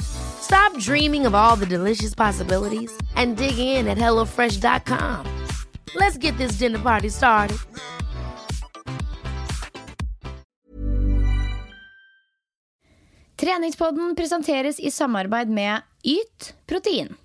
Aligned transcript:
Stop 0.00 0.76
dreaming 0.78 1.26
of 1.26 1.34
all 1.34 1.56
the 1.56 1.66
delicious 1.66 2.14
possibilities 2.14 2.90
and 3.16 3.36
dig 3.36 3.58
in 3.58 3.88
at 3.88 3.98
HelloFresh.com. 3.98 5.26
Let's 5.94 6.18
get 6.18 6.36
this 6.36 6.58
dinner 6.58 6.78
party 6.78 7.08
started. 7.08 7.58
Treningspodden 13.42 14.14
presenteres 14.14 14.80
i 14.80 14.90
samarbeid 14.90 15.48
med 15.48 15.82
Yt 16.04 16.54
Protein. 16.66 17.16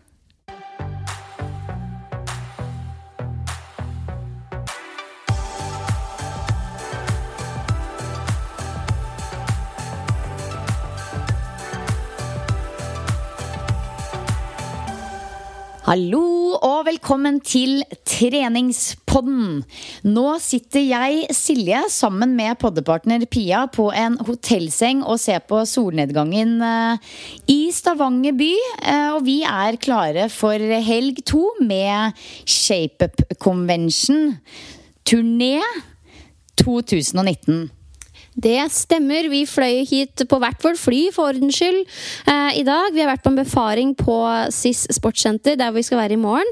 Hallo 15.88 16.58
og 16.68 16.82
velkommen 16.84 17.38
til 17.48 17.78
treningspodden. 18.04 19.62
Nå 20.04 20.24
sitter 20.44 20.84
jeg, 20.84 21.22
Silje, 21.32 21.80
sammen 21.88 22.34
med 22.36 22.58
poddepartner 22.60 23.24
Pia 23.32 23.62
på 23.72 23.86
en 23.96 24.18
hotellseng 24.28 25.06
og 25.08 25.16
ser 25.24 25.46
på 25.48 25.62
solnedgangen 25.64 26.58
eh, 26.60 27.08
i 27.56 27.72
Stavanger 27.72 28.36
by. 28.36 28.52
Eh, 28.84 29.14
og 29.14 29.24
vi 29.30 29.38
er 29.48 29.80
klare 29.80 30.28
for 30.28 30.60
helg 30.60 31.24
to 31.24 31.46
med 31.64 32.20
ShapeUp 32.44 33.24
Convention 33.40 34.34
turné 35.08 35.62
2019. 36.66 37.70
Det 38.38 38.60
stemmer. 38.70 39.26
Vi 39.32 39.46
fløy 39.50 39.82
hit 39.90 40.22
på 40.30 40.38
hvert 40.42 40.62
vårt 40.62 40.78
fly, 40.78 41.08
for 41.14 41.32
ordens 41.32 41.58
skyld, 41.58 41.80
eh, 42.30 42.60
i 42.60 42.64
dag. 42.68 42.94
Vi 42.94 43.02
har 43.02 43.10
vært 43.10 43.24
på 43.26 43.32
en 43.32 43.40
befaring 43.40 43.96
på 43.98 44.18
SIS 44.54 44.86
sportssenter, 44.94 45.58
der 45.58 45.72
vi 45.74 45.82
skal 45.82 45.98
være 45.98 46.14
i 46.14 46.22
morgen. 46.22 46.46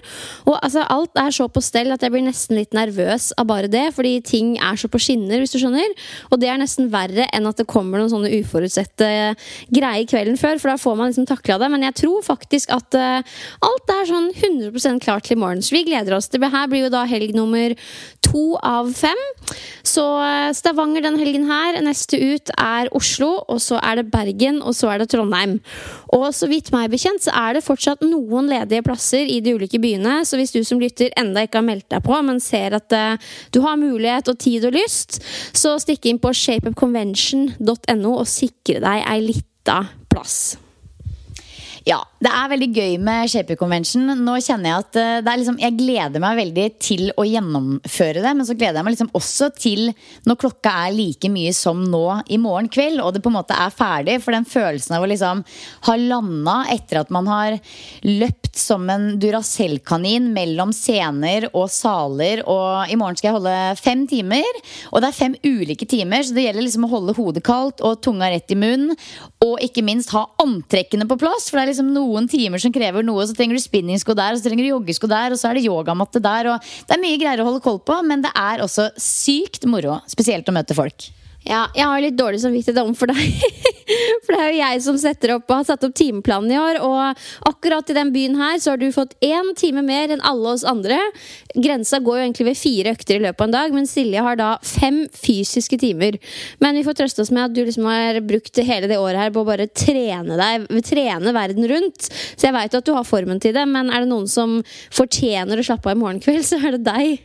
Og 0.48 0.58
altså, 0.64 0.82
alt 0.90 1.12
er 1.16 1.30
så 1.30 1.48
på 1.48 1.62
stell 1.62 1.94
at 1.94 2.02
jeg 2.02 2.12
blir 2.12 2.26
nesten 2.26 2.58
litt 2.58 2.74
nervøs 2.74 3.34
av 3.38 3.46
bare 3.46 3.70
det, 3.70 3.94
fordi 3.94 4.22
ting 4.26 4.58
er 4.58 4.76
så 4.76 4.90
på 4.90 4.98
skinner, 4.98 5.38
hvis 5.38 5.54
du 5.54 5.60
skjønner. 5.62 5.94
Og 6.32 6.42
det 6.42 6.50
er 6.50 6.58
nesten 6.58 6.90
verre 6.90 7.30
enn 7.32 7.46
at 7.46 7.62
det 7.62 7.68
kommer 7.70 8.02
noen 8.02 8.10
sånne 8.10 8.34
uforutsette 8.42 9.36
greier 9.70 10.10
kvelden 10.10 10.40
før, 10.42 10.58
for 10.58 10.74
da 10.74 10.78
får 10.82 10.98
man 10.98 11.14
liksom 11.14 11.30
takla 11.30 11.60
det. 11.62 11.70
Men 11.70 11.86
jeg 11.86 12.00
tror 12.02 12.26
faktisk 12.26 12.74
at 12.74 12.98
eh, 12.98 13.38
alt 13.62 13.94
er 13.94 14.10
sånn 14.10 14.32
100% 14.34 15.06
klart 15.06 15.30
til 15.30 15.38
i 15.38 15.42
morgen. 15.44 15.62
Så 15.62 15.78
vi 15.78 15.86
gleder 15.86 16.18
oss. 16.18 16.32
Det 16.34 16.42
her 16.42 16.68
blir 16.72 16.88
jo 16.88 16.94
da 16.94 17.06
helg 17.06 17.36
nummer 17.38 17.78
to 18.26 18.56
av 18.64 18.90
fem. 18.98 19.22
Så 19.86 20.04
uh, 20.18 20.50
Stavanger 20.56 21.04
den 21.06 21.20
helgen 21.22 21.46
her 21.50 21.75
Neste 21.84 22.20
ut 22.20 22.52
er 22.56 22.90
Oslo, 22.96 23.32
og 23.52 23.60
så 23.64 23.80
er 23.84 24.00
det 24.00 24.10
Bergen, 24.14 24.62
og 24.64 24.76
så 24.78 24.94
er 24.94 25.02
det 25.02 25.10
Trondheim. 25.12 25.58
Og 26.16 26.28
så 26.36 26.50
vidt 26.52 26.72
meg 26.76 26.92
bekjent, 26.94 27.26
så 27.26 27.34
er 27.36 27.58
det 27.58 27.66
fortsatt 27.66 28.04
noen 28.06 28.50
ledige 28.52 28.86
plasser 28.86 29.28
i 29.28 29.42
de 29.44 29.56
ulike 29.58 29.82
byene. 29.82 30.22
Så 30.26 30.40
hvis 30.40 30.56
du 30.56 30.62
som 30.68 30.82
lytter 30.82 31.14
enda 31.20 31.46
ikke 31.46 31.62
har 31.62 31.68
meldt 31.68 31.90
deg 31.92 32.04
på, 32.06 32.18
men 32.26 32.42
ser 32.44 32.78
at 32.78 32.96
uh, 32.96 33.32
du 33.52 33.62
har 33.66 33.80
mulighet 33.82 34.32
og 34.32 34.40
tid 34.42 34.68
og 34.70 34.76
lyst, 34.78 35.22
så 35.56 35.76
stikk 35.82 36.10
inn 36.10 36.22
på 36.24 36.34
shapeupconvention.no 36.36 38.14
og 38.16 38.30
sikre 38.30 38.82
deg 38.84 39.04
ei 39.06 39.20
lita 39.26 39.82
plass. 40.12 40.65
Ja, 41.86 42.00
det 42.18 42.32
er 42.34 42.48
veldig 42.50 42.68
gøy 42.74 42.94
med 42.98 43.30
Shaper 43.30 43.58
Convention. 43.60 44.08
Nå 44.26 44.40
kjenner 44.42 44.72
Jeg 44.72 44.82
at 44.82 44.98
eh, 44.98 45.36
liksom, 45.38 45.60
jeg 45.62 45.76
gleder 45.78 46.24
meg 46.24 46.40
veldig 46.40 46.64
til 46.82 47.12
å 47.14 47.26
gjennomføre 47.30 48.24
det. 48.24 48.32
Men 48.40 48.48
så 48.48 48.56
gleder 48.58 48.80
jeg 48.80 48.88
meg 48.88 48.96
liksom 48.96 49.12
også 49.14 49.52
til 49.54 49.92
når 50.26 50.40
klokka 50.42 50.74
er 50.88 50.96
like 50.96 51.30
mye 51.30 51.52
som 51.54 51.84
nå 51.86 52.02
i 52.26 52.40
morgen 52.42 52.72
kveld. 52.74 53.04
Og 53.04 53.14
det 53.14 53.22
på 53.22 53.30
en 53.30 53.38
måte 53.38 53.58
er 53.62 53.76
ferdig. 53.76 54.18
For 54.26 54.34
den 54.34 54.50
følelsen 54.50 54.98
av 54.98 55.06
å 55.06 55.12
liksom 55.12 55.44
ha 55.86 55.98
landa 56.02 56.58
etter 56.74 57.04
at 57.04 57.14
man 57.14 57.30
har 57.30 57.60
løpt 58.02 58.45
som 58.58 58.90
en 58.90 59.08
Duracell-kanin 59.22 60.28
mellom 60.34 60.72
scener 60.76 61.48
og 61.52 61.70
saler. 61.74 62.42
Og 62.50 62.92
i 62.92 62.98
morgen 63.00 63.18
skal 63.20 63.30
jeg 63.30 63.38
holde 63.38 63.56
fem 63.80 64.06
timer. 64.10 64.60
Og 64.92 65.02
det 65.04 65.10
er 65.10 65.18
fem 65.18 65.36
ulike 65.46 65.88
timer, 65.90 66.26
så 66.26 66.36
det 66.36 66.48
gjelder 66.48 66.66
liksom 66.66 66.88
å 66.88 66.92
holde 66.92 67.16
hodet 67.18 67.44
kaldt 67.46 67.84
og 67.86 68.02
tunga 68.06 68.30
rett 68.34 68.52
i 68.54 68.60
munnen. 68.60 68.96
Og 69.46 69.60
ikke 69.66 69.84
minst 69.86 70.14
ha 70.16 70.26
antrekkene 70.42 71.08
på 71.10 71.20
plass. 71.22 71.50
For 71.50 71.60
det 71.60 71.66
er 71.66 71.74
liksom 71.74 71.94
noen 71.96 72.30
timer 72.32 72.62
som 72.62 72.74
krever 72.76 73.06
noe. 73.06 73.28
Så 73.28 73.38
trenger 73.38 73.60
du 73.60 73.64
spinningsko 73.64 74.18
der, 74.18 74.34
og 74.34 74.42
så 74.42 74.48
trenger 74.48 74.66
du 74.66 74.74
joggesko 74.74 75.12
der, 75.12 75.36
og 75.36 75.42
så 75.42 75.52
er 75.52 75.60
det 75.60 75.68
yogamatte 75.68 76.24
der. 76.24 76.54
Og 76.54 76.74
det 76.88 76.98
er 76.98 77.04
mye 77.04 77.22
greier 77.22 77.44
å 77.44 77.50
holde 77.50 77.64
koll 77.66 77.82
på, 77.86 78.00
men 78.08 78.26
det 78.26 78.34
er 78.40 78.64
også 78.66 78.92
sykt 79.02 79.68
moro. 79.70 80.00
Spesielt 80.12 80.50
å 80.50 80.56
møte 80.56 80.78
folk. 80.78 81.10
Ja, 81.46 81.68
jeg 81.78 81.86
har 81.86 82.02
litt 82.02 82.18
dårlig 82.18 82.42
samvittighet 82.42 82.98
for 82.98 83.12
deg. 83.12 83.74
for 84.26 84.34
det 84.34 84.40
er 84.42 84.52
jo 84.52 84.60
jeg 84.62 84.84
som 84.86 84.98
setter 85.00 85.36
opp, 85.36 85.46
og 85.50 85.60
har 85.60 85.68
satt 85.70 85.86
opp 85.86 85.96
timeplanen 85.98 86.54
i 86.54 86.60
år. 86.60 86.80
Og 86.86 87.50
akkurat 87.50 87.90
i 87.92 87.98
den 87.98 88.12
byen 88.16 88.38
her 88.40 88.58
så 88.62 88.74
har 88.74 88.82
du 88.82 88.88
fått 88.96 89.16
én 89.26 89.52
time 89.58 89.84
mer 89.86 90.14
enn 90.14 90.24
alle 90.26 90.56
oss 90.56 90.66
andre. 90.68 90.98
Grensa 91.54 92.02
går 92.04 92.20
jo 92.20 92.26
egentlig 92.26 92.48
ved 92.50 92.60
fire 92.60 92.96
økter 92.96 93.20
i 93.20 93.24
løpet 93.26 93.44
av 93.44 93.50
en 93.50 93.58
dag, 93.58 93.76
men 93.76 93.90
Silje 93.90 94.24
har 94.26 94.40
da 94.40 94.52
fem 94.66 95.04
fysiske 95.14 95.80
timer. 95.82 96.20
Men 96.64 96.80
vi 96.80 96.86
får 96.88 97.00
trøste 97.02 97.26
oss 97.26 97.34
med 97.36 97.48
at 97.48 97.56
du 97.56 97.62
liksom 97.64 97.88
har 97.90 98.22
brukt 98.26 98.64
hele 98.66 98.90
det 98.92 99.00
året 99.02 99.22
her 99.22 99.36
på 99.36 99.44
å 99.44 99.50
bare 99.50 99.70
trene 99.70 100.40
deg, 100.40 100.70
trene 100.86 101.36
verden 101.36 101.70
rundt. 101.72 102.10
Så 102.10 102.50
jeg 102.50 102.58
veit 102.58 102.78
at 102.78 102.88
du 102.88 102.96
har 102.96 103.08
formen 103.08 103.42
til 103.44 103.56
det, 103.56 103.68
men 103.70 103.94
er 103.94 104.04
det 104.04 104.12
noen 104.12 104.30
som 104.32 104.60
fortjener 104.94 105.62
å 105.62 105.66
slappe 105.66 105.92
av 105.92 105.98
i 105.98 106.02
morgen 106.02 106.24
kveld, 106.24 106.46
så 106.50 106.60
er 106.62 106.78
det 106.78 106.86
deg. 106.88 107.22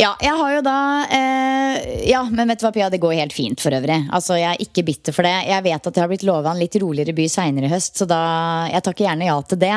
Ja, 0.00 0.14
jeg 0.24 0.32
har 0.38 0.52
jo 0.54 0.60
da 0.64 0.76
eh, 1.12 2.06
Ja, 2.08 2.22
men 2.24 2.48
vet 2.48 2.62
du 2.62 2.64
hva, 2.64 2.72
Pia, 2.72 2.88
det 2.92 3.00
går 3.02 3.12
helt 3.18 3.34
fint 3.36 3.60
for 3.60 3.74
øvrig. 3.76 3.98
Altså, 4.14 4.38
Jeg 4.40 4.48
er 4.54 4.62
ikke 4.64 4.84
bitter 4.86 5.12
for 5.12 5.26
det. 5.26 5.34
Jeg 5.50 5.64
vet 5.66 5.88
at 5.88 5.98
jeg 5.98 6.02
har 6.02 6.10
blitt 6.10 6.24
lova 6.24 6.54
en 6.54 6.60
litt 6.62 6.76
roligere 6.80 7.14
by 7.16 7.26
seinere 7.28 7.68
i 7.68 7.72
høst, 7.72 8.00
så 8.00 8.06
da 8.08 8.20
Jeg 8.72 8.84
takker 8.86 9.06
gjerne 9.06 9.28
ja 9.28 9.36
til 9.44 9.60
det. 9.60 9.74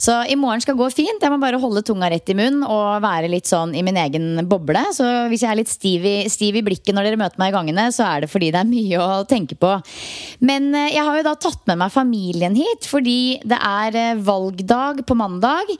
Så 0.00 0.16
i 0.30 0.38
morgen 0.40 0.64
skal 0.64 0.78
gå 0.78 0.88
fint. 0.94 1.20
Jeg 1.20 1.32
må 1.34 1.40
bare 1.42 1.60
holde 1.60 1.82
tunga 1.84 2.08
rett 2.08 2.32
i 2.32 2.36
munnen 2.38 2.64
og 2.64 3.02
være 3.04 3.28
litt 3.30 3.50
sånn 3.50 3.74
i 3.76 3.84
min 3.84 3.98
egen 4.00 4.40
boble. 4.48 4.86
Så 4.96 5.06
hvis 5.28 5.44
jeg 5.44 5.52
er 5.52 5.60
litt 5.60 5.72
stiv 5.72 6.06
i, 6.08 6.16
stiv 6.32 6.56
i 6.60 6.64
blikket 6.64 6.96
når 6.96 7.10
dere 7.10 7.20
møter 7.20 7.42
meg 7.42 7.52
i 7.52 7.56
gangene, 7.58 7.88
så 7.94 8.06
er 8.08 8.24
det 8.24 8.32
fordi 8.32 8.50
det 8.54 8.62
er 8.62 8.70
mye 8.72 9.02
å 9.04 9.20
tenke 9.28 9.58
på. 9.60 9.74
Men 10.48 10.70
eh, 10.72 10.94
jeg 10.96 11.04
har 11.04 11.20
jo 11.20 11.28
da 11.28 11.36
tatt 11.36 11.60
med 11.68 11.82
meg 11.82 11.92
familien 11.92 12.56
hit, 12.56 12.88
fordi 12.88 13.18
det 13.44 13.60
er 13.60 14.00
eh, 14.00 14.24
valgdag 14.24 15.04
på 15.04 15.18
mandag. 15.18 15.76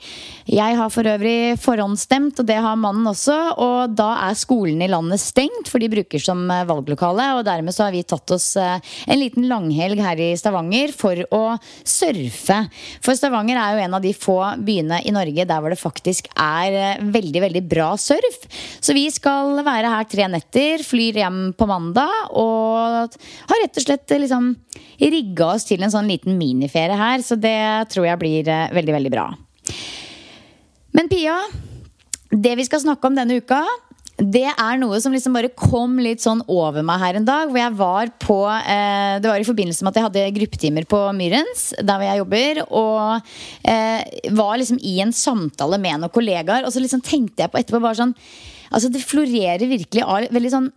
Jeg 0.49 0.77
har 0.77 0.93
for 0.93 1.09
øvrig 1.09 1.57
forhåndsstemt, 1.61 2.41
og 2.41 2.49
det 2.49 2.61
har 2.61 2.77
mannen 2.79 3.09
også. 3.09 3.37
og 3.57 3.78
og 3.79 3.95
da 3.97 4.09
er 4.27 4.37
skolene 4.37 4.85
i 4.85 4.91
landet 4.91 5.21
stengt 5.21 5.69
for 5.71 5.81
de 5.81 5.89
bruker 5.91 6.21
som 6.21 6.41
eh, 6.51 6.65
valglokale. 6.69 7.25
Og 7.37 7.45
dermed 7.47 7.75
så 7.75 7.85
har 7.85 7.95
vi 7.95 8.03
tatt 8.07 8.33
oss 8.35 8.51
eh, 8.59 8.79
en 9.07 9.21
liten 9.21 9.47
langhelg 9.49 10.01
her 10.03 10.21
i 10.23 10.29
Stavanger 10.39 10.93
for 10.95 11.19
å 11.35 11.43
surfe. 11.83 12.59
For 13.05 13.17
Stavanger 13.17 13.59
er 13.59 13.75
jo 13.75 13.83
en 13.85 13.97
av 13.97 14.03
de 14.03 14.13
få 14.15 14.37
byene 14.65 15.01
i 15.07 15.13
Norge 15.15 15.47
der 15.49 15.63
hvor 15.63 15.73
det 15.73 15.81
faktisk 15.81 16.29
er 16.35 17.01
veldig, 17.03 17.43
veldig 17.47 17.63
bra 17.71 17.91
surf. 17.99 18.45
Så 18.79 18.95
vi 18.97 19.07
skal 19.13 19.61
være 19.65 19.93
her 19.95 20.09
tre 20.09 20.27
netter, 20.31 20.85
flyr 20.85 21.21
hjem 21.23 21.41
på 21.57 21.69
mandag 21.69 22.33
og 22.37 23.17
har 23.49 23.63
rett 23.63 23.79
og 23.79 23.85
slett 23.85 24.17
liksom 24.19 24.53
rigga 24.99 25.53
oss 25.53 25.67
til 25.69 25.83
en 25.83 25.93
sånn 25.93 26.09
liten 26.09 26.37
miniferie 26.39 26.97
her. 26.99 27.23
Så 27.25 27.39
det 27.39 27.89
tror 27.93 28.09
jeg 28.09 28.21
blir 28.21 28.53
veldig, 28.75 28.95
veldig 28.99 29.13
bra. 29.13 29.29
Men 30.95 31.09
Pia, 31.11 31.37
det 32.29 32.55
vi 32.59 32.65
skal 32.67 32.83
snakke 32.83 33.09
om 33.09 33.15
denne 33.17 33.39
uka, 33.41 33.63
det 34.19 34.49
er 34.51 34.79
noe 34.81 34.97
som 34.99 35.13
liksom 35.15 35.35
bare 35.37 35.51
kom 35.55 35.95
litt 36.03 36.19
sånn 36.19 36.41
over 36.51 36.83
meg 36.85 36.99
her 36.99 37.19
en 37.19 37.27
dag. 37.27 37.51
Hvor 37.51 37.61
jeg 37.61 37.75
var 37.79 38.11
på 38.19 38.39
eh, 38.51 39.15
Det 39.23 39.31
var 39.31 39.39
i 39.39 39.47
forbindelse 39.47 39.85
med 39.85 39.93
at 39.93 39.99
jeg 39.99 40.07
hadde 40.07 40.35
gruppetimer 40.35 40.87
på 40.91 40.99
Myrens, 41.15 41.69
der 41.79 41.95
hvor 41.95 42.07
jeg 42.07 42.21
jobber. 42.21 42.61
Og 42.67 43.31
eh, 43.63 44.33
var 44.35 44.59
liksom 44.59 44.81
i 44.83 44.97
en 45.05 45.15
samtale 45.15 45.79
med 45.79 46.03
noen 46.03 46.13
kollegaer, 46.13 46.67
og 46.67 46.75
så 46.75 46.83
liksom 46.83 47.03
tenkte 47.05 47.45
jeg 47.45 47.53
på 47.53 47.61
etterpå 47.61 47.83
bare 47.83 48.01
sånn 48.03 48.15
Altså, 48.69 48.91
det 48.93 48.99
florerer 49.01 49.65
virkelig 49.65 50.03
av 50.05 50.27
veldig 50.29 50.49
sånn 50.53 50.67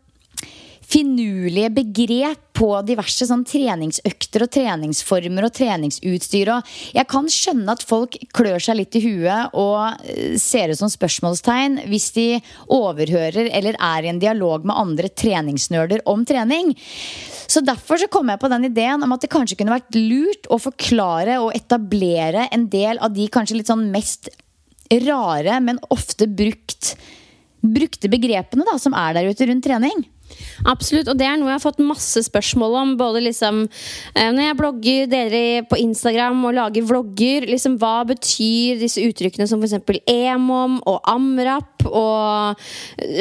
finurlige 0.93 1.71
begrep 1.73 2.41
på 2.53 2.69
diverse 2.85 3.25
sånn 3.27 3.45
treningsøkter 3.49 4.45
og 4.45 4.51
treningsformer 4.53 5.47
og 5.47 5.55
treningsutstyr. 5.57 6.51
Og 6.53 6.75
jeg 6.93 7.09
kan 7.11 7.31
skjønne 7.33 7.73
at 7.73 7.85
folk 7.87 8.19
klør 8.37 8.61
seg 8.63 8.79
litt 8.79 8.99
i 8.99 9.03
huet 9.07 9.57
og 9.59 10.05
eh, 10.05 10.37
ser 10.41 10.73
ut 10.73 10.81
som 10.83 10.93
spørsmålstegn 10.93 11.81
hvis 11.89 12.11
de 12.19 12.27
overhører 12.77 13.49
eller 13.49 13.79
er 13.81 14.05
i 14.05 14.13
en 14.13 14.21
dialog 14.23 14.69
med 14.69 14.79
andre 14.79 15.09
treningsnerder 15.09 16.05
om 16.13 16.27
trening. 16.29 16.75
Så 17.49 17.65
Derfor 17.65 18.01
så 18.01 18.09
kom 18.13 18.29
jeg 18.29 18.41
på 18.43 18.51
den 18.53 18.69
ideen 18.69 19.03
om 19.05 19.13
at 19.15 19.25
det 19.25 19.33
kanskje 19.33 19.57
kunne 19.59 19.75
vært 19.75 19.97
lurt 19.97 20.49
å 20.53 20.61
forklare 20.61 21.39
og 21.41 21.55
etablere 21.57 22.49
en 22.53 22.69
del 22.73 23.01
av 23.03 23.15
de 23.17 23.29
kanskje 23.33 23.59
litt 23.59 23.71
sånn 23.71 23.89
mest 23.95 24.29
rare, 25.07 25.57
men 25.65 25.81
ofte 25.95 26.29
brukt, 26.29 26.95
brukte 27.65 28.11
begrepene 28.13 28.67
da, 28.69 28.77
som 28.81 28.97
er 28.99 29.17
der 29.17 29.31
ute 29.31 29.49
rundt 29.49 29.65
trening. 29.65 30.05
Absolutt, 30.69 31.11
og 31.11 31.19
det 31.19 31.27
er 31.27 31.39
noe 31.41 31.51
jeg 31.51 31.59
har 31.59 31.65
fått 31.65 31.83
masse 31.83 32.23
spørsmål 32.29 32.77
om. 32.83 32.95
Både 33.01 33.23
liksom 33.25 33.65
eh, 33.67 34.31
når 34.31 34.43
jeg 34.45 34.59
blogger, 34.61 35.11
deler 35.13 35.67
på 35.71 35.81
Instagram 35.83 36.45
og 36.49 36.57
lager 36.59 36.87
vlogger. 36.89 37.49
Liksom, 37.51 37.79
hva 37.83 38.03
betyr 38.09 38.83
disse 38.83 39.03
uttrykkene 39.03 39.49
som 39.51 39.63
f.eks. 39.63 40.03
emom 40.11 40.81
og 40.89 41.01
amrap 41.11 41.87
og 41.89 42.59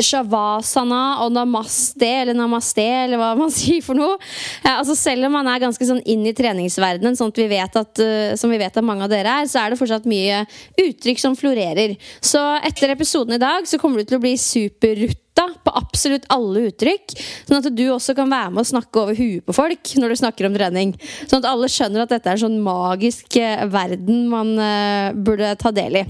shavasana 0.06 1.02
og 1.26 1.34
namaste 1.34 2.08
eller 2.22 2.38
namaste, 2.38 2.84
eller 3.06 3.22
hva 3.22 3.34
man 3.40 3.54
sier 3.60 3.84
for 3.86 3.98
noe. 3.98 4.20
Altså 4.68 4.96
selv 4.98 5.28
om 5.28 5.38
man 5.40 5.50
er 5.52 5.64
ganske 5.64 5.88
sånn 5.88 6.04
inn 6.10 6.26
i 6.30 6.36
treningsverdenen, 6.38 7.18
sånn 7.18 7.34
vi 7.42 7.60
at, 7.62 7.78
uh, 7.78 8.34
som 8.38 8.52
vi 8.52 8.60
vet 8.62 8.78
at 8.78 8.86
mange 8.86 9.06
av 9.08 9.12
dere 9.12 9.42
er, 9.42 9.50
så 9.50 9.64
er 9.64 9.72
det 9.72 9.80
fortsatt 9.80 10.08
mye 10.10 10.44
uttrykk 10.82 11.22
som 11.22 11.38
florerer. 11.38 11.96
Så 12.24 12.42
etter 12.68 12.94
episoden 12.94 13.38
i 13.38 13.42
dag 13.42 13.68
så 13.70 13.80
kommer 13.82 14.02
du 14.02 14.10
til 14.10 14.20
å 14.20 14.24
bli 14.24 14.36
superrutt 14.40 15.20
på 15.66 15.74
absolutt 15.78 16.28
alle 16.34 16.68
uttrykk. 16.70 17.16
Sånn 17.48 17.60
at 17.60 17.70
du 17.76 17.84
også 17.94 18.16
kan 18.18 18.32
være 18.32 18.52
med 18.54 18.64
og 18.64 18.70
snakke 18.72 19.04
over 19.04 19.18
huet 19.18 19.46
på 19.48 19.56
folk 19.56 19.94
når 20.02 20.14
du 20.14 20.20
snakker 20.22 20.48
om 20.48 20.58
trening. 20.58 20.94
Sånn 21.26 21.42
at 21.42 21.50
alle 21.52 21.70
skjønner 21.72 22.06
at 22.06 22.14
dette 22.14 22.30
er 22.30 22.38
en 22.40 22.46
sånn 22.46 22.60
magisk 22.66 23.40
eh, 23.42 23.66
verden 23.72 24.28
man 24.32 24.54
uh, 24.60 25.16
burde 25.16 25.54
ta 25.62 25.74
del 25.76 26.02
i. 26.02 26.06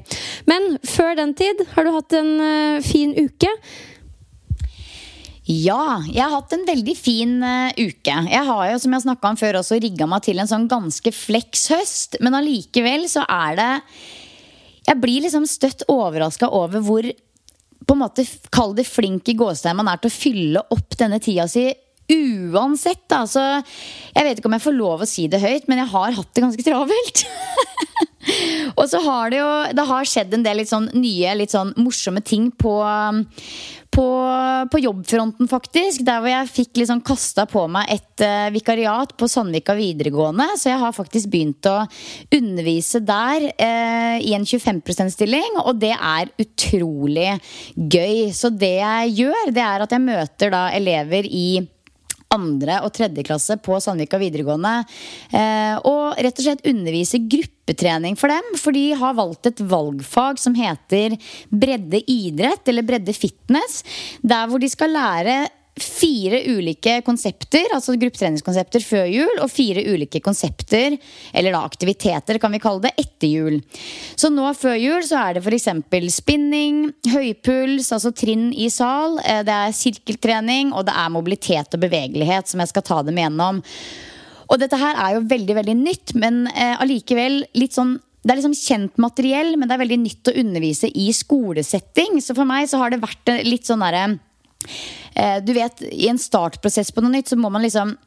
Men 0.50 0.76
før 0.88 1.16
den 1.20 1.36
tid, 1.38 1.64
har 1.76 1.88
du 1.88 1.96
hatt 1.96 2.18
en 2.20 2.36
uh, 2.42 2.84
fin 2.86 3.16
uke? 3.18 3.50
Ja, 5.52 6.00
jeg 6.06 6.22
har 6.22 6.36
hatt 6.36 6.54
en 6.54 6.68
veldig 6.68 6.94
fin 6.96 7.40
uh, 7.44 7.74
uke. 7.74 8.14
Jeg 8.30 8.44
har 8.48 8.64
jo, 8.70 8.78
som 8.84 8.94
jeg 8.96 9.06
snakka 9.08 9.32
om 9.34 9.40
før, 9.40 9.60
også 9.60 9.80
rigga 9.82 10.08
meg 10.08 10.24
til 10.28 10.40
en 10.40 10.50
sånn 10.50 10.70
ganske 10.72 11.12
fleks 11.16 11.66
høst. 11.74 12.20
Men 12.24 12.38
allikevel 12.38 13.08
så 13.12 13.26
er 13.28 13.58
det 13.60 13.72
Jeg 14.88 14.98
blir 15.02 15.22
liksom 15.22 15.46
støtt 15.46 15.84
overraska 15.92 16.50
over 16.50 16.82
hvor 16.82 17.06
på 17.88 17.96
en 17.96 18.04
måte, 18.04 18.26
kall 18.54 18.76
det 18.78 18.88
flink 18.90 19.30
i 19.32 19.38
gåstegn 19.38 19.80
man 19.80 19.90
er 19.92 20.02
til 20.02 20.12
å 20.12 20.16
fylle 20.16 20.66
opp 20.74 20.98
denne 21.00 21.22
tida 21.24 21.48
si 21.50 21.70
uansett. 22.12 23.04
Da. 23.10 23.24
Så 23.30 23.42
jeg 23.42 24.26
vet 24.26 24.40
ikke 24.40 24.50
om 24.52 24.58
jeg 24.58 24.66
får 24.66 24.78
lov 24.78 25.04
å 25.04 25.10
si 25.10 25.28
det 25.32 25.42
høyt, 25.44 25.68
men 25.72 25.82
jeg 25.84 25.92
har 25.94 26.18
hatt 26.18 26.32
det 26.36 26.46
ganske 26.46 26.66
travelt. 26.66 27.26
og 28.80 28.86
så 28.92 29.02
har 29.02 29.32
det 29.34 29.40
jo 29.40 29.52
Det 29.78 29.86
har 29.90 30.10
skjedd 30.10 30.36
en 30.38 30.44
del 30.46 30.62
litt 30.62 30.72
sånn 30.72 30.90
nye, 30.94 31.36
litt 31.40 31.54
sånn 31.56 31.74
morsomme 31.82 32.22
ting 32.26 32.52
på, 32.54 32.76
på, 33.92 34.08
på, 34.72 34.80
jobbfronten, 34.80 35.50
faktisk. 35.52 36.06
Der 36.08 36.22
hvor 36.24 36.32
jeg 36.32 36.52
fikk 36.52 36.82
liksom 36.82 37.02
kasta 37.06 37.46
på 37.50 37.66
meg 37.72 37.92
et 37.92 38.24
uh, 38.24 38.48
vikariat 38.54 39.14
på 39.20 39.30
Sandvika 39.30 39.76
videregående. 39.78 40.48
Så 40.60 40.72
jeg 40.72 40.82
har 40.82 40.96
faktisk 40.96 41.32
begynt 41.34 41.68
å 41.70 41.82
undervise 42.38 43.04
der 43.04 43.50
uh, 43.52 44.18
i 44.24 44.34
en 44.38 44.48
25 44.48 44.82
%-stilling. 44.86 45.60
Og 45.66 45.76
det 45.82 45.94
er 45.96 46.32
utrolig 46.42 47.30
gøy. 47.76 48.32
Så 48.36 48.54
det 48.54 48.78
jeg 48.80 49.14
gjør, 49.24 49.54
det 49.56 49.68
er 49.68 49.86
at 49.86 49.96
jeg 49.98 50.08
møter 50.08 50.56
da 50.56 50.66
elever 50.78 51.28
i 51.28 51.48
andre 52.32 52.80
og 52.86 52.94
tredje 52.96 53.26
klasse 53.28 53.58
på 53.62 53.78
Sandvika 53.84 54.20
videregående. 54.22 54.74
Eh, 55.32 55.76
og 55.88 56.20
rett 56.20 56.40
og 56.40 56.46
slett 56.46 56.68
undervise 56.70 57.22
gruppetrening 57.32 58.18
for 58.20 58.34
dem. 58.34 58.52
For 58.60 58.76
de 58.76 58.86
har 58.98 59.18
valgt 59.18 59.52
et 59.52 59.64
valgfag 59.64 60.42
som 60.42 60.58
heter 60.58 61.18
bredde 61.50 62.04
idrett, 62.12 62.64
eller 62.68 62.88
bredde 62.88 63.16
fitness. 63.16 63.82
Der 64.24 64.48
hvor 64.50 64.62
de 64.62 64.72
skal 64.72 64.96
lære 64.96 65.42
fire 65.80 66.42
ulike 66.52 66.98
konsepter, 67.06 67.72
altså 67.74 67.96
gruppetreningskonsepter 68.00 68.84
før 68.84 69.08
jul, 69.08 69.32
og 69.40 69.52
fire 69.52 69.84
ulike 69.88 70.20
konsepter, 70.24 70.98
eller 71.34 71.56
da 71.56 71.64
aktiviteter, 71.64 72.40
kan 72.42 72.52
vi 72.52 72.60
kalle 72.62 72.84
det, 72.84 72.92
etter 73.00 73.32
jul. 73.32 73.60
Så 74.20 74.30
nå 74.34 74.50
før 74.58 74.76
jul 74.76 75.06
så 75.08 75.22
er 75.22 75.38
det 75.38 75.46
f.eks. 75.46 75.70
spinning, 76.14 76.84
høypuls, 77.14 77.92
altså 77.96 78.12
trinn 78.12 78.50
i 78.52 78.68
sal, 78.74 79.20
eh, 79.24 79.44
det 79.48 79.58
er 79.58 79.76
sirkeltrening, 79.76 80.74
og 80.76 80.90
det 80.90 80.96
er 80.98 81.14
mobilitet 81.14 81.78
og 81.78 81.84
bevegelighet 81.86 82.52
som 82.52 82.64
jeg 82.64 82.74
skal 82.74 82.88
ta 82.88 83.02
dem 83.08 83.20
igjennom. 83.22 83.62
Og 84.52 84.60
dette 84.60 84.76
her 84.76 84.98
er 85.00 85.16
jo 85.16 85.28
veldig, 85.32 85.56
veldig 85.62 85.78
nytt, 85.80 86.16
men 86.20 86.44
eh, 86.52 86.76
allikevel 86.84 87.46
litt 87.58 87.78
sånn 87.78 88.00
det 88.22 88.36
er 88.36 88.38
liksom 88.38 88.54
kjent 88.54 89.00
materiell, 89.02 89.56
men 89.58 89.66
det 89.66 89.74
er 89.74 89.82
veldig 89.82 89.96
nytt 89.98 90.30
å 90.30 90.34
undervise 90.38 90.92
i 90.94 91.08
skolesetting. 91.10 92.20
Så 92.22 92.36
for 92.38 92.46
meg 92.46 92.68
så 92.70 92.78
har 92.78 92.94
det 92.94 93.00
vært 93.02 93.32
litt 93.48 93.66
sånn 93.66 93.82
derre 93.82 94.04
Eh, 94.12 94.31
du 95.44 95.52
vet, 95.54 95.82
I 95.92 96.08
en 96.08 96.20
startprosess 96.22 96.94
på 96.96 97.04
noe 97.04 97.12
nytt 97.12 97.32
så 97.32 97.38
må 97.40 97.50
man 97.52 97.66
liksom 97.66 97.98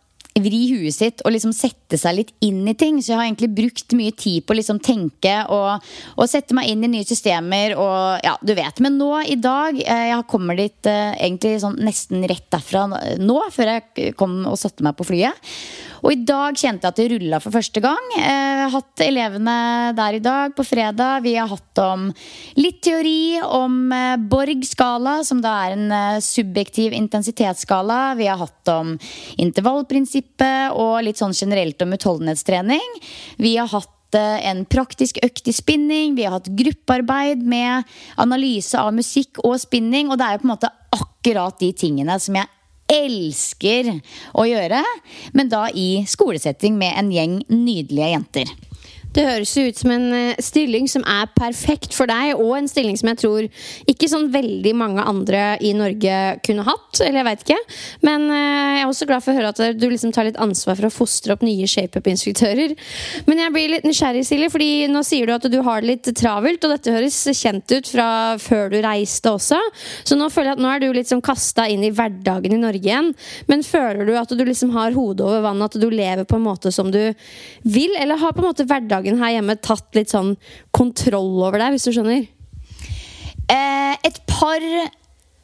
vri 0.43 0.65
huet 0.73 0.95
sitt 0.95 1.23
og 1.23 1.35
liksom 1.35 1.53
sette 1.55 1.99
seg 2.01 2.17
litt 2.19 2.33
inn 2.43 2.65
i 2.67 2.75
ting. 2.79 2.99
Så 3.01 3.13
jeg 3.13 3.21
har 3.21 3.29
egentlig 3.29 3.53
brukt 3.55 3.95
mye 3.95 4.15
tid 4.19 4.45
på 4.45 4.55
å 4.55 4.59
liksom 4.59 4.81
tenke 4.83 5.37
og, 5.53 5.85
og, 6.17 6.25
sette 6.31 6.57
meg 6.57 6.73
inn 6.73 6.83
i 6.87 6.91
nye 6.97 7.07
systemer. 7.07 7.77
Og 7.79 8.27
ja, 8.27 8.35
du 8.43 8.55
vet. 8.57 8.83
Men 8.85 8.99
nå 8.99 9.13
i 9.31 9.39
dag 9.39 9.79
eh, 9.81 10.09
Jeg 10.11 10.29
kommer 10.31 10.59
dit 10.59 10.91
uh, 10.91 11.15
egentlig 11.15 11.57
sånn 11.63 11.79
nesten 11.85 12.25
rett 12.29 12.47
derfra 12.53 12.87
nå, 12.91 13.39
før 13.55 13.77
jeg 13.77 14.15
kom 14.19 14.41
og 14.51 14.59
satte 14.61 14.85
meg 14.87 14.97
på 14.99 15.07
flyet. 15.09 15.55
Og 16.05 16.13
i 16.13 16.21
dag 16.21 16.53
kjente 16.53 16.85
jeg 16.85 16.93
at 16.93 16.99
det 17.01 17.07
rulla 17.15 17.39
for 17.41 17.55
første 17.55 17.81
gang. 17.81 18.11
Jeg 18.13 18.29
eh, 18.29 18.61
har 18.61 18.73
hatt 18.75 19.03
elevene 19.07 19.57
der 19.97 20.19
i 20.19 20.23
dag, 20.25 20.53
på 20.57 20.67
fredag. 20.67 21.23
Vi 21.25 21.33
har 21.39 21.49
hatt 21.49 21.81
om 21.81 22.11
litt 22.61 22.83
teori 22.85 23.41
om 23.41 23.89
eh, 23.95 24.21
Borg-skala, 24.21 25.17
som 25.25 25.41
da 25.45 25.55
er 25.65 25.79
en 25.79 25.95
eh, 25.97 26.21
subjektiv 26.25 26.93
intensitetsskala. 26.99 28.01
Vi 28.21 28.29
har 28.29 28.41
hatt 28.43 28.73
om 28.75 28.93
intervallprinsippet 30.25 30.75
og 30.75 31.05
litt 31.05 31.19
sånn 31.19 31.35
generelt 31.35 31.81
om 31.83 31.93
utholdenhetstrening. 31.93 33.01
Vi 33.39 33.57
har 33.57 33.69
hatt 33.69 33.91
en 34.15 34.65
praktisk 34.65 35.19
økt 35.23 35.49
i 35.49 35.53
spinning. 35.53 36.15
Vi 36.15 36.25
har 36.25 36.33
hatt 36.39 36.47
gruppearbeid 36.47 37.43
med 37.43 37.83
analyse 38.17 38.79
av 38.79 38.95
musikk 38.95 39.39
og 39.45 39.59
spinning. 39.59 40.11
Og 40.11 40.19
det 40.19 40.25
er 40.25 40.33
jo 40.35 40.43
på 40.43 40.47
en 40.47 40.55
måte 40.55 40.71
akkurat 40.95 41.59
de 41.59 41.73
tingene 41.73 42.19
som 42.21 42.35
jeg 42.39 42.47
elsker 42.87 43.89
å 44.37 44.45
gjøre, 44.45 44.83
men 45.33 45.49
da 45.49 45.67
i 45.73 46.05
skolesetting 46.07 46.77
med 46.79 46.95
en 46.99 47.11
gjeng 47.11 47.39
nydelige 47.49 48.11
jenter. 48.13 48.53
Det 49.15 49.23
høres 49.23 49.53
ut 49.55 49.79
som 49.79 49.93
en 49.95 50.09
eh, 50.17 50.41
stilling 50.43 50.89
som 50.91 51.05
er 51.07 51.29
perfekt 51.37 51.95
for 51.95 52.11
deg, 52.11 52.35
og 52.35 52.57
en 52.59 52.69
stilling 52.71 52.97
som 52.99 53.13
jeg 53.13 53.21
tror 53.23 53.47
ikke 53.91 54.09
sånn 54.11 54.31
veldig 54.35 54.73
mange 54.75 55.05
andre 55.07 55.45
i 55.63 55.71
Norge 55.77 56.17
kunne 56.47 56.65
hatt. 56.67 56.99
Eller 56.99 57.21
jeg 57.21 57.29
veit 57.29 57.45
ikke. 57.45 57.59
Men 58.07 58.27
eh, 58.35 58.71
jeg 58.75 58.81
er 58.83 58.91
også 58.91 59.09
glad 59.11 59.25
for 59.25 59.31
å 59.31 59.39
høre 59.39 59.53
at 59.55 59.79
du 59.79 59.87
liksom 59.87 60.11
tar 60.15 60.27
litt 60.27 60.41
ansvar 60.43 60.79
for 60.81 60.89
å 60.89 60.93
fostre 60.95 61.37
opp 61.37 61.45
nye 61.47 61.69
shapeup-instruktører. 61.71 62.75
Men 63.29 63.43
jeg 63.45 63.55
blir 63.55 63.75
litt 63.77 63.87
nysgjerrig, 63.87 64.25
Silje, 64.27 64.51
fordi 64.51 64.89
nå 64.91 65.05
sier 65.07 65.31
du 65.31 65.37
at 65.37 65.47
du 65.51 65.61
har 65.63 65.85
det 65.85 65.93
litt 65.93 66.11
travelt, 66.19 66.67
og 66.67 66.75
dette 66.75 66.97
høres 66.97 67.21
kjent 67.39 67.71
ut 67.71 67.93
fra 67.95 68.09
før 68.43 68.75
du 68.75 68.81
reiste 68.83 69.31
også. 69.31 69.61
Så 70.03 70.19
nå 70.19 70.27
føler 70.33 70.53
jeg 70.53 70.59
at 70.59 70.65
nå 70.65 70.73
er 70.73 70.83
du 70.83 70.89
litt 70.97 71.13
sånn 71.13 71.23
kasta 71.25 71.69
inn 71.71 71.87
i 71.87 71.93
hverdagen 71.95 72.57
i 72.57 72.61
Norge 72.61 72.83
igjen. 72.83 73.13
Men 73.47 73.63
føler 73.67 74.11
du 74.11 74.15
at 74.19 74.35
du 74.35 74.43
liksom 74.43 74.75
har 74.75 74.97
hodet 74.97 75.23
over 75.23 75.47
vannet, 75.47 75.71
at 75.71 75.81
du 75.81 75.87
lever 75.93 76.27
på 76.27 76.41
en 76.41 76.47
måte 76.49 76.75
som 76.75 76.91
du 76.91 77.03
vil, 77.63 77.95
eller 78.01 78.19
har 78.19 78.35
på 78.35 78.43
en 78.43 78.51
måte 78.51 78.67
hverdagen 78.67 79.04
hverdagen 79.05 79.23
her 79.23 79.37
hjemme 79.37 79.61
tatt 79.61 79.95
litt 79.95 80.13
sånn 80.13 80.37
kontroll 80.73 81.43
over 81.45 81.61
deg, 81.61 81.75
hvis 81.75 81.89
du 81.89 81.95
skjønner? 81.95 82.29
Eh, 83.53 83.97
et 84.05 84.21
par 84.27 84.61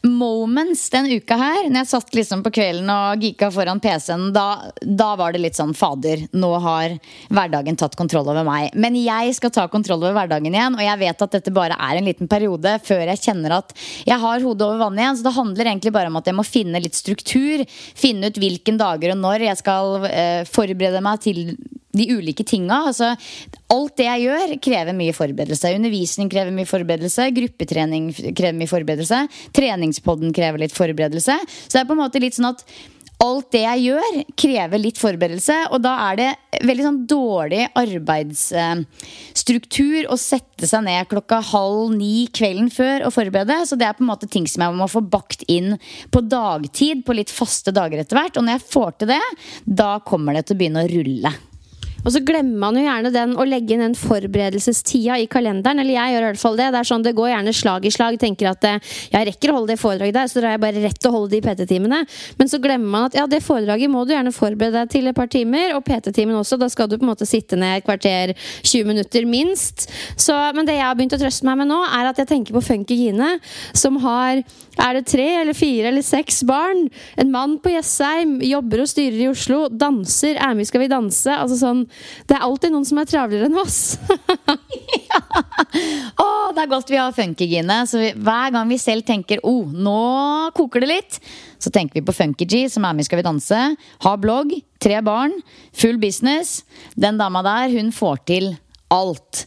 moments 0.00 0.86
den 0.88 1.10
uka 1.12 1.36
her, 1.36 1.66
når 1.68 1.82
jeg 1.82 1.88
satt 1.90 2.14
liksom 2.16 2.40
på 2.40 2.52
kvelden 2.56 2.88
og 2.88 3.20
geeka 3.20 3.50
foran 3.52 3.82
PC-en, 3.84 4.30
da, 4.32 4.70
da, 4.80 5.10
var 5.20 5.34
det 5.34 5.42
litt 5.42 5.58
sånn 5.58 5.74
Fader, 5.76 6.22
nå 6.32 6.54
har 6.64 6.94
hverdagen 7.28 7.76
tatt 7.76 7.98
kontroll 8.00 8.30
over 8.32 8.46
meg. 8.48 8.70
Men 8.80 8.96
jeg 8.96 9.34
skal 9.36 9.52
ta 9.52 9.66
kontroll 9.68 10.00
over 10.00 10.16
hverdagen 10.16 10.56
igjen, 10.56 10.78
og 10.78 10.80
jeg 10.86 11.02
vet 11.02 11.24
at 11.26 11.36
dette 11.36 11.52
bare 11.52 11.76
er 11.76 12.00
en 12.00 12.08
liten 12.08 12.30
periode 12.32 12.78
før 12.86 13.12
jeg 13.12 13.20
kjenner 13.26 13.58
at 13.58 13.76
jeg 14.08 14.16
har 14.24 14.40
hodet 14.40 14.64
over 14.70 14.80
vannet 14.86 15.04
igjen. 15.04 15.20
Så 15.20 15.28
det 15.28 15.36
handler 15.36 15.68
egentlig 15.68 15.92
bare 15.98 16.08
om 16.08 16.16
at 16.22 16.32
jeg 16.32 16.38
må 16.38 16.46
finne 16.48 16.80
litt 16.80 16.96
struktur. 16.96 17.66
Finne 17.68 18.32
ut 18.32 18.40
hvilken 18.40 18.80
dager 18.80 19.12
og 19.12 19.20
når 19.20 19.50
jeg 19.50 19.60
skal 19.60 20.08
eh, 20.08 20.48
forberede 20.48 21.04
meg 21.04 21.20
til 21.28 21.44
de 21.96 22.06
ulike 22.12 22.44
tinga. 22.46 22.82
Altså, 22.90 23.12
alt 23.74 23.96
det 23.98 24.06
jeg 24.06 24.28
gjør, 24.28 24.54
krever 24.68 24.96
mye 24.96 25.16
forberedelse. 25.16 25.74
Undervisning 25.78 26.30
krever 26.32 26.54
mye 26.54 26.68
forberedelse. 26.68 27.30
Gruppetrening 27.36 28.10
krever 28.14 28.56
mye 28.58 28.70
forberedelse. 28.70 29.24
Treningspodden 29.56 30.34
krever 30.36 30.64
litt 30.64 30.76
forberedelse. 30.76 31.36
Så 31.66 31.74
det 31.74 31.84
er 31.84 31.90
på 31.90 31.98
en 31.98 32.04
måte 32.04 32.22
litt 32.22 32.38
sånn 32.38 32.52
at 32.52 32.64
alt 33.20 33.50
det 33.52 33.60
jeg 33.66 33.82
gjør, 33.90 34.14
krever 34.38 34.78
litt 34.80 34.98
forberedelse. 35.00 35.56
Og 35.74 35.82
da 35.84 35.92
er 36.08 36.14
det 36.20 36.30
veldig 36.66 36.84
sånn 36.86 37.06
dårlig 37.10 37.64
arbeidsstruktur 37.78 40.08
å 40.08 40.16
sette 40.20 40.66
seg 40.70 40.80
ned 40.86 41.08
klokka 41.10 41.38
halv 41.50 41.92
ni 41.96 42.16
kvelden 42.32 42.70
før 42.72 42.98
og 43.08 43.14
forberede. 43.16 43.56
Så 43.68 43.74
det 43.80 43.86
er 43.88 43.96
på 43.98 44.04
en 44.06 44.12
måte 44.12 44.30
ting 44.30 44.46
som 44.48 44.60
jeg 44.64 44.70
må 44.78 44.86
få 44.90 45.02
bakt 45.04 45.40
inn 45.52 45.70
på 46.12 46.18
dagtid, 46.24 46.96
på 47.04 47.16
litt 47.18 47.32
faste 47.32 47.70
dager 47.76 47.98
etter 48.00 48.16
hvert. 48.16 48.36
Og 48.40 48.44
når 48.46 48.52
jeg 48.56 48.72
får 48.72 48.90
til 48.96 49.08
det, 49.12 49.26
da 49.84 49.92
kommer 50.06 50.30
det 50.36 50.44
til 50.48 50.56
å 50.56 50.60
begynne 50.62 50.84
å 50.86 50.92
rulle. 50.96 51.32
Og 52.04 52.14
så 52.14 52.22
glemmer 52.24 52.56
man 52.62 52.78
jo 52.78 52.84
gjerne 52.84 53.12
den 53.14 53.34
å 53.36 53.46
legge 53.48 53.74
inn 53.74 53.84
den 53.84 53.96
forberedelsestida 53.98 55.18
i 55.20 55.28
kalenderen. 55.30 55.82
Eller 55.82 55.96
jeg 55.96 56.14
gjør 56.14 56.24
i 56.24 56.28
hvert 56.30 56.42
fall 56.42 56.58
det. 56.60 56.68
Det 56.72 56.80
er 56.80 56.88
sånn, 56.90 57.04
det 57.04 57.14
går 57.18 57.30
gjerne 57.32 57.54
slag 57.56 57.86
i 57.86 57.92
slag. 57.94 58.18
Tenker 58.20 58.50
at 58.52 58.66
eh, 58.68 58.92
jeg 59.12 59.28
rekker 59.30 59.52
å 59.52 59.58
holde 59.58 59.74
det 59.74 59.80
foredraget 59.80 60.16
der, 60.16 60.30
så 60.30 60.40
da 60.40 60.50
er 60.50 60.56
jeg 60.56 60.64
bare 60.64 60.84
rett 60.84 61.08
å 61.08 61.12
holde 61.14 61.34
de 61.34 61.42
PT-timene. 61.44 62.00
Men 62.40 62.52
så 62.52 62.60
glemmer 62.62 62.94
man 62.94 63.08
at 63.10 63.18
ja, 63.18 63.26
det 63.30 63.42
foredraget 63.44 63.92
må 63.92 64.04
du 64.06 64.14
gjerne 64.14 64.34
forberede 64.34 64.84
deg 64.84 64.94
til 64.94 65.10
et 65.10 65.18
par 65.18 65.30
timer, 65.32 65.74
og 65.76 65.84
PT-timen 65.88 66.38
også. 66.40 66.60
Da 66.60 66.70
skal 66.72 66.90
du 66.90 66.96
på 66.96 67.06
en 67.06 67.12
måte 67.12 67.28
sitte 67.28 67.58
ned 67.60 67.80
et 67.80 67.86
kvarter, 67.86 68.34
20 68.62 68.88
minutter 68.88 69.28
minst. 69.28 69.88
Så, 70.16 70.36
men 70.56 70.68
det 70.68 70.78
jeg 70.78 70.86
har 70.86 70.96
begynt 70.98 71.18
å 71.18 71.20
trøste 71.20 71.48
meg 71.48 71.60
med 71.62 71.72
nå, 71.72 71.82
er 72.00 72.10
at 72.10 72.22
jeg 72.22 72.30
tenker 72.32 72.56
på 72.56 72.64
Funky 72.64 72.96
Gine, 73.04 73.36
som 73.76 74.00
har 74.04 74.42
er 74.80 74.96
det 74.96 75.08
tre 75.10 75.26
eller 75.42 75.56
fire 75.56 75.90
eller 75.90 76.04
seks 76.04 76.40
barn? 76.48 76.86
En 77.20 77.32
mann 77.32 77.58
på 77.60 77.72
Jessheim, 77.74 78.38
jobber 78.44 78.84
og 78.84 78.88
styrer 78.88 79.18
i 79.24 79.28
Oslo, 79.28 79.64
danser, 79.68 80.38
er 80.40 80.56
med 80.56 80.68
Skal 80.70 80.84
vi 80.84 80.90
danse? 80.92 81.34
Altså 81.34 81.58
sånn 81.60 81.82
det 82.28 82.36
er 82.36 82.46
alltid 82.46 82.74
noen 82.74 82.86
som 82.88 83.00
er 83.00 83.08
travlere 83.10 83.48
enn 83.48 83.58
oss. 83.60 83.98
ja. 85.10 85.20
oh, 86.20 86.48
det 86.54 86.64
er 86.64 86.70
godt 86.70 86.92
vi 86.92 87.00
har 87.00 87.14
Funkygine. 87.16 87.82
Så 87.90 88.00
vi, 88.02 88.12
hver 88.16 88.54
gang 88.54 88.70
vi 88.70 88.80
selv 88.80 89.06
tenker 89.08 89.42
oh, 89.46 89.68
nå 89.70 90.50
koker 90.56 90.84
det 90.84 90.90
litt, 90.90 91.20
så 91.60 91.72
tenker 91.74 92.00
vi 92.00 92.06
på 92.06 92.16
Funky-G, 92.16 92.64
som 92.72 92.86
er 92.88 92.96
med 92.96 93.04
i 93.04 93.10
Skal 93.10 93.20
vi 93.20 93.26
danse. 93.26 93.60
Har 94.06 94.22
blogg, 94.22 94.54
tre 94.82 95.02
barn, 95.04 95.34
full 95.76 96.00
business. 96.00 96.60
Den 96.96 97.20
dama 97.20 97.44
der, 97.46 97.68
hun 97.76 97.92
får 97.94 98.24
til 98.30 98.52
alt. 98.90 99.44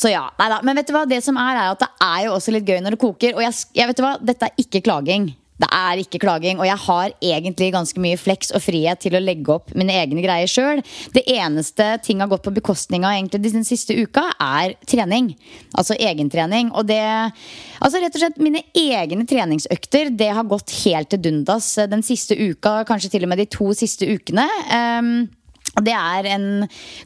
Så 0.00 0.10
ja, 0.10 0.24
nei 0.40 0.48
da. 0.50 0.60
Men 0.66 0.80
vet 0.80 0.88
du 0.88 0.94
hva, 0.96 1.04
det 1.08 1.20
som 1.24 1.38
er, 1.40 1.58
er 1.58 1.74
at 1.74 1.84
det 1.84 1.90
er 2.06 2.24
jo 2.26 2.34
også 2.36 2.54
litt 2.54 2.66
gøy 2.68 2.80
når 2.82 2.96
det 2.96 3.02
koker. 3.04 3.36
Og 3.36 3.44
jeg, 3.44 3.58
jeg 3.78 3.90
vet 3.90 4.00
du 4.00 4.04
hva, 4.04 4.16
dette 4.32 4.48
er 4.48 4.64
ikke 4.64 4.82
klaging. 4.88 5.30
Det 5.60 5.68
er 5.76 6.00
ikke 6.00 6.20
klaging, 6.22 6.60
og 6.60 6.68
jeg 6.68 6.80
har 6.86 7.14
egentlig 7.20 7.70
ganske 7.74 8.00
mye 8.00 8.18
fleks 8.20 8.52
og 8.56 8.62
frihet 8.64 9.02
til 9.04 9.16
å 9.16 9.22
legge 9.22 9.52
opp 9.52 9.74
mine 9.76 9.92
egne 10.00 10.22
greier 10.24 10.48
sjøl. 10.48 10.80
Det 11.12 11.26
eneste 11.28 11.92
ting 12.06 12.22
har 12.22 12.30
gått 12.30 12.46
på 12.46 12.54
bekostning 12.56 13.04
av 13.04 13.18
egentlig 13.18 13.52
den 13.52 13.66
siste 13.68 13.96
uka, 13.98 14.30
er 14.40 14.76
trening. 14.88 15.34
Altså 15.76 15.98
egentrening. 15.98 16.72
Og 16.74 16.88
det 16.88 17.00
Altså 17.80 17.96
rett 18.02 18.12
og 18.12 18.20
slett 18.20 18.40
mine 18.44 18.60
egne 18.76 19.24
treningsøkter, 19.24 20.10
det 20.12 20.26
har 20.36 20.44
gått 20.44 20.74
helt 20.82 21.08
til 21.08 21.22
dundas 21.24 21.72
den 21.88 22.02
siste 22.04 22.36
uka, 22.36 22.82
kanskje 22.84 23.14
til 23.14 23.24
og 23.24 23.30
med 23.32 23.40
de 23.40 23.46
to 23.48 23.70
siste 23.72 24.04
ukene. 24.04 24.44
Um, 24.68 25.14
det 25.78 25.94
er 25.94 26.28
en 26.34 26.46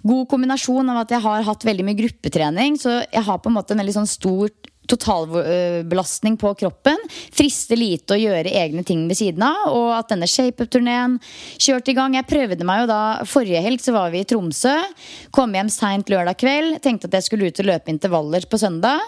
god 0.03 0.29
kombinasjon 0.31 0.91
av 0.91 1.03
at 1.03 1.15
jeg 1.15 1.23
har 1.25 1.47
hatt 1.47 1.67
veldig 1.69 1.87
mye 1.87 1.99
gruppetrening. 1.99 2.79
Så 2.81 2.97
jeg 3.03 3.25
har 3.27 3.39
på 3.43 3.53
en 3.53 3.59
måte 3.59 3.75
en 3.75 3.83
veldig 3.83 3.97
sånn 4.01 4.11
stor 4.11 4.51
totalbelastning 4.91 6.37
på 6.41 6.55
kroppen. 6.61 6.99
Frister 7.35 7.79
lite 7.79 8.17
å 8.17 8.21
gjøre 8.21 8.53
egne 8.53 8.85
ting 8.87 9.07
ved 9.09 9.19
siden 9.19 9.45
av. 9.47 9.71
Og 9.73 9.91
at 9.97 10.13
denne 10.13 10.29
shapeup-turneen 10.31 11.19
kjørte 11.57 11.93
i 11.93 11.97
gang. 11.99 12.19
Jeg 12.19 12.29
prøvde 12.31 12.69
meg 12.69 12.85
jo 12.85 12.91
da 12.91 13.03
Forrige 13.29 13.63
helg 13.65 13.83
så 13.85 13.95
var 13.97 14.13
vi 14.15 14.23
i 14.25 14.29
Tromsø. 14.29 14.75
Kom 15.35 15.55
hjem 15.57 15.73
seint 15.73 16.13
lørdag 16.13 16.39
kveld. 16.41 16.79
Tenkte 16.85 17.11
at 17.11 17.19
jeg 17.19 17.29
skulle 17.29 17.51
ut 17.51 17.65
og 17.65 17.71
løpe 17.71 17.93
intervaller 17.95 18.47
på 18.51 18.61
søndag. 18.61 19.03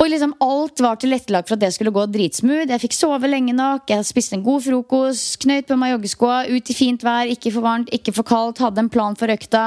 Og 0.00 0.08
liksom 0.08 0.30
alt 0.40 0.80
var 0.80 0.96
tilrettelagt 0.96 1.50
for 1.50 1.58
at 1.58 1.60
det 1.60 1.74
skulle 1.74 1.92
gå 1.92 2.06
dritsmooth. 2.08 2.70
Jeg 2.72 2.80
fikk 2.80 2.94
sove 2.96 3.28
lenge 3.28 3.52
nok, 3.52 3.90
jeg 3.90 4.06
spiste 4.08 4.38
en 4.38 4.44
god 4.46 4.62
frokost, 4.64 5.36
knøyt 5.42 5.68
på 5.68 5.76
meg 5.76 5.92
joggeskoa, 5.92 6.38
ut 6.48 6.70
i 6.72 6.76
fint 6.76 7.04
vær, 7.04 7.28
ikke 7.28 7.52
for 7.52 7.66
varmt, 7.66 7.90
ikke 7.92 8.14
for 8.16 8.24
kaldt. 8.30 8.62
Hadde 8.64 8.80
en 8.80 8.88
plan 8.92 9.16
for 9.20 9.28
økta. 9.28 9.64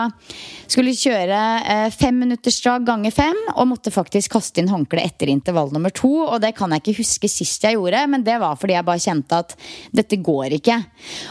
Skulle 0.66 0.96
kjøre 0.98 1.42
eh, 1.70 1.86
fem 1.94 2.18
minutters 2.24 2.58
drag 2.66 2.88
ganger 2.88 3.14
fem, 3.14 3.38
og 3.54 3.70
måtte 3.70 3.94
faktisk 3.94 4.34
kaste 4.34 4.64
inn 4.64 4.72
håndkle 4.74 5.04
etter 5.06 5.30
intervall 5.30 5.70
nummer 5.76 5.94
to. 5.94 6.12
Og 6.26 6.40
det 6.42 6.56
kan 6.58 6.74
jeg 6.74 6.82
ikke 6.82 7.04
huske 7.04 7.30
sist 7.30 7.68
jeg 7.68 7.78
gjorde, 7.78 8.02
men 8.10 8.26
det 8.26 8.40
var 8.42 8.58
fordi 8.58 8.78
jeg 8.80 8.88
bare 8.90 9.04
kjente 9.06 9.42
at 9.46 9.54
dette 9.94 10.18
går 10.26 10.58
ikke. 10.58 10.80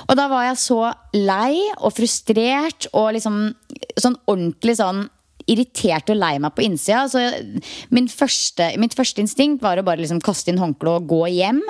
Og 0.06 0.14
da 0.20 0.28
var 0.30 0.46
jeg 0.46 0.62
så 0.62 0.78
lei 1.18 1.58
og 1.80 1.90
frustrert 1.96 2.86
og 2.92 3.16
liksom 3.18 3.42
sånn 3.98 4.20
ordentlig 4.30 4.78
sånn 4.78 5.02
irritert 5.50 6.10
og 6.12 6.18
lei 6.20 6.34
meg 6.42 6.54
på 6.56 6.64
innsida. 6.66 7.04
Så 7.10 7.22
første, 8.12 8.70
mitt 8.80 8.96
første 8.98 9.22
instinkt 9.24 9.62
var 9.64 9.80
å 9.80 9.86
bare 9.86 10.02
liksom 10.02 10.22
kaste 10.24 10.52
inn 10.52 10.62
håndkleet 10.62 11.02
og 11.02 11.10
gå 11.12 11.22
hjem. 11.38 11.62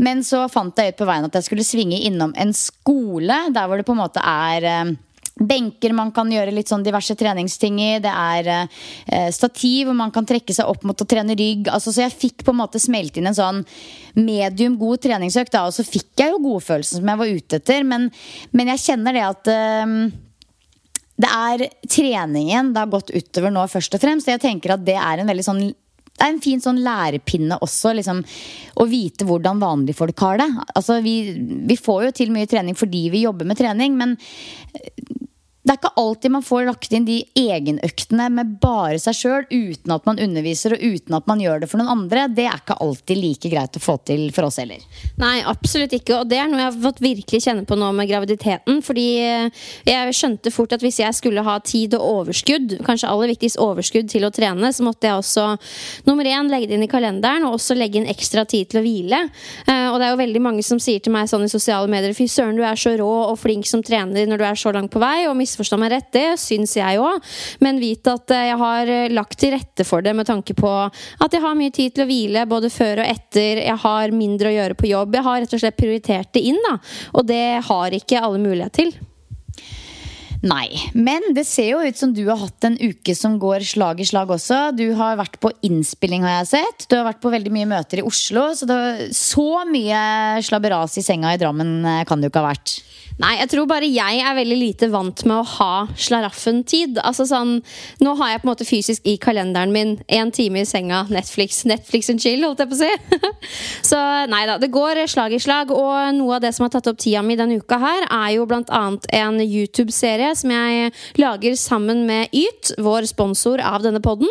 Men 0.00 0.24
så 0.26 0.46
fant 0.52 0.76
jeg 0.78 0.94
ut 0.94 1.00
på 1.00 1.10
veien 1.10 1.28
at 1.28 1.38
jeg 1.38 1.48
skulle 1.48 1.66
svinge 1.66 2.00
innom 2.06 2.34
en 2.38 2.54
skole 2.56 3.44
der 3.54 3.70
hvor 3.70 3.80
det 3.80 3.88
på 3.88 3.96
en 3.96 4.04
måte 4.04 4.24
er 4.24 4.68
eh, 4.68 4.98
benker 5.40 5.94
man 5.96 6.12
kan 6.14 6.30
gjøre 6.30 6.52
litt 6.54 6.70
sånn 6.70 6.84
diverse 6.84 7.16
treningsting 7.18 7.80
i. 7.80 7.90
Det 8.02 8.12
er 8.12 8.50
eh, 8.52 9.28
stativ 9.34 9.88
hvor 9.88 9.96
man 9.96 10.12
kan 10.14 10.28
trekke 10.28 10.54
seg 10.56 10.68
opp 10.68 10.84
mot 10.88 11.00
å 11.00 11.08
trene 11.08 11.36
rygg. 11.38 11.70
Altså, 11.72 11.94
så 11.94 12.04
jeg 12.04 12.16
fikk 12.16 12.44
på 12.46 12.54
en 12.54 12.60
måte 12.60 12.82
smelt 12.82 13.16
inn 13.16 13.30
en 13.30 13.36
sånn 13.36 13.62
medium 14.18 14.76
god 14.80 15.02
treningsøkt. 15.06 15.56
Og 15.62 15.76
så 15.76 15.86
fikk 15.86 16.12
jeg 16.20 16.34
jo 16.34 16.42
godfølelsen 16.44 17.00
som 17.00 17.12
jeg 17.12 17.22
var 17.22 17.36
ute 17.38 17.60
etter. 17.62 17.86
Men, 17.88 18.10
men 18.52 18.74
jeg 18.74 18.84
kjenner 18.88 19.16
det 19.16 19.28
at 19.28 19.54
eh, 19.54 19.96
det 21.20 21.30
er 21.30 21.68
treningen 21.84 22.72
det 22.74 22.84
har 22.84 22.90
gått 22.92 23.12
utover 23.12 23.52
nå, 23.52 23.66
først 23.70 23.96
og 23.96 24.02
fremst. 24.02 24.30
Jeg 24.30 24.42
tenker 24.42 24.76
at 24.76 24.84
det 24.86 24.96
er 24.96 25.20
en 25.20 25.30
veldig 25.30 25.46
sånn 25.46 25.62
det 26.20 26.26
er 26.26 26.34
en 26.34 26.42
fin 26.44 26.60
sånn 26.60 26.82
lærepinne 26.84 27.56
også, 27.64 27.94
liksom, 27.96 28.18
å 28.76 28.84
vite 28.90 29.24
hvordan 29.24 29.62
vanlige 29.62 29.96
folk 29.96 30.20
har 30.20 30.36
det. 30.42 30.48
Altså, 30.76 30.98
vi, 31.00 31.14
vi, 31.64 31.76
får 31.80 32.02
jo 32.04 32.10
til 32.18 32.34
mye 32.34 32.50
trening 32.50 32.76
fordi 32.76 33.06
vi 33.14 33.22
jobber 33.24 33.48
med 33.48 33.56
trening, 33.56 33.96
men 33.96 34.18
det 35.60 35.74
er 35.74 35.76
ikke 35.76 35.90
alltid 36.00 36.32
man 36.32 36.44
får 36.44 36.62
lagt 36.70 36.94
inn 36.96 37.04
de 37.04 37.18
egenøktene 37.36 38.30
med 38.32 38.54
bare 38.62 38.96
seg 39.02 39.16
sjøl, 39.18 39.42
uten 39.50 39.92
at 39.92 40.06
man 40.08 40.20
underviser 40.24 40.72
og 40.72 40.80
uten 40.80 41.16
at 41.18 41.26
man 41.28 41.42
gjør 41.42 41.60
det 41.60 41.68
for 41.68 41.80
noen 41.80 41.92
andre. 41.92 42.22
Det 42.32 42.46
er 42.48 42.62
ikke 42.62 42.78
alltid 42.80 43.20
like 43.20 43.50
greit 43.52 43.76
å 43.76 43.82
få 43.84 43.98
til 44.08 44.22
for 44.32 44.48
oss 44.48 44.56
heller. 44.62 44.80
Nei, 45.20 45.42
absolutt 45.44 45.92
ikke. 45.98 46.22
Og 46.22 46.30
det 46.30 46.38
er 46.40 46.48
noe 46.48 46.62
jeg 46.62 46.70
har 46.70 46.78
fått 46.86 47.02
virkelig 47.04 47.42
kjenne 47.44 47.66
på 47.68 47.76
nå 47.76 47.90
med 47.92 48.08
graviditeten. 48.08 48.80
Fordi 48.86 49.04
eh, 49.20 49.66
jeg 49.90 50.16
skjønte 50.16 50.52
fort 50.54 50.72
at 50.78 50.84
hvis 50.84 51.02
jeg 51.02 51.18
skulle 51.18 51.44
ha 51.44 51.58
tid 51.60 51.98
og 51.98 52.06
overskudd, 52.22 52.78
kanskje 52.86 53.12
aller 53.12 53.34
viktigst 53.34 53.60
overskudd 53.60 54.08
til 54.14 54.24
å 54.24 54.32
trene, 54.32 54.72
så 54.72 54.86
måtte 54.86 55.10
jeg 55.10 55.20
også 55.20 55.46
nummer 56.08 56.24
én 56.24 56.48
legge 56.48 56.70
det 56.70 56.80
inn 56.80 56.86
i 56.88 56.90
kalenderen, 56.90 57.44
og 57.44 57.58
også 57.58 57.76
legge 57.76 58.00
inn 58.00 58.08
ekstra 58.08 58.46
tid 58.48 58.72
til 58.72 58.80
å 58.80 58.84
hvile. 58.86 59.20
Eh, 59.66 59.90
og 59.90 60.00
det 60.00 60.08
er 60.08 60.16
jo 60.16 60.22
veldig 60.24 60.44
mange 60.48 60.64
som 60.64 60.80
sier 60.80 61.04
til 61.04 61.12
meg 61.12 61.28
sånn 61.28 61.44
i 61.44 61.52
sosiale 61.52 61.90
medier 61.92 62.16
Fy 62.16 62.30
søren, 62.32 62.56
du 62.56 62.64
er 62.64 62.80
så 62.80 62.96
rå 62.96 63.12
og 63.28 63.36
flink 63.38 63.68
som 63.68 63.84
trener 63.84 64.24
når 64.24 64.40
du 64.40 64.48
er 64.48 64.64
så 64.64 64.72
langt 64.72 64.92
på 64.96 65.04
vei. 65.04 65.28
og 65.28 65.36
misforstå 65.50 65.78
meg 65.80 65.92
rett, 65.94 66.08
det 66.14 66.38
syns 66.40 66.76
jeg 66.78 67.02
òg. 67.02 67.20
Men 67.64 67.82
vit 67.82 68.06
at 68.10 68.30
eh, 68.34 68.46
jeg 68.50 68.60
har 68.62 68.94
eh, 68.94 69.10
lagt 69.12 69.38
til 69.42 69.54
rette 69.56 69.86
for 69.88 70.06
det 70.06 70.14
med 70.16 70.28
tanke 70.30 70.56
på 70.56 70.70
at 70.70 71.34
jeg 71.34 71.42
har 71.42 71.58
mye 71.58 71.74
tid 71.74 71.96
til 71.96 72.06
å 72.06 72.10
hvile 72.10 72.46
både 72.50 72.72
før 72.72 73.02
og 73.02 73.10
etter. 73.10 73.64
Jeg 73.66 73.78
har 73.84 74.16
mindre 74.16 74.50
å 74.50 74.56
gjøre 74.56 74.78
på 74.78 74.90
jobb. 74.90 75.18
Jeg 75.18 75.26
har 75.26 75.44
rett 75.44 75.54
og 75.58 75.62
slett 75.62 75.78
prioritert 75.80 76.32
det 76.36 76.46
inn, 76.52 76.58
da. 76.68 76.78
Og 77.18 77.26
det 77.28 77.44
har 77.66 77.96
ikke 77.96 78.22
alle 78.22 78.42
mulighet 78.42 78.78
til. 78.80 78.96
Nei. 80.40 80.72
Men 80.96 81.34
det 81.36 81.44
ser 81.44 81.74
jo 81.74 81.82
ut 81.84 81.98
som 81.98 82.12
du 82.16 82.22
har 82.30 82.38
hatt 82.40 82.64
en 82.64 82.78
uke 82.80 83.12
som 83.16 83.36
går 83.40 83.64
slag 83.68 84.00
i 84.00 84.06
slag 84.08 84.30
også. 84.32 84.70
Du 84.76 84.86
har 84.96 85.18
vært 85.20 85.36
på 85.42 85.52
innspilling, 85.66 86.24
har 86.24 86.40
jeg 86.40 86.52
sett. 86.54 86.86
Du 86.88 86.96
har 86.96 87.04
vært 87.10 87.20
på 87.20 87.32
veldig 87.32 87.52
mye 87.52 87.68
møter 87.68 88.00
i 88.00 88.06
Oslo. 88.06 88.46
Så, 88.56 88.68
det, 88.68 89.10
så 89.16 89.66
mye 89.68 90.40
slabberas 90.46 90.96
i 90.96 91.04
senga 91.04 91.34
i 91.34 91.40
Drammen 91.40 91.84
eh, 91.84 92.04
kan 92.08 92.20
det 92.20 92.30
jo 92.30 92.34
ikke 92.34 92.44
ha 92.44 92.54
vært. 92.54 92.78
Nei, 93.20 93.34
jeg 93.36 93.50
tror 93.52 93.66
bare 93.68 93.88
jeg 93.88 94.20
er 94.24 94.36
veldig 94.36 94.56
lite 94.56 94.88
vant 94.92 95.22
med 95.28 95.42
å 95.42 95.48
ha 95.58 95.72
slaraffentid. 95.92 97.00
Altså 97.04 97.26
sånn, 97.28 97.58
Nå 98.00 98.14
har 98.16 98.32
jeg 98.32 98.40
på 98.40 98.46
en 98.46 98.50
måte 98.52 98.66
fysisk 98.68 99.04
i 99.08 99.16
kalenderen 99.20 99.72
min 99.74 99.92
én 100.08 100.30
time 100.32 100.62
i 100.62 100.68
senga, 100.68 101.02
Netflix. 101.12 101.62
Netflix 101.68 102.08
and 102.12 102.22
chill, 102.22 102.46
holdt 102.46 102.62
jeg 102.62 102.70
på 102.70 102.78
å 102.78 102.80
si. 102.80 103.20
så 103.90 103.98
nei 104.30 104.42
da, 104.48 104.56
det 104.62 104.70
går 104.72 105.02
slag 105.10 105.34
i 105.36 105.40
slag. 105.42 105.74
Og 105.74 106.16
noe 106.16 106.38
av 106.38 106.44
det 106.44 106.54
som 106.56 106.64
har 106.64 106.72
tatt 106.72 106.88
opp 106.88 107.00
tida 107.02 107.20
mi 107.26 107.36
denne 107.36 107.58
uka 107.60 107.76
her, 107.82 108.06
er 108.08 108.36
jo 108.38 108.46
blant 108.48 108.72
annet 108.72 109.04
en 109.20 109.40
YouTube-serie 109.44 110.32
som 110.38 110.54
jeg 110.54 110.94
lager 111.20 111.58
sammen 111.60 112.06
med 112.08 112.32
Yt, 112.36 112.72
vår 112.80 113.10
sponsor 113.10 113.60
av 113.60 113.84
denne 113.84 114.00
podden. 114.04 114.30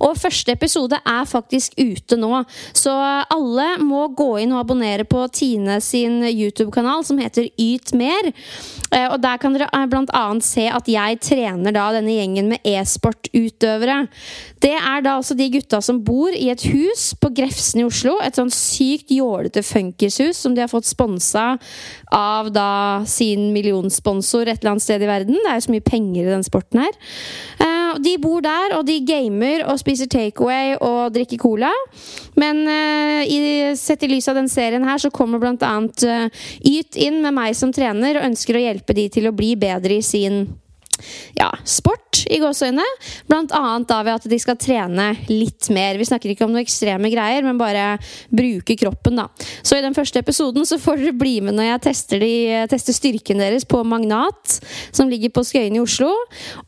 Og 0.00 0.16
første 0.20 0.56
episode 0.56 0.96
er 1.04 1.28
faktisk 1.28 1.76
ute 1.76 2.16
nå, 2.20 2.32
så 2.72 2.96
alle 3.28 3.74
må 3.84 4.06
gå 4.16 4.32
inn 4.40 4.56
og 4.56 4.64
abonnere 4.64 5.04
på 5.08 5.26
Tine 5.34 5.76
sin 5.84 6.22
YouTube-kanal 6.24 7.04
som 7.04 7.20
heter 7.20 7.50
Yt 7.60 7.92
mer. 7.98 8.29
Eh, 8.90 9.06
og 9.06 9.20
der 9.22 9.38
kan 9.40 9.54
dere 9.54 9.68
eh, 9.70 9.86
bl.a. 9.90 10.24
se 10.44 10.66
at 10.70 10.88
jeg 10.90 11.20
trener 11.22 11.74
da 11.74 11.90
denne 11.94 12.14
gjengen 12.16 12.50
med 12.52 12.64
e-sportutøvere. 12.66 14.02
Det 14.60 14.74
er 14.76 15.04
da 15.04 15.16
også 15.18 15.36
de 15.38 15.48
gutta 15.54 15.80
som 15.84 16.02
bor 16.04 16.34
i 16.34 16.50
et 16.52 16.64
hus 16.68 17.10
på 17.20 17.30
Grefsen 17.36 17.82
i 17.82 17.86
Oslo. 17.86 18.16
Et 18.24 18.36
sånn 18.36 18.52
sykt 18.52 19.12
jålete 19.14 19.62
funkishus 19.64 20.42
som 20.42 20.56
de 20.56 20.64
har 20.64 20.72
fått 20.72 20.88
sponsa 20.90 21.54
av 22.14 22.50
da 22.52 23.02
sin 23.08 23.50
millionsponsor 23.54 24.48
et 24.50 24.60
eller 24.60 24.74
annet 24.74 24.84
sted 24.84 25.02
i 25.02 25.10
verden. 25.10 25.38
Det 25.38 25.50
er 25.50 25.60
jo 25.60 25.66
så 25.68 25.74
mye 25.74 25.86
penger 25.86 26.26
i 26.26 26.34
den 26.34 26.46
sporten 26.46 26.82
her. 26.82 26.98
Uh, 27.60 27.96
de 28.02 28.16
bor 28.22 28.42
der, 28.44 28.76
og 28.76 28.84
de 28.88 28.98
gamer 29.06 29.64
og 29.70 29.80
spiser 29.80 30.10
takeaway 30.10 30.76
og 30.76 31.14
drikker 31.14 31.40
cola. 31.40 31.70
Men 32.38 32.62
uh, 32.68 33.22
i, 33.24 33.40
sett 33.78 34.04
i 34.06 34.10
lys 34.10 34.28
av 34.30 34.38
den 34.38 34.50
serien 34.50 34.86
her, 34.86 35.00
så 35.00 35.12
kommer 35.14 35.40
annet 35.40 36.04
uh, 36.06 36.46
Yt 36.66 36.98
inn 37.00 37.20
med 37.24 37.34
meg 37.36 37.56
som 37.56 37.72
trener 37.74 38.19
og 38.20 38.28
ønsker 38.28 38.58
å 38.58 38.64
hjelpe 38.68 38.96
de 38.96 39.08
til 39.12 39.28
å 39.30 39.36
bli 39.36 39.54
bedre 39.60 39.96
i 39.98 40.04
sin 40.04 40.42
ja, 41.38 41.49
sport, 41.64 42.24
i 42.30 42.40
gåseøyne. 42.42 42.84
Blant 43.30 43.52
annet 43.56 43.88
da 43.90 44.00
ved 44.04 44.18
at 44.18 44.28
de 44.30 44.38
skal 44.40 44.58
trene 44.60 45.10
litt 45.30 45.70
mer. 45.72 45.98
Vi 45.98 46.06
snakker 46.08 46.32
ikke 46.32 46.46
om 46.46 46.54
noen 46.54 46.64
ekstreme 46.64 47.10
greier, 47.12 47.44
men 47.46 47.60
bare 47.60 47.94
bruke 48.34 48.76
kroppen, 48.80 49.20
da. 49.20 49.28
Så 49.62 49.78
i 49.78 49.84
den 49.84 49.96
første 49.96 50.22
episoden 50.22 50.66
så 50.68 50.80
får 50.80 51.00
dere 51.00 51.16
bli 51.16 51.36
med 51.44 51.56
når 51.56 51.68
jeg 51.68 51.82
tester, 51.88 52.22
de, 52.22 52.32
tester 52.70 52.96
styrken 52.96 53.40
deres 53.42 53.66
på 53.68 53.82
Magnat, 53.86 54.58
som 54.96 55.10
ligger 55.10 55.32
på 55.34 55.44
Skøyen 55.46 55.78
i 55.78 55.82
Oslo. 55.82 56.10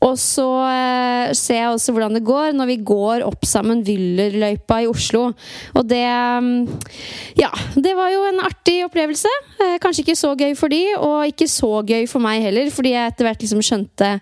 Og 0.02 0.16
så 0.20 0.48
eh, 0.68 1.34
ser 1.38 1.62
jeg 1.62 1.72
også 1.72 1.94
hvordan 1.94 2.18
det 2.18 2.24
går 2.26 2.56
når 2.56 2.72
vi 2.72 2.78
går 2.92 3.26
opp 3.26 3.46
sammen 3.48 3.84
Wyllerløypa 3.86 4.82
i 4.84 4.90
Oslo. 4.90 5.28
Og 5.76 5.88
det 5.88 6.04
mm, 6.04 6.52
Ja, 7.38 7.50
det 7.74 7.94
var 7.98 8.12
jo 8.12 8.26
en 8.28 8.42
artig 8.44 8.80
opplevelse. 8.86 9.30
Eh, 9.62 9.78
kanskje 9.82 10.06
ikke 10.06 10.18
så 10.18 10.34
gøy 10.38 10.56
for 10.58 10.72
de, 10.72 10.82
og 10.98 11.32
ikke 11.32 11.48
så 11.50 11.80
gøy 11.86 12.06
for 12.10 12.22
meg 12.24 12.44
heller, 12.44 12.70
fordi 12.74 12.94
jeg 12.94 13.12
etter 13.12 13.28
hvert 13.28 13.42
liksom 13.42 13.64
skjønte 13.64 14.12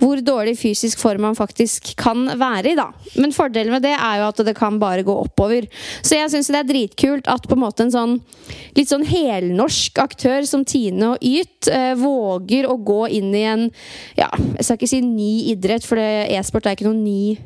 hvor 0.00 0.20
dårlig 0.24 0.56
fysisk 0.58 1.00
form 1.00 1.26
man 1.28 1.36
faktisk 1.38 1.92
kan 2.00 2.24
være 2.40 2.72
i, 2.72 2.76
da. 2.78 2.88
Men 3.20 3.34
fordelen 3.36 3.74
med 3.74 3.84
det 3.84 3.92
er 3.94 4.20
jo 4.20 4.28
at 4.30 4.42
det 4.46 4.56
kan 4.58 4.78
bare 4.80 5.04
gå 5.06 5.14
oppover. 5.26 5.68
Så 6.00 6.16
jeg 6.16 6.32
syns 6.32 6.50
det 6.50 6.60
er 6.62 6.70
dritkult 6.70 7.28
at 7.30 7.48
på 7.48 7.58
en 7.58 7.64
måte 7.64 7.84
en 7.86 7.94
sånn 7.94 8.16
litt 8.78 8.90
sånn 8.90 9.04
helnorsk 9.06 10.00
aktør 10.02 10.46
som 10.48 10.64
Tine 10.68 11.12
og 11.14 11.24
Yt 11.24 11.68
eh, 11.72 11.92
våger 12.00 12.68
å 12.70 12.78
gå 12.80 13.02
inn 13.18 13.34
i 13.36 13.44
en 13.50 13.68
ja, 14.16 14.30
jeg 14.56 14.64
skal 14.64 14.78
ikke 14.78 14.90
si 14.90 15.02
ny 15.04 15.32
idrett, 15.52 15.86
for 15.86 16.00
e-sport 16.00 16.68
er 16.68 16.78
ikke 16.78 16.88
noe 16.88 16.98
ny 16.98 17.36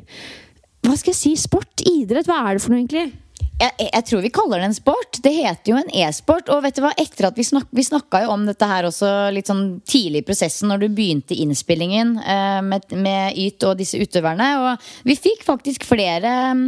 Hva 0.85 0.95
skal 0.99 1.11
jeg 1.11 1.19
si? 1.19 1.35
Sport? 1.39 1.83
Idrett? 1.89 2.27
Hva 2.29 2.43
er 2.45 2.55
det 2.55 2.63
for 2.63 2.73
noe, 2.73 2.83
egentlig? 2.83 3.24
Jeg, 3.55 3.71
jeg, 3.79 4.03
tror 4.09 4.23
vi 4.25 4.31
kaller 4.35 4.59
det 4.59 4.67
en 4.67 4.75
sport. 4.75 5.19
Det 5.23 5.31
heter 5.31 5.71
jo 5.71 5.77
en 5.79 5.91
e-sport. 6.03 6.49
Og 6.51 6.63
vet 6.65 6.75
du 6.75 6.81
hva, 6.83 6.91
etter 6.99 7.29
at 7.29 7.37
vi, 7.39 7.45
snak, 7.47 7.69
vi 7.71 7.85
snakka 7.87 8.25
jo 8.25 8.33
om 8.33 8.43
dette 8.49 8.67
her 8.67 8.87
også 8.89 9.11
litt 9.31 9.47
sånn 9.47 9.79
tidlig 9.87 10.25
i 10.25 10.27
prosessen, 10.27 10.67
når 10.71 10.83
du 10.83 10.87
begynte 10.97 11.37
innspillingen 11.39 12.17
eh, 12.19 12.59
med, 12.65 12.89
med, 12.91 13.37
Yt 13.39 13.63
og 13.69 13.77
disse 13.79 13.99
utøverne. 14.01 14.49
Og 14.59 15.07
vi 15.07 15.15
fikk 15.15 15.45
faktisk 15.47 15.87
flere 15.87 16.33
mm, 16.51 16.65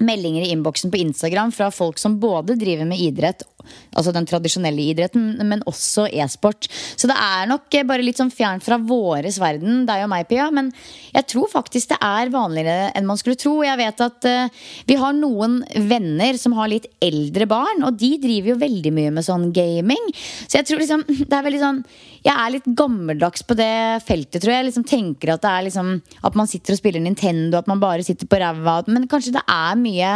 meldinger 0.00 0.46
i 0.46 0.54
innboksen 0.54 0.92
på 0.94 1.02
Instagram 1.02 1.52
fra 1.52 1.68
folk 1.74 2.00
som 2.00 2.16
både 2.22 2.56
driver 2.60 2.88
med 2.88 3.04
idrett 3.04 3.44
altså 3.94 4.12
den 4.14 4.26
tradisjonelle 4.28 4.84
idretten, 4.90 5.34
men 5.46 5.64
også 5.70 6.06
e-sport. 6.12 6.68
Så 6.96 7.08
det 7.10 7.16
er 7.18 7.48
nok 7.50 7.72
bare 7.88 8.04
litt 8.04 8.20
sånn 8.20 8.32
fjernt 8.32 8.64
fra 8.64 8.78
våres 8.80 9.38
verden, 9.42 9.84
deg 9.88 10.04
og 10.04 10.10
meg, 10.12 10.26
Pia. 10.30 10.48
Men 10.54 10.70
jeg 11.14 11.28
tror 11.30 11.50
faktisk 11.52 11.92
det 11.92 12.00
er 12.04 12.32
vanligere 12.34 12.90
enn 12.94 13.08
man 13.08 13.20
skulle 13.20 13.38
tro. 13.40 13.56
Jeg 13.66 13.80
vet 13.80 14.02
at 14.04 14.28
uh, 14.28 14.64
vi 14.88 14.98
har 15.00 15.16
noen 15.16 15.60
venner 15.90 16.38
som 16.40 16.56
har 16.58 16.70
litt 16.72 16.88
eldre 17.04 17.48
barn, 17.50 17.84
og 17.86 17.98
de 18.00 18.14
driver 18.22 18.54
jo 18.54 18.60
veldig 18.62 18.94
mye 18.94 19.14
med 19.14 19.26
sånn 19.26 19.50
gaming. 19.54 20.10
Så 20.46 20.60
jeg 20.60 20.68
tror 20.70 20.82
liksom 20.82 21.06
det 21.28 21.32
er 21.32 21.46
veldig 21.46 21.62
sånn 21.62 21.80
Jeg 22.24 22.34
er 22.34 22.52
litt 22.54 22.68
gammeldags 22.78 23.44
på 23.44 23.56
det 23.58 24.00
feltet, 24.06 24.40
tror 24.40 24.54
jeg. 24.54 24.62
jeg 24.62 24.68
liksom 24.70 24.86
tenker 24.88 25.34
at 25.34 25.42
det 25.44 25.50
er 25.50 25.66
liksom 25.66 25.90
At 26.24 26.38
man 26.38 26.48
sitter 26.50 26.74
og 26.74 26.80
spiller 26.80 27.02
Nintendo, 27.04 27.58
at 27.58 27.68
man 27.70 27.82
bare 27.82 28.04
sitter 28.06 28.28
på 28.28 28.40
ræva. 28.40 28.80
Men 28.88 29.08
kanskje 29.10 29.34
det 29.36 29.44
er 29.50 29.78
mye 29.80 30.12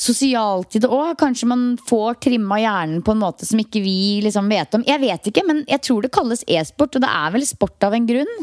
sosialt 0.00 0.76
i 0.76 0.82
det 0.82 0.90
òg. 0.90 1.14
Kanskje 1.20 1.50
man 1.50 1.66
får 1.88 2.20
trimma 2.24 2.58
hjernen 2.62 2.73
hjernen 2.74 3.02
på 3.06 3.14
en 3.14 3.22
måte 3.22 3.46
som 3.48 3.60
ikke 3.62 3.82
vi 3.84 4.20
liksom 4.24 4.50
vet 4.50 4.74
om. 4.76 4.84
Jeg 4.86 5.02
vet 5.02 5.30
ikke, 5.30 5.46
men 5.46 5.62
jeg 5.70 5.82
tror 5.86 6.04
det 6.04 6.14
kalles 6.14 6.44
e-sport, 6.50 6.98
og 6.98 7.04
det 7.04 7.10
er 7.10 7.34
vel 7.34 7.46
sport 7.48 7.86
av 7.86 7.96
en 7.96 8.08
grunn? 8.08 8.34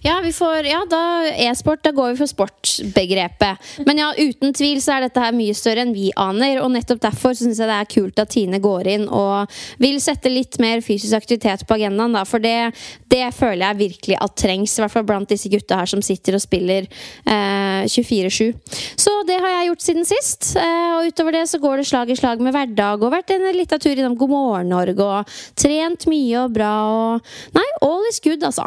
Ja, 0.00 0.16
får, 0.32 0.64
ja 0.64 0.80
da 0.88 1.00
e-sport, 1.28 1.82
da 1.84 1.92
går 1.92 2.12
vi 2.12 2.20
for 2.22 2.30
sportsbegrepet. 2.30 3.66
Men 3.84 4.00
ja, 4.00 4.08
uten 4.16 4.54
tvil 4.56 4.80
så 4.80 4.96
er 4.96 5.04
dette 5.04 5.20
her 5.20 5.34
mye 5.36 5.56
større 5.56 5.84
enn 5.84 5.92
vi 5.92 6.08
aner. 6.16 6.62
Og 6.64 6.72
nettopp 6.72 7.02
derfor 7.04 7.36
syns 7.36 7.60
jeg 7.60 7.68
det 7.68 7.76
er 7.76 7.90
kult 7.90 8.22
at 8.22 8.32
Tine 8.32 8.62
går 8.64 8.88
inn 8.94 9.06
og 9.12 9.60
vil 9.82 10.00
sette 10.00 10.32
litt 10.32 10.56
mer 10.62 10.80
fysisk 10.84 11.18
aktivitet 11.18 11.66
på 11.68 11.76
agendaen. 11.76 12.16
Da, 12.16 12.24
for 12.28 12.40
det, 12.40 12.72
det 13.12 13.26
føler 13.36 13.66
jeg 13.66 13.80
virkelig 13.82 14.18
at 14.24 14.36
trengs, 14.40 14.78
i 14.78 14.84
hvert 14.84 14.96
fall 14.96 15.08
blant 15.08 15.28
disse 15.28 15.52
gutta 15.52 15.82
her 15.82 15.92
som 15.92 16.04
sitter 16.04 16.38
og 16.38 16.44
spiller 16.46 16.88
eh, 16.88 17.84
24-7. 17.84 18.56
Så 18.96 19.16
det 19.28 19.36
har 19.36 19.56
jeg 19.58 19.70
gjort 19.70 19.88
siden 19.90 20.08
sist. 20.08 20.52
Eh, 20.56 20.90
og 20.96 21.10
utover 21.12 21.36
det 21.36 21.46
så 21.52 21.60
går 21.60 21.82
det 21.82 21.88
slag 21.92 22.12
i 22.12 22.16
slag 22.16 22.40
med 22.40 22.56
hverdag 22.56 23.04
og 23.04 23.12
vært 23.12 23.36
en 23.36 23.50
liten 23.52 23.82
tur 23.82 23.92
innom 23.92 24.16
God 24.16 24.32
morgen 24.32 24.72
Norge 24.72 25.04
og 25.04 25.40
trent 25.60 26.08
mye 26.08 26.46
og 26.46 26.54
bra 26.56 26.76
og 26.88 27.34
Nei, 27.52 27.66
all 27.84 28.06
is 28.08 28.22
good, 28.24 28.40
altså. 28.46 28.64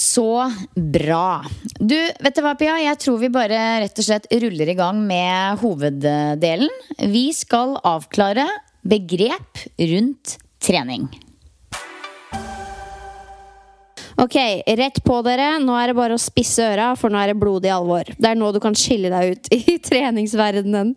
Så 0.00 0.52
bra. 0.74 1.42
Du, 1.76 1.96
vet 1.96 2.36
du 2.36 2.40
hva, 2.40 2.54
Pia? 2.56 2.78
Jeg 2.80 2.96
tror 3.02 3.18
vi 3.20 3.28
bare 3.32 3.58
rett 3.84 4.00
og 4.00 4.06
slett 4.06 4.28
ruller 4.32 4.72
i 4.72 4.76
gang 4.78 5.02
med 5.04 5.60
hoveddelen. 5.60 6.72
Vi 7.12 7.26
skal 7.36 7.76
avklare 7.84 8.46
begrep 8.80 9.66
rundt 9.76 10.38
trening. 10.64 11.10
Ok, 14.20 14.36
rett 14.76 14.98
på 15.04 15.20
dere. 15.24 15.54
Nå 15.64 15.72
er 15.80 15.90
det 15.90 15.96
bare 15.96 16.16
å 16.16 16.20
spisse 16.20 16.64
øra, 16.74 16.90
for 16.98 17.12
nå 17.12 17.20
er 17.22 17.32
det 17.32 17.40
blodig 17.40 17.70
alvor. 17.72 18.08
Det 18.20 18.28
er 18.28 18.36
nå 18.36 18.50
du 18.52 18.58
kan 18.60 18.76
skille 18.76 19.08
deg 19.12 19.32
ut 19.32 19.48
i 19.56 19.78
treningsverdenen. 19.80 20.92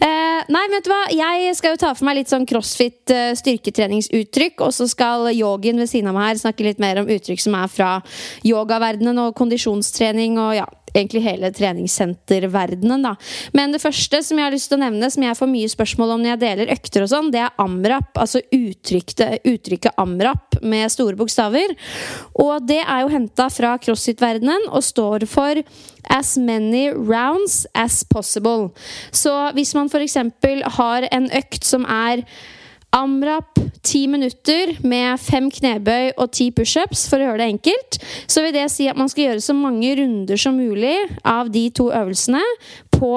Eh, 0.00 0.40
nei, 0.48 0.62
vet 0.72 0.86
du 0.86 0.92
hva? 0.92 1.02
Jeg 1.12 1.52
skal 1.58 1.74
jo 1.74 1.82
ta 1.82 1.92
for 1.92 2.08
meg 2.08 2.22
litt 2.22 2.32
sånn 2.32 2.46
crossfit 2.48 3.12
uh, 3.12 3.34
styrketreningsuttrykk. 3.36 4.64
Og 4.64 4.72
så 4.76 4.88
skal 4.88 5.28
yogien 5.34 5.82
ved 5.82 5.92
siden 5.92 6.08
av 6.08 6.16
meg 6.16 6.30
her 6.30 6.40
snakke 6.46 6.64
litt 6.64 6.80
mer 6.80 7.02
om 7.02 7.10
uttrykk 7.12 7.44
som 7.44 7.58
er 7.60 7.68
fra 7.68 7.90
yogaverdenen 8.48 9.20
og 9.26 9.36
kondisjonstrening 9.36 10.40
og 10.40 10.56
ja, 10.56 10.68
egentlig 10.94 11.24
hele 11.24 11.50
treningssenterverdenen. 11.54 13.02
da. 13.02 13.14
Men 13.52 13.74
det 13.74 13.82
første 13.82 14.22
som 14.22 14.38
jeg 14.38 14.46
har 14.46 14.54
lyst 14.54 14.70
til 14.70 14.78
å 14.78 14.84
nevne, 14.84 15.10
som 15.10 15.26
jeg 15.26 15.38
får 15.38 15.50
mye 15.50 15.72
spørsmål 15.72 16.14
om 16.14 16.22
når 16.22 16.34
jeg 16.34 16.42
deler 16.44 16.72
økter, 16.74 17.04
og 17.04 17.12
sånn, 17.12 17.30
det 17.34 17.42
er 17.42 17.62
amrap. 17.62 18.14
Altså 18.20 18.42
uttrykket, 18.54 19.44
uttrykket 19.44 20.00
amrap 20.00 20.58
med 20.62 20.92
store 20.92 21.18
bokstaver. 21.18 21.74
Og 22.38 22.66
det 22.68 22.80
er 22.82 23.04
jo 23.04 23.12
henta 23.12 23.50
fra 23.52 23.74
crossfit-verdenen 23.82 24.70
og 24.70 24.86
står 24.86 25.26
for 25.30 25.62
as 26.14 26.36
many 26.38 26.88
rounds 26.90 27.64
as 27.74 28.02
possible. 28.04 28.70
Så 29.10 29.32
hvis 29.56 29.74
man 29.76 29.90
f.eks. 29.90 30.18
har 30.78 31.08
en 31.10 31.30
økt 31.34 31.64
som 31.66 31.86
er 31.88 32.24
Amrap 32.94 33.58
ti 33.82 34.04
minutter 34.06 34.76
med 34.86 35.18
fem 35.20 35.48
knebøy 35.52 36.14
og 36.14 36.30
ti 36.36 36.48
pushups, 36.54 37.08
for 37.10 37.18
å 37.18 37.28
gjøre 37.28 37.42
det 37.42 37.48
enkelt, 37.56 37.98
så 38.30 38.44
vil 38.44 38.54
det 38.54 38.68
si 38.72 38.86
at 38.90 38.98
man 38.98 39.10
skal 39.10 39.28
gjøre 39.28 39.42
så 39.44 39.56
mange 39.58 39.90
runder 39.98 40.40
som 40.40 40.56
mulig 40.56 40.94
av 41.26 41.50
de 41.54 41.66
to 41.74 41.90
øvelsene 41.90 42.42
på 42.94 43.10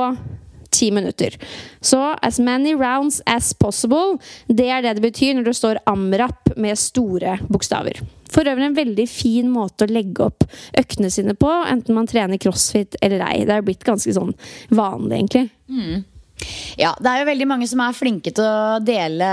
ti 0.73 0.89
minutter. 0.91 1.37
Så 1.81 2.01
as 2.21 2.39
many 2.39 2.73
rounds 2.75 3.21
as 3.29 3.53
possible, 3.53 4.17
det 4.49 4.67
er 4.67 4.83
det 4.83 4.97
det 4.97 5.05
betyr 5.05 5.37
når 5.37 5.51
det 5.51 5.55
står 5.61 5.81
amrap 5.89 6.51
med 6.57 6.79
store 6.79 7.37
bokstaver. 7.47 8.01
For 8.27 8.49
øvrig 8.49 8.67
en 8.67 8.77
veldig 8.81 9.07
fin 9.09 9.47
måte 9.53 9.85
å 9.85 9.93
legge 9.93 10.25
opp 10.25 10.43
øktene 10.77 11.13
sine 11.13 11.37
på, 11.37 11.53
enten 11.69 11.95
man 11.95 12.09
trener 12.09 12.41
crossfit 12.41 12.97
eller 13.01 13.23
ei. 13.29 13.45
Det 13.47 13.55
er 13.55 13.65
blitt 13.65 13.87
ganske 13.87 14.13
sånn 14.13 14.35
vanlig, 14.73 15.21
egentlig. 15.21 15.47
Mm. 15.71 16.05
Ja, 16.77 16.91
det 17.01 17.09
er 17.09 17.21
jo 17.21 17.29
veldig 17.31 17.47
mange 17.49 17.67
som 17.69 17.81
er 17.81 17.95
flinke 17.97 18.33
til 18.35 18.45
å 18.45 18.79
dele 18.83 19.29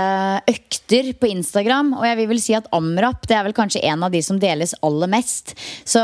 økter 0.49 1.11
på 1.19 1.29
Instagram. 1.29 1.93
Og 1.99 2.07
jeg 2.09 2.19
vil 2.21 2.31
vel 2.33 2.41
si 2.41 2.55
at 2.57 2.69
Amrap 2.75 3.27
det 3.29 3.37
er 3.37 3.45
vel 3.45 3.57
kanskje 3.57 3.83
en 3.85 4.07
av 4.07 4.13
de 4.13 4.21
som 4.25 4.39
deles 4.41 4.73
aller 4.85 5.11
mest. 5.11 5.53
Så 5.85 6.01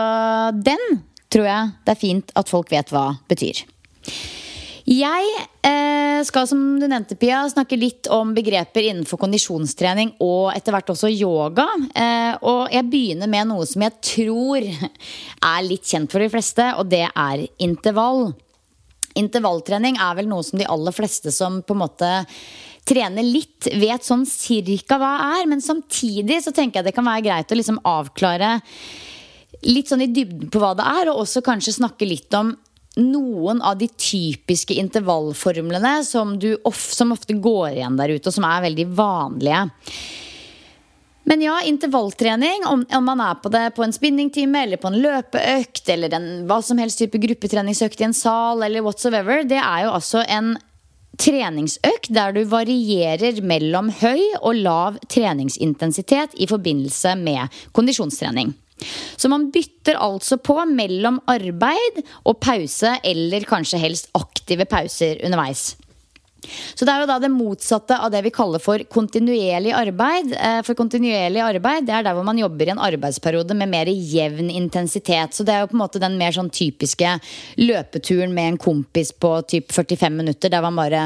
den 0.58 1.02
tror 1.32 1.48
jeg 1.48 1.74
det 1.88 1.96
er 1.96 2.02
fint 2.02 2.36
at 2.38 2.52
folk 2.52 2.72
vet 2.74 2.94
hva 2.94 3.08
betyr. 3.32 3.64
Jeg 4.92 5.28
eh, 5.64 6.20
skal, 6.26 6.48
som 6.50 6.62
du 6.82 6.88
nevnte, 6.90 7.16
Pia, 7.20 7.44
snakke 7.50 7.78
litt 7.78 8.10
om 8.12 8.34
begreper 8.36 8.88
innenfor 8.90 9.20
kondisjonstrening 9.22 10.16
og 10.26 10.50
etter 10.56 10.74
hvert 10.74 10.90
også 10.94 11.12
yoga. 11.14 11.68
Eh, 11.94 12.34
og 12.50 12.74
jeg 12.74 12.90
begynner 12.90 13.30
med 13.30 13.52
noe 13.52 13.68
som 13.70 13.86
jeg 13.86 13.98
tror 14.02 14.66
er 14.66 15.68
litt 15.68 15.86
kjent 15.86 16.12
for 16.12 16.24
de 16.24 16.32
fleste, 16.34 16.66
og 16.82 16.90
det 16.92 17.06
er 17.08 17.46
intervall. 17.62 18.32
Intervalltrening 19.20 20.00
er 20.00 20.18
vel 20.20 20.30
noe 20.32 20.46
som 20.46 20.60
de 20.62 20.68
aller 20.70 20.96
fleste 20.96 21.34
som 21.36 21.62
på 21.66 21.76
en 21.76 21.84
måte 21.84 22.12
trener 22.88 23.26
litt, 23.26 23.70
vet 23.78 24.06
sånn 24.06 24.26
cirka 24.28 24.98
hva 25.02 25.14
er. 25.38 25.46
Men 25.50 25.64
samtidig 25.64 26.42
så 26.46 26.54
tenker 26.56 26.80
jeg 26.82 26.90
det 26.90 26.98
kan 26.98 27.08
være 27.08 27.26
greit 27.28 27.54
å 27.54 27.60
liksom 27.60 27.82
avklare 27.88 28.58
litt 29.68 29.92
sånn 29.92 30.06
i 30.06 30.10
dybden 30.10 30.50
på 30.50 30.62
hva 30.62 30.74
det 30.78 30.88
er, 30.88 31.12
og 31.12 31.24
også 31.26 31.44
kanskje 31.46 31.78
snakke 31.78 32.08
litt 32.08 32.34
om 32.38 32.56
noen 33.00 33.62
av 33.64 33.78
de 33.80 33.88
typiske 33.88 34.76
intervallformlene 34.76 36.02
som, 36.04 36.34
of, 36.68 36.80
som 36.92 37.14
ofte 37.16 37.38
går 37.40 37.78
igjen 37.78 38.00
der 38.00 38.16
ute, 38.18 38.28
og 38.28 38.36
som 38.36 38.48
er 38.48 38.66
veldig 38.66 38.88
vanlige. 38.98 39.62
Men 41.24 41.42
ja, 41.42 41.60
intervalltrening, 41.66 42.66
om, 42.66 42.86
om, 42.92 43.06
man 43.06 43.22
er 43.22 43.38
på 43.44 43.52
det 43.54 43.68
på 43.76 43.84
en 43.86 43.94
spinningtime 43.94 44.64
eller 44.66 44.82
på 44.82 44.90
en 44.90 44.98
løpeøkt 45.04 45.92
eller 45.94 46.16
en 46.18 46.28
hva 46.50 46.62
som 46.66 46.82
helst 46.82 47.02
type 47.02 47.22
gruppetreningsøkt 47.22 48.02
i 48.02 48.08
en 48.10 48.18
sal 48.18 48.64
eller 48.66 48.86
whatsoever, 48.86 49.44
det 49.46 49.60
er 49.62 49.86
jo 49.86 49.94
altså 49.94 50.26
en 50.26 50.56
treningsøkt 51.22 52.10
der 52.16 52.34
du 52.34 52.42
varierer 52.50 53.42
mellom 53.46 53.92
høy 54.02 54.22
og 54.40 54.58
lav 54.64 54.98
treningsintensitet 55.12 56.34
i 56.42 56.50
forbindelse 56.50 57.14
med 57.20 57.62
kondisjonstrening. 57.76 58.56
Så 59.16 59.30
man 59.30 59.52
bytter 59.54 60.00
altså 60.02 60.40
på 60.42 60.56
mellom 60.66 61.20
arbeid 61.30 62.02
og 62.26 62.40
pause, 62.42 62.96
eller 63.06 63.46
kanskje 63.46 63.82
helst 63.84 64.10
aktive 64.18 64.66
pauser 64.66 65.22
underveis. 65.26 65.76
Så 66.74 66.86
det 66.86 66.94
er 66.94 67.04
jo 67.04 67.10
da 67.10 67.18
det 67.22 67.30
motsatte 67.30 67.98
av 68.02 68.10
det 68.14 68.24
vi 68.26 68.32
kaller 68.34 68.62
for 68.62 68.82
kontinuerlig 68.90 69.74
arbeid. 69.78 70.32
Eh, 70.34 70.62
for 70.66 70.78
kontinuerlig 70.78 71.44
arbeid 71.44 71.86
det 71.86 71.94
er 71.96 72.08
der 72.08 72.18
hvor 72.18 72.26
man 72.26 72.40
jobber 72.42 72.68
i 72.68 72.74
en 72.74 72.82
arbeidsperiode 72.82 73.58
med 73.58 73.70
mer 73.70 73.92
jevn 73.92 74.50
intensitet. 74.50 75.36
Så 75.38 75.46
det 75.46 75.54
er 75.54 75.64
jo 75.64 75.72
på 75.72 75.78
en 75.78 75.84
måte 75.84 76.02
den 76.02 76.18
mer 76.20 76.34
sånn 76.36 76.50
typiske 76.50 77.14
løpeturen 77.62 78.34
med 78.34 78.54
en 78.54 78.62
kompis 78.62 79.14
på 79.14 79.36
typ 79.54 79.72
45 79.72 80.18
minutter, 80.18 80.52
der 80.54 80.66
man 80.66 80.80
bare 80.80 81.04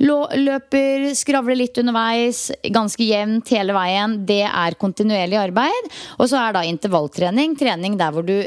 løper, 0.00 1.10
skravler 1.18 1.58
litt 1.58 1.78
underveis, 1.82 2.48
ganske 2.72 3.04
jevnt 3.04 3.52
hele 3.52 3.76
veien. 3.76 4.18
Det 4.28 4.44
er 4.48 4.78
kontinuerlig 4.80 5.42
arbeid. 5.42 5.92
Og 6.16 6.32
så 6.32 6.40
er 6.40 6.56
da 6.56 6.64
intervalltrening 6.64 7.58
trening 7.60 8.00
der 8.00 8.14
hvor 8.14 8.24
du 8.26 8.38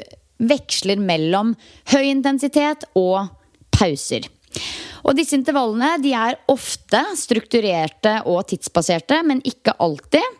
veksler 0.41 0.97
mellom 0.97 1.53
høy 1.93 2.03
intensitet 2.09 2.87
og 2.97 3.29
pauser. 3.77 4.25
Og 5.07 5.17
disse 5.17 5.37
intervallene 5.37 5.95
de 6.03 6.13
er 6.17 6.37
ofte 6.51 7.01
strukturerte 7.17 8.19
og 8.29 8.43
tidsbaserte, 8.51 9.21
men 9.25 9.41
ikke 9.47 9.75
alltid. 9.81 10.37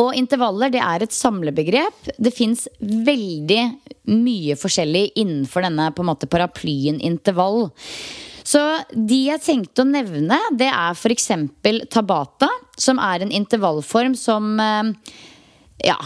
Og 0.00 0.14
intervaller 0.16 0.72
det 0.72 0.80
er 0.84 1.04
et 1.04 1.14
samlebegrep. 1.14 2.12
Det 2.16 2.32
fins 2.32 2.66
veldig 2.80 3.62
mye 4.14 4.56
forskjellig 4.58 5.10
innenfor 5.20 5.66
denne 5.66 5.90
på 5.94 6.04
en 6.04 6.10
måte 6.12 6.30
paraplyen 6.30 7.00
intervall. 7.04 7.68
Så 8.46 8.62
de 8.94 9.24
jeg 9.26 9.42
tenkte 9.44 9.84
å 9.84 9.90
nevne, 9.90 10.38
det 10.56 10.70
er 10.70 10.96
f.eks. 10.96 11.28
Tabata, 11.92 12.48
som 12.80 13.02
er 13.02 13.24
en 13.24 13.34
intervallform 13.34 14.16
som 14.18 14.54
eh, 14.62 14.94
ja, 15.90 15.98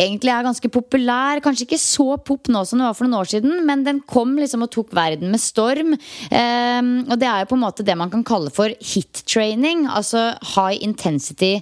egentlig 0.00 0.32
er 0.32 0.46
ganske 0.46 0.70
populær. 0.72 1.40
Kanskje 1.44 1.66
ikke 1.68 1.80
så 1.80 2.16
pop 2.18 2.50
nå 2.52 2.64
som 2.66 2.80
det 2.80 2.88
var 2.88 2.96
for 2.98 3.06
noen 3.06 3.20
år 3.20 3.30
siden, 3.34 3.56
men 3.68 3.84
den 3.86 4.02
kom 4.10 4.36
liksom 4.38 4.66
og 4.66 4.72
tok 4.74 4.94
verden 4.96 5.32
med 5.32 5.42
storm. 5.42 5.94
Um, 6.30 6.92
og 7.08 7.16
det 7.20 7.30
er 7.30 7.42
jo 7.42 7.50
på 7.52 7.58
en 7.58 7.64
måte 7.64 7.86
det 7.86 7.96
man 7.98 8.12
kan 8.12 8.24
kalle 8.26 8.52
for 8.54 8.74
hit 8.82 9.24
training. 9.30 9.86
Altså 9.90 10.32
high 10.54 10.78
intensity 10.84 11.58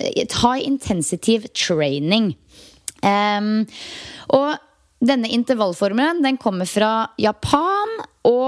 High 0.00 0.64
intensitive 0.64 1.50
training. 1.52 2.30
Um, 3.04 3.66
og 4.32 4.54
denne 5.04 5.28
intervallformelen 5.32 6.22
den 6.24 6.38
kommer 6.40 6.68
fra 6.68 7.10
Japan. 7.20 8.00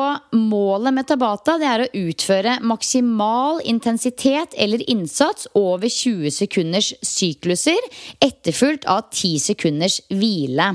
Og 0.03 0.37
målet 0.37 0.95
med 0.95 1.07
Tabata 1.09 1.57
det 1.61 1.69
er 1.69 1.85
å 1.85 1.91
utføre 2.03 2.59
maksimal 2.67 3.61
intensitet 3.69 4.57
eller 4.59 4.83
innsats 4.91 5.49
over 5.59 5.88
20 5.88 6.33
sekunders 6.35 6.93
sykluser, 7.05 7.79
etterfulgt 8.23 8.88
av 8.91 9.07
10 9.11 9.38
sekunders 9.51 10.01
hvile. 10.11 10.73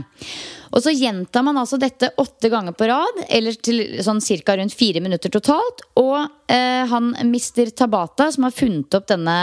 Og 0.76 0.84
så 0.84 0.92
gjentar 0.92 1.46
man 1.48 1.58
altså 1.58 1.80
dette 1.80 2.10
åtte 2.20 2.50
ganger 2.52 2.76
på 2.78 2.88
rad, 2.90 3.22
eller 3.30 3.56
til 3.64 4.02
sånn 4.04 4.20
ca. 4.22 4.58
rundt 4.60 4.76
fire 4.76 5.02
minutter 5.04 5.32
totalt. 5.34 5.84
Og 6.00 6.18
eh, 6.52 6.84
han 6.92 7.14
mister 7.32 7.72
Tabata, 7.72 8.28
som 8.32 8.48
har 8.48 8.56
funnet 8.56 8.98
opp 9.00 9.08
denne 9.10 9.38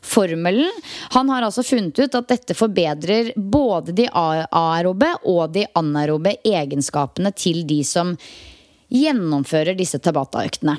formelen, 0.00 0.70
han 1.12 1.30
har 1.30 1.44
altså 1.46 1.64
funnet 1.66 2.00
ut 2.00 2.16
at 2.18 2.30
dette 2.32 2.56
forbedrer 2.56 3.34
både 3.36 3.94
de 3.96 4.08
aerobe 4.08 5.12
og 5.28 5.52
de 5.54 5.66
anaerobe 5.78 6.38
egenskapene 6.42 7.34
til 7.36 7.66
de 7.68 7.82
som 7.86 8.16
gjennomfører 8.92 9.78
disse 9.78 10.00
Tabata-øktene. 10.02 10.78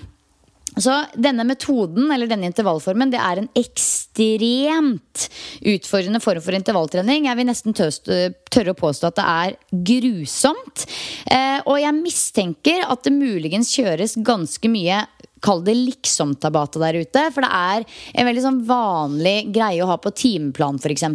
Så 0.74 0.94
denne 1.14 1.46
metoden, 1.46 2.08
eller 2.12 2.30
denne 2.30 2.48
intervallformen, 2.50 3.12
det 3.14 3.20
er 3.22 3.40
en 3.40 3.50
ekstremt 3.58 5.28
utfordrende 5.70 6.22
form 6.24 6.42
for 6.42 6.58
intervalltrening. 6.58 7.28
Jeg 7.28 7.38
vil 7.38 7.50
nesten 7.50 7.76
tørre 7.78 8.74
å 8.74 8.80
påstå 8.80 9.12
at 9.12 9.20
det 9.20 9.28
er 9.34 9.84
grusomt. 9.92 10.86
Eh, 11.30 11.60
og 11.68 11.78
jeg 11.78 12.00
mistenker 12.00 12.88
at 12.88 13.06
det 13.06 13.14
muligens 13.14 13.70
kjøres 13.76 14.18
ganske 14.26 14.72
mye 14.74 15.04
Kall 15.44 15.64
det 15.66 15.76
liksom-tabata 15.76 16.82
der 16.82 17.00
ute. 17.04 17.26
For 17.36 17.46
det 17.46 17.52
er 17.52 17.86
en 18.14 18.30
veldig 18.30 18.44
sånn 18.46 18.62
vanlig 18.68 19.36
greie 19.54 19.84
å 19.84 19.90
ha 19.90 19.98
på 20.02 20.14
timeplan, 20.16 20.80
f.eks. 20.80 21.06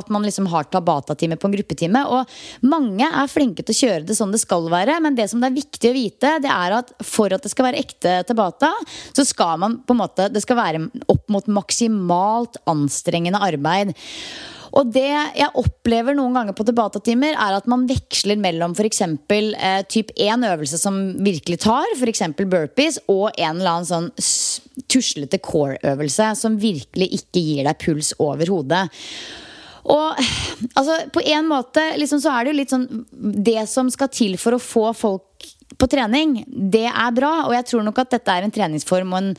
At 0.00 0.12
man 0.12 0.26
liksom 0.26 0.50
har 0.52 0.68
tabata-time 0.68 1.38
på 1.40 1.48
en 1.48 1.56
gruppetime. 1.56 2.04
Og 2.12 2.68
mange 2.68 3.08
er 3.08 3.32
flinke 3.32 3.64
til 3.64 3.76
å 3.76 3.80
kjøre 3.80 4.06
det 4.08 4.18
sånn 4.18 4.34
det 4.34 4.42
skal 4.42 4.68
være. 4.72 5.00
Men 5.04 5.18
det 5.18 5.30
som 5.32 5.42
det 5.42 5.50
er 5.50 5.58
viktig 5.58 5.90
å 5.90 5.96
vite, 5.96 6.36
det 6.44 6.52
er 6.52 6.78
at 6.80 6.94
for 7.06 7.32
at 7.32 7.44
det 7.44 7.52
skal 7.52 7.70
være 7.70 7.82
ekte 7.82 8.20
tabata, 8.28 8.72
så 9.16 9.26
skal 9.26 9.60
man 9.60 9.80
på 9.84 9.96
en 9.96 10.02
måte 10.02 10.28
Det 10.30 10.42
skal 10.44 10.58
være 10.58 10.86
opp 11.10 11.28
mot 11.32 11.46
maksimalt 11.50 12.60
anstrengende 12.70 13.40
arbeid. 13.42 13.94
Og 14.76 14.92
det 14.94 15.08
jeg 15.08 15.50
opplever 15.58 16.14
noen 16.16 16.36
ganger 16.36 16.56
på 16.56 16.66
debatatimer, 16.68 17.34
er 17.34 17.56
at 17.58 17.68
man 17.70 17.86
veksler 17.90 18.38
mellom 18.40 18.76
f.eks. 18.76 19.02
Eh, 19.02 19.82
typ 19.90 20.12
én 20.14 20.46
øvelse 20.46 20.78
som 20.80 21.00
virkelig 21.24 21.60
tar, 21.66 21.90
f.eks. 21.96 22.24
burpees, 22.40 23.00
og 23.10 23.30
en 23.34 23.60
eller 23.60 23.80
annen 23.80 23.90
sånn 23.90 24.10
tuslete 24.90 25.40
core-øvelse 25.42 26.32
som 26.38 26.58
virkelig 26.60 27.10
ikke 27.20 27.44
gir 27.44 27.66
deg 27.66 27.80
puls 27.82 28.14
over 28.22 28.50
hodet. 28.52 28.86
Og 29.90 30.18
altså, 30.76 30.98
på 31.12 31.22
en 31.32 31.48
måte 31.48 31.84
liksom, 31.98 32.20
så 32.22 32.34
er 32.34 32.44
det 32.44 32.52
jo 32.52 32.58
litt 32.58 32.72
sånn 32.74 32.82
Det 33.10 33.62
som 33.70 33.88
skal 33.88 34.10
til 34.12 34.36
for 34.40 34.56
å 34.56 34.60
få 34.60 34.90
folk 34.92 35.46
på 35.78 35.88
trening, 35.90 36.40
det 36.46 36.86
er 36.88 37.14
bra. 37.14 37.30
Og 37.46 37.54
jeg 37.54 37.66
tror 37.70 37.84
nok 37.86 38.00
at 38.02 38.14
dette 38.16 38.34
er 38.34 38.46
en 38.46 38.54
treningsform 38.54 39.14
og 39.14 39.20
en, 39.20 39.30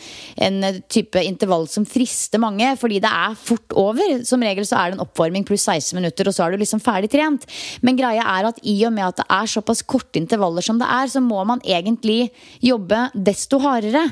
en, 0.48 0.80
type 0.92 1.22
intervall 1.26 1.68
som 1.72 1.86
frister 1.88 2.42
mange. 2.42 2.74
Fordi 2.80 3.02
det 3.04 3.12
er 3.12 3.38
fort 3.40 3.76
over. 3.78 4.22
Som 4.28 4.46
regel 4.46 4.68
så 4.68 4.80
er 4.80 4.92
det 4.92 5.00
en 5.00 5.06
oppvarming 5.06 5.46
pluss 5.48 5.68
16 5.68 5.98
minutter, 5.98 6.30
og 6.30 6.36
så 6.36 6.46
er 6.46 6.54
du 6.54 6.62
liksom 6.62 6.84
ferdig 6.84 7.12
trent. 7.14 7.48
Men 7.86 8.00
greia 8.00 8.26
er 8.38 8.52
at 8.52 8.62
i 8.64 8.78
og 8.88 8.96
med 8.96 9.10
at 9.10 9.22
det 9.22 9.28
er 9.38 9.54
såpass 9.56 9.84
korte 9.84 10.22
intervaller 10.22 10.66
som 10.66 10.80
det 10.82 10.90
er, 10.90 11.12
så 11.12 11.24
må 11.24 11.44
man 11.48 11.64
egentlig 11.66 12.32
jobbe 12.64 13.08
desto 13.16 13.62
hardere. 13.64 14.08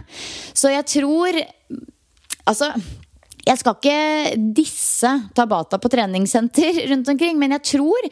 Så 0.53 0.73
jeg 0.75 0.87
tror 0.99 1.43
Altså 2.49 2.71
jeg 3.49 3.59
skal 3.61 3.77
ikke 3.77 4.39
disse 4.57 5.09
Tabata 5.37 5.79
på 5.81 5.89
treningssenter 5.91 6.83
rundt 6.91 7.09
omkring, 7.13 7.39
men 7.39 7.55
jeg 7.55 7.65
tror 7.75 8.09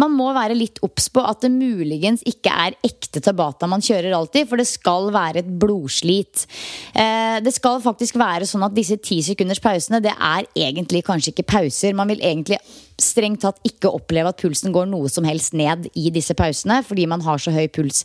man 0.00 0.14
må 0.14 0.30
være 0.34 0.56
litt 0.58 0.80
obs 0.84 1.08
på 1.14 1.22
at 1.24 1.44
det 1.44 1.52
muligens 1.54 2.24
ikke 2.26 2.52
er 2.52 2.76
ekte 2.86 3.22
Tabata 3.24 3.68
man 3.70 3.84
kjører 3.84 4.14
alltid, 4.16 4.48
for 4.50 4.60
det 4.60 4.66
skal 4.68 5.10
være 5.14 5.42
et 5.44 5.50
blodslit. 5.60 6.46
Eh, 6.92 7.38
det 7.44 7.54
skal 7.54 7.82
faktisk 7.84 8.18
være 8.20 8.48
sånn 8.48 8.66
at 8.66 8.74
disse 8.76 8.98
ti 9.02 9.20
sekunders 9.24 9.62
pausene, 9.62 10.02
det 10.04 10.14
er 10.14 10.48
egentlig 10.58 11.04
kanskje 11.06 11.34
ikke 11.34 11.48
pauser. 11.54 11.96
Man 11.96 12.10
vil 12.10 12.22
egentlig 12.24 12.60
strengt 13.00 13.42
tatt 13.42 13.60
ikke 13.66 13.92
oppleve 13.94 14.30
at 14.30 14.40
pulsen 14.40 14.74
går 14.74 14.88
noe 14.90 15.10
som 15.10 15.26
helst 15.26 15.54
ned 15.56 15.88
i 15.98 16.10
disse 16.14 16.34
pausene, 16.38 16.82
fordi 16.86 17.08
man 17.10 17.24
har 17.26 17.42
så 17.42 17.54
høy 17.54 17.66
puls 17.72 18.04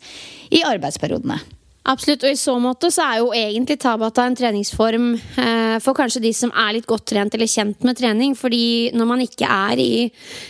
i 0.54 0.64
arbeidsperiodene. 0.66 1.40
Absolutt, 1.88 2.26
og 2.28 2.34
i 2.34 2.38
så 2.38 2.54
måte 2.60 2.90
så 2.92 3.06
er 3.08 3.20
jo 3.22 3.30
egentlig 3.34 3.78
Tabata 3.80 4.26
en 4.28 4.36
treningsform 4.36 5.14
eh, 5.16 5.78
for 5.82 5.96
kanskje 5.98 6.22
de 6.26 6.32
som 6.36 6.52
er 6.52 6.74
litt 6.76 6.88
godt 6.90 7.06
trent 7.14 7.34
eller 7.34 7.50
kjent 7.50 7.86
med 7.88 7.98
trening. 7.98 8.36
Fordi 8.38 8.92
når 8.94 9.08
man 9.08 9.24
ikke 9.24 9.48
er 9.48 9.80
i 9.80 9.94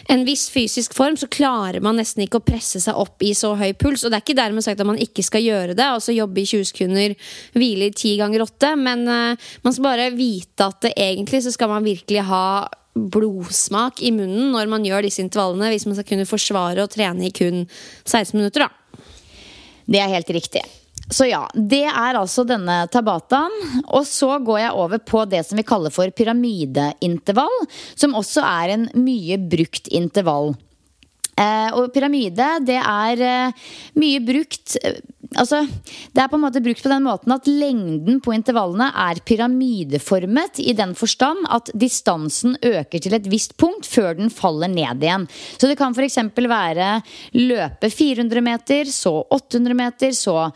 en 0.09 0.25
viss 0.27 0.47
fysisk 0.51 0.95
form, 0.97 1.19
så 1.21 1.29
klarer 1.31 1.83
man 1.85 2.01
nesten 2.01 2.25
ikke 2.25 2.41
å 2.41 2.45
presse 2.45 2.81
seg 2.81 2.97
opp 2.97 3.21
i 3.23 3.35
så 3.37 3.53
høy 3.59 3.71
puls. 3.77 4.03
Og 4.03 4.11
det 4.11 4.19
er 4.19 4.25
ikke 4.25 4.39
dermed 4.41 4.65
sagt 4.65 4.81
at 4.81 4.89
man 4.89 4.99
ikke 4.99 5.23
skal 5.25 5.45
gjøre 5.45 5.77
det, 5.77 5.85
altså 5.85 6.17
jobbe 6.17 6.41
i 6.41 6.49
20 6.49 6.71
sekunder, 6.71 7.15
hvile 7.53 7.91
i 7.91 7.93
10 7.93 8.17
ganger 8.23 8.43
8, 8.47 8.73
men 8.81 9.05
eh, 9.05 9.53
man 9.63 9.77
skal 9.77 9.85
bare 9.85 10.09
vite 10.17 10.65
at 10.65 10.81
det 10.87 10.95
egentlig 10.97 11.43
så 11.45 11.53
skal 11.55 11.71
man 11.71 11.85
virkelig 11.85 12.25
ha 12.27 12.43
blodsmak 12.99 14.01
i 14.03 14.11
munnen 14.11 14.49
når 14.51 14.67
man 14.73 14.83
gjør 14.83 15.05
disse 15.05 15.21
intervallene, 15.23 15.69
hvis 15.71 15.85
man 15.87 15.95
skal 15.95 16.09
kunne 16.09 16.27
forsvare 16.27 16.83
å 16.83 16.91
trene 16.91 17.29
i 17.29 17.31
kun 17.31 17.63
16 17.69 18.33
minutter, 18.35 18.65
da. 18.65 19.05
Det 19.89 20.03
er 20.03 20.11
helt 20.17 20.35
riktig. 20.35 20.65
Så 21.09 21.25
ja, 21.25 21.43
det 21.53 21.85
er 21.89 22.17
altså 22.19 22.45
denne 22.47 22.83
tabataen. 22.93 23.53
Og 23.87 24.05
så 24.07 24.35
går 24.45 24.63
jeg 24.63 24.77
over 24.77 25.01
på 25.01 25.25
det 25.29 25.43
som 25.47 25.59
vi 25.59 25.67
kaller 25.67 25.93
for 25.93 26.11
pyramideintervall, 26.15 27.61
som 27.97 28.17
også 28.17 28.45
er 28.45 28.75
en 28.75 28.89
mye 28.97 29.39
brukt 29.49 29.89
intervall. 29.89 30.53
Eh, 31.39 31.69
og 31.77 31.93
pyramide, 31.95 32.49
det 32.67 32.81
er 32.81 33.21
eh, 33.23 33.69
mye 33.99 34.19
brukt 34.25 34.75
eh, 34.83 34.99
Altså, 35.37 35.59
det 36.09 36.23
er 36.23 36.29
på 36.31 36.39
en 36.39 36.41
måte 36.41 36.61
brukt 36.65 36.81
på 36.81 36.89
den 36.89 37.03
måten 37.05 37.29
at 37.35 37.45
lengden 37.45 38.15
på 38.25 38.33
intervallene 38.33 38.87
er 38.97 39.19
pyramideformet 39.21 40.57
i 40.63 40.73
den 40.73 40.95
forstand 40.97 41.45
at 41.53 41.69
distansen 41.77 42.55
øker 42.65 43.03
til 43.03 43.13
et 43.13 43.29
visst 43.29 43.53
punkt 43.61 43.85
før 43.85 44.17
den 44.17 44.33
faller 44.33 44.71
ned 44.73 45.05
igjen. 45.05 45.27
Så 45.53 45.69
det 45.69 45.77
kan 45.77 45.93
f.eks. 45.93 46.17
være 46.33 46.89
løpe 47.37 47.91
400 47.93 48.41
meter, 48.41 48.89
så 48.89 49.19
800 49.29 49.77
meter, 49.77 50.17
så 50.17 50.49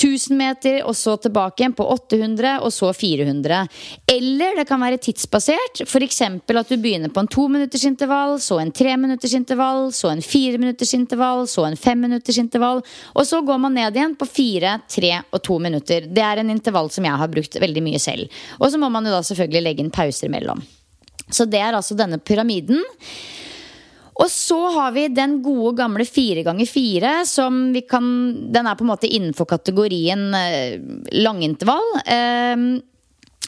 1000 0.00 0.36
meter, 0.36 0.80
og 0.88 0.96
så 0.96 1.16
tilbake 1.20 1.62
igjen 1.62 1.76
på 1.76 1.84
800, 1.92 2.56
og 2.64 2.72
så 2.72 2.92
400. 2.96 3.66
Eller 4.08 4.56
det 4.56 4.66
kan 4.68 4.80
være 4.80 5.00
tidsbasert. 5.02 5.84
F.eks. 5.84 6.22
at 6.24 6.72
du 6.72 6.76
begynner 6.80 7.12
på 7.12 7.20
en 7.20 7.28
tominuttersintervall, 7.28 7.60
minutters 7.60 7.84
intervall, 7.84 8.40
så 8.40 8.60
en 8.60 8.72
treminuttersintervall, 8.72 9.00
minutters 9.00 9.34
intervall, 9.34 9.92
så 9.92 10.10
en 10.10 10.22
fireminuttersintervall, 10.24 10.60
minutters 10.60 10.94
intervall, 10.94 11.46
så 11.48 11.64
en 11.66 11.76
femminuttersintervall, 11.76 12.10
minutters 12.10 12.38
intervall. 12.38 12.82
Og 13.14 13.26
så 13.26 13.40
går 13.42 13.58
man 13.58 13.74
ned 13.74 13.96
igjen 13.96 14.16
på 14.16 14.28
fire, 14.28 14.78
tre 14.88 15.12
og 15.30 15.42
to 15.42 15.58
minutter. 15.62 16.06
Det 16.08 16.24
er 16.24 16.40
en 16.40 16.50
intervall 16.50 16.90
som 16.90 17.04
jeg 17.04 17.20
har 17.22 17.32
brukt 17.32 17.60
veldig 17.60 17.82
mye 17.84 18.00
selv. 18.02 18.40
Og 18.58 18.70
så 18.70 18.80
må 18.80 18.90
man 18.92 19.06
jo 19.06 19.14
da 19.14 19.22
selvfølgelig 19.26 19.64
legge 19.64 19.84
inn 19.84 19.94
pauser 19.94 20.30
imellom. 20.30 20.62
Så 21.30 21.46
det 21.46 21.60
er 21.62 21.76
altså 21.76 21.94
denne 21.98 22.18
pyramiden. 22.18 22.82
Og 24.20 24.28
så 24.28 24.58
har 24.76 24.92
vi 24.96 25.08
den 25.12 25.38
gode, 25.44 25.74
gamle 25.80 26.04
fire 26.04 26.44
ganger 26.44 26.68
fire, 26.68 27.14
som 27.28 27.70
vi 27.74 27.84
kan 27.88 28.06
Den 28.52 28.68
er 28.68 28.76
på 28.76 28.84
en 28.84 28.92
måte 28.92 29.08
innenfor 29.08 29.48
kategorien 29.48 30.28
eh, 30.36 30.76
langintervall. 31.16 31.86
Eh, 32.04 32.80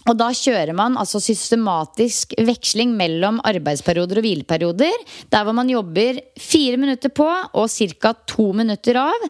og 0.03 0.17
da 0.19 0.33
kjører 0.35 0.75
man 0.75 0.97
altså 0.99 1.21
systematisk 1.23 2.33
veksling 2.43 2.95
mellom 2.99 3.39
arbeidsperioder 3.47 4.19
og 4.19 4.25
hvileperioder. 4.27 5.05
Der 5.31 5.45
hvor 5.47 5.55
man 5.55 5.71
jobber 5.71 6.19
fire 6.41 6.81
minutter 6.81 7.13
på 7.15 7.29
og 7.29 7.69
ca. 7.71 8.15
to 8.27 8.49
minutter 8.57 8.99
av. 8.99 9.27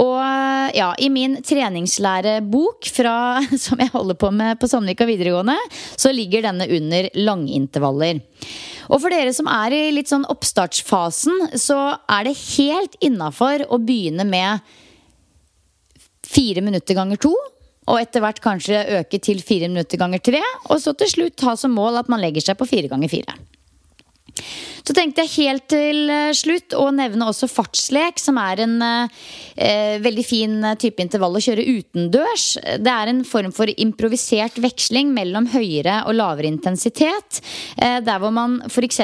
Og 0.00 0.20
ja, 0.76 0.92
i 0.96 1.10
min 1.12 1.36
treningslærebok 1.44 2.88
fra, 2.88 3.16
som 3.66 3.82
jeg 3.82 3.92
holder 3.92 4.16
på 4.20 4.32
med 4.32 4.60
på 4.60 4.70
Sandvika 4.70 5.08
videregående, 5.08 5.58
så 5.92 6.14
ligger 6.14 6.48
denne 6.48 6.70
under 6.72 7.10
langintervaller. 7.20 8.24
Og 8.90 9.00
for 9.00 9.12
dere 9.12 9.32
som 9.36 9.48
er 9.50 9.74
i 9.74 9.82
litt 9.94 10.10
sånn 10.10 10.26
oppstartsfasen, 10.30 11.56
så 11.60 11.78
er 12.10 12.28
det 12.28 12.36
helt 12.56 12.98
innafor 13.04 13.66
å 13.72 13.80
begynne 13.80 14.26
med 14.28 14.64
fire 16.24 16.64
minutter 16.64 16.96
ganger 16.98 17.20
to. 17.20 17.32
Og 17.84 18.00
etter 18.00 18.22
hvert 18.24 18.40
kanskje 18.44 18.80
øke 19.00 19.20
til 19.20 19.42
fire 19.44 19.68
minutter 19.68 20.00
ganger 20.00 20.22
tre. 20.24 20.40
Og 20.72 20.80
så 20.80 20.94
til 20.96 21.10
slutt 21.10 21.44
ha 21.44 21.56
som 21.60 21.74
mål 21.76 22.00
at 22.00 22.08
man 22.12 22.22
legger 22.24 22.44
seg 22.44 22.56
på 22.60 22.68
fire 22.68 22.88
ganger 22.92 23.12
fire. 23.12 23.36
Så 24.84 24.92
tenkte 24.92 25.24
jeg 25.24 25.46
helt 25.46 25.64
til 25.72 26.10
eh, 26.12 26.34
slutt 26.36 26.74
å 26.76 26.90
nevne 26.92 27.24
også 27.30 27.48
fartslek, 27.48 28.18
som 28.20 28.36
er 28.36 28.60
en 28.66 28.74
eh, 28.84 29.94
veldig 30.04 30.24
fin 30.26 30.58
eh, 30.60 30.76
type 30.80 31.00
intervall 31.00 31.38
å 31.38 31.42
kjøre 31.44 31.64
utendørs. 31.64 32.44
Det 32.84 32.92
er 32.92 33.12
en 33.12 33.22
form 33.24 33.54
for 33.56 33.72
improvisert 33.72 34.58
veksling 34.60 35.14
mellom 35.16 35.48
høyere 35.54 36.02
og 36.04 36.18
lavere 36.18 36.50
intensitet. 36.52 37.40
Eh, 37.78 38.02
der 38.04 38.20
hvor 38.20 38.34
man 38.36 38.58
f.eks. 38.68 39.00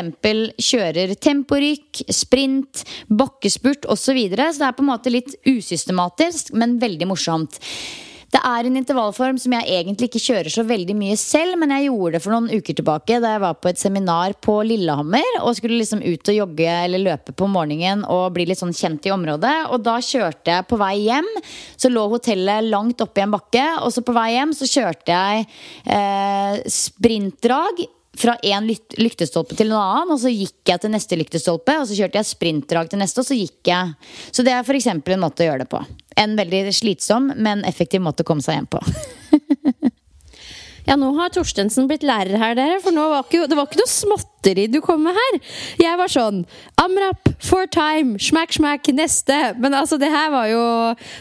kjører 0.60 1.16
temporykk, 1.16 2.04
sprint, 2.12 2.84
bakkespurt 3.08 3.88
osv. 3.88 4.10
Så, 4.10 4.14
videre. 4.16 4.48
så 4.50 4.64
det 4.64 4.66
er 4.66 4.74
på 4.74 4.82
en 4.82 4.88
måte 4.88 5.10
litt 5.12 5.36
usystematisk, 5.46 6.48
men 6.58 6.80
veldig 6.82 7.06
morsomt. 7.12 7.60
Det 8.30 8.40
er 8.46 8.66
en 8.66 8.78
intervallform 8.78 9.38
som 9.42 9.54
jeg 9.56 9.66
egentlig 9.74 10.06
ikke 10.06 10.22
kjører 10.22 10.52
så 10.54 10.62
veldig 10.66 10.94
mye 10.94 11.16
selv, 11.18 11.56
men 11.58 11.72
jeg 11.74 11.88
gjorde 11.88 12.12
det 12.14 12.22
for 12.22 12.34
noen 12.36 12.50
uker 12.52 12.76
tilbake 12.78 13.18
da 13.22 13.34
jeg 13.34 13.42
var 13.42 13.56
på 13.58 13.70
et 13.72 13.80
seminar 13.80 14.36
på 14.46 14.54
Lillehammer 14.68 15.40
og 15.40 15.56
skulle 15.58 15.80
liksom 15.80 16.04
ut 16.04 16.30
og 16.30 16.38
jogge 16.38 16.68
eller 16.84 17.02
løpe 17.02 17.34
på 17.34 17.50
morgenen 17.50 18.04
og 18.06 18.30
bli 18.36 18.46
litt 18.46 18.60
sånn 18.62 18.76
kjent 18.76 19.08
i 19.10 19.14
området. 19.14 19.54
Og 19.74 19.82
da 19.82 19.98
kjørte 20.04 20.54
jeg 20.54 20.68
på 20.70 20.78
vei 20.78 20.94
hjem. 21.08 21.30
Så 21.74 21.90
lå 21.90 22.06
hotellet 22.12 22.70
langt 22.70 23.02
oppe 23.02 23.22
i 23.22 23.26
en 23.26 23.34
bakke, 23.34 23.66
og 23.82 23.90
så 23.94 24.04
på 24.06 24.14
vei 24.14 24.30
hjem 24.36 24.54
så 24.54 24.68
kjørte 24.70 25.16
jeg 25.16 25.48
eh, 25.90 26.60
sprintdrag 26.70 27.82
fra 28.18 28.34
én 28.42 28.66
lyktestolpe 28.98 29.54
til 29.58 29.70
en 29.70 29.78
annen, 29.78 30.14
og 30.14 30.20
så 30.22 30.32
gikk 30.32 30.72
jeg 30.72 30.82
til 30.82 30.92
neste 30.92 31.18
lyktestolpe. 31.18 31.76
Og 31.80 31.86
så 31.88 31.98
kjørte 31.98 32.20
jeg 32.20 32.30
sprintdrag 32.32 32.90
til 32.90 33.02
neste, 33.02 33.22
og 33.22 33.28
så 33.28 33.38
gikk 33.38 33.70
jeg. 33.70 33.94
Så 34.32 34.44
det 34.46 34.54
er 34.54 34.66
f.eks. 34.66 34.90
en 34.90 35.22
måte 35.22 35.44
å 35.44 35.50
gjøre 35.50 35.64
det 35.64 35.70
på. 35.70 35.84
En 36.20 36.36
veldig 36.38 36.66
slitsom, 36.74 37.32
men 37.38 37.64
effektiv 37.68 38.02
måte 38.04 38.26
å 38.26 38.30
komme 38.32 38.44
seg 38.44 38.60
hjem 38.60 38.70
på. 38.74 38.82
Ja, 40.88 40.96
nå 40.98 41.10
har 41.18 41.30
Torstensen 41.30 41.86
blitt 41.86 42.02
lærer 42.06 42.40
her, 42.40 42.56
dere. 42.58 42.80
For 42.82 42.96
var 42.96 43.22
ikke, 43.22 43.44
det 43.46 43.54
var 43.58 43.68
ikke 43.68 43.78
noe 43.78 43.92
småtteri 43.92 44.66
du 44.72 44.80
kom 44.82 45.04
med 45.06 45.14
her. 45.14 45.36
Jeg 45.78 45.98
var 46.00 46.10
sånn 46.10 46.40
Amrap, 46.82 47.30
for 47.46 47.70
time, 47.70 48.18
smack, 48.18 48.56
smack, 48.56 48.90
neste. 48.96 49.38
Men 49.60 49.76
altså, 49.78 50.00
det 50.00 50.10
her 50.10 50.32
var 50.34 50.48
jo 50.50 50.64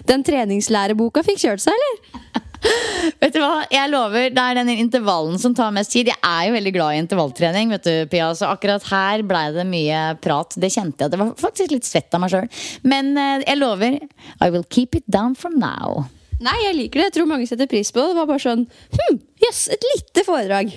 Den 0.09 0.25
treningslæreboka 0.25 1.21
fikk 1.27 1.43
kjørt 1.43 1.67
seg, 1.67 1.75
eller? 1.77 2.47
vet 3.21 3.33
du 3.35 3.39
hva, 3.39 3.63
jeg 3.71 3.89
lover 3.91 4.29
Det 4.35 4.43
er 4.43 4.57
den 4.59 4.71
intervallen 4.73 5.39
som 5.39 5.53
tar 5.55 5.71
mest 5.75 5.93
tid. 5.95 6.09
Jeg 6.11 6.19
er 6.19 6.49
jo 6.49 6.55
veldig 6.57 6.73
glad 6.75 6.95
i 6.95 7.01
intervalltrening. 7.03 7.71
vet 7.75 7.87
du, 7.87 7.93
Pia, 8.11 8.29
Så 8.35 8.49
akkurat 8.51 8.83
her 8.91 9.23
blei 9.27 9.45
det 9.55 9.65
mye 9.69 10.01
prat. 10.23 10.55
Det 10.59 10.71
kjente 10.73 11.05
jeg. 11.05 11.13
Det 11.13 11.21
var 11.21 11.33
faktisk 11.39 11.75
litt 11.75 11.87
svett 11.87 12.13
av 12.15 12.23
meg 12.23 12.33
sjøl. 12.33 12.49
Men 12.83 13.13
eh, 13.17 13.45
jeg 13.47 13.61
lover. 13.61 13.99
I 14.43 14.49
will 14.51 14.65
keep 14.67 14.95
it 14.99 15.07
down 15.07 15.35
from 15.39 15.59
now. 15.61 16.05
Nei, 16.39 16.55
jeg 16.63 16.75
liker 16.77 17.01
det. 17.01 17.09
Jeg 17.09 17.17
tror 17.19 17.31
mange 17.31 17.47
setter 17.49 17.67
pris 17.67 17.91
på 17.91 17.99
det. 18.03 18.13
Det 18.13 18.19
var 18.21 18.29
bare 18.29 18.43
sånn 18.43 18.67
Hm, 18.95 19.19
Jøss, 19.39 19.59
yes, 19.69 19.71
et 19.71 19.85
lite 19.87 20.23
foredrag! 20.27 20.71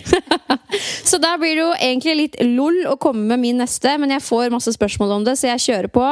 så 1.11 1.19
da 1.19 1.33
blir 1.41 1.57
det 1.57 1.63
jo 1.65 1.71
egentlig 1.75 2.13
litt 2.15 2.37
lol 2.47 2.77
å 2.87 2.95
komme 3.01 3.25
med 3.33 3.41
min 3.43 3.59
neste, 3.59 3.97
men 3.99 4.13
jeg 4.15 4.23
får 4.23 4.53
masse 4.55 4.71
spørsmål 4.77 5.17
om 5.17 5.25
det, 5.27 5.35
så 5.41 5.49
jeg 5.49 5.65
kjører 5.65 5.91
på. 5.91 6.05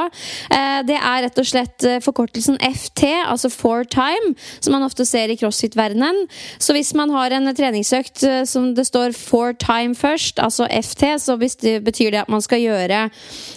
Eh, 0.56 0.80
det 0.88 0.96
er 0.98 1.22
rett 1.26 1.38
og 1.38 1.46
slett 1.46 1.86
eh, 1.86 2.00
forkortelsen 2.02 2.58
FT, 2.58 3.04
altså 3.22 3.52
for 3.54 3.86
time, 3.86 4.32
som 4.58 4.74
man 4.74 4.86
ofte 4.86 5.06
ser 5.06 5.30
i 5.30 5.36
crossfit-verdenen. 5.38 6.24
Så 6.58 6.74
hvis 6.74 6.90
man 6.98 7.12
har 7.14 7.36
en 7.36 7.52
treningsøkt 7.54 8.24
eh, 8.26 8.42
som 8.50 8.72
det 8.74 8.88
står 8.88 9.14
for 9.14 9.54
time 9.54 9.94
først, 9.94 10.42
altså 10.42 10.66
FT, 10.66 11.06
så 11.22 11.38
betyr 11.38 12.16
det 12.16 12.24
at 12.24 12.34
man 12.34 12.42
skal 12.42 12.64
gjøre 12.64 13.04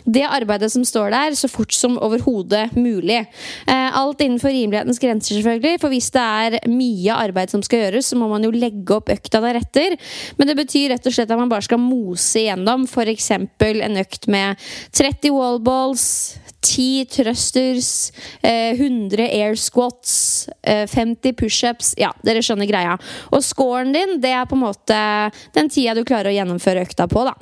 det 0.05 0.25
arbeidet 0.29 0.69
som 0.75 0.85
står 0.85 1.15
der, 1.15 1.39
så 1.39 1.49
fort 1.49 1.73
som 1.73 1.97
overhodet 1.97 2.67
mulig. 2.77 3.23
Alt 3.65 4.21
innenfor 4.21 4.53
rimelighetens 4.53 5.01
grenser, 5.01 5.39
selvfølgelig, 5.39 5.81
for 5.81 5.93
hvis 5.93 6.11
det 6.13 6.21
er 6.21 6.69
mye 6.69 7.17
arbeid 7.17 7.53
som 7.53 7.63
skal 7.65 7.87
gjøres, 7.87 8.11
så 8.11 8.19
må 8.19 8.29
man 8.29 8.45
jo 8.45 8.53
legge 8.53 8.82
legge 8.83 8.97
opp 8.97 9.09
økta 9.09 9.41
deretter. 9.41 9.97
Men 10.37 10.47
det 10.47 10.55
betyr 10.55 10.89
rett 10.91 11.07
og 11.07 11.13
slett 11.13 11.31
at 11.31 11.39
man 11.39 11.49
bare 11.49 11.63
skal 11.63 11.79
mose 11.79 12.43
igjennom 12.43 12.85
f.eks. 12.85 13.31
en 13.31 13.97
økt 13.97 14.27
med 14.27 14.57
30 14.91 15.31
wallballs, 15.31 16.37
10 16.63 17.05
thrusters, 17.11 18.11
100 18.41 19.19
eh, 19.19 19.39
air 19.43 19.55
squats, 19.55 20.47
50 20.63 21.29
eh, 21.29 21.35
pushups 21.35 21.93
Ja, 21.99 22.13
dere 22.23 22.41
skjønner 22.41 22.69
greia. 22.69 22.97
Og 23.31 23.43
scoren 23.43 23.93
din, 23.93 24.19
det 24.21 24.31
er 24.31 24.45
på 24.47 24.55
en 24.55 24.63
måte 24.63 24.99
den 25.53 25.69
tida 25.69 25.95
du 25.95 26.05
klarer 26.07 26.31
å 26.31 26.37
gjennomføre 26.37 26.85
økta 26.87 27.07
på, 27.11 27.25
da. 27.27 27.35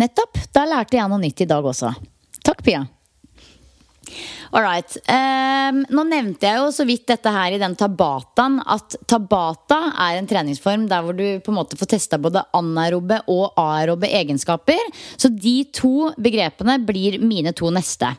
Nettopp. 0.00 0.40
Da 0.54 0.64
lærte 0.64 0.96
jeg 0.96 1.12
noe 1.12 1.20
nytt 1.20 1.44
i 1.44 1.50
dag 1.50 1.66
også. 1.66 1.92
Takk, 2.42 2.64
Pia. 2.64 2.86
All 4.50 4.64
right. 4.64 4.96
Um, 5.06 5.82
nå 5.92 6.02
nevnte 6.08 6.48
jeg 6.48 6.58
jo 6.58 6.70
så 6.74 6.86
vidt 6.88 7.04
dette 7.10 7.30
her 7.30 7.54
i 7.54 7.60
den 7.60 7.76
tabataen 7.78 8.58
at 8.64 8.96
tabata 9.08 9.78
er 9.92 10.18
en 10.18 10.28
treningsform 10.30 10.88
der 10.90 11.04
hvor 11.04 11.14
du 11.14 11.24
på 11.44 11.52
en 11.52 11.58
måte 11.60 11.78
får 11.78 11.92
testa 11.92 12.18
både 12.18 12.42
anaerobe 12.56 13.20
og 13.30 13.58
aerobe 13.60 14.10
egenskaper. 14.10 14.80
Så 15.20 15.30
de 15.30 15.54
to 15.76 16.10
begrepene 16.18 16.80
blir 16.86 17.20
mine 17.22 17.54
to 17.56 17.70
neste. 17.74 18.10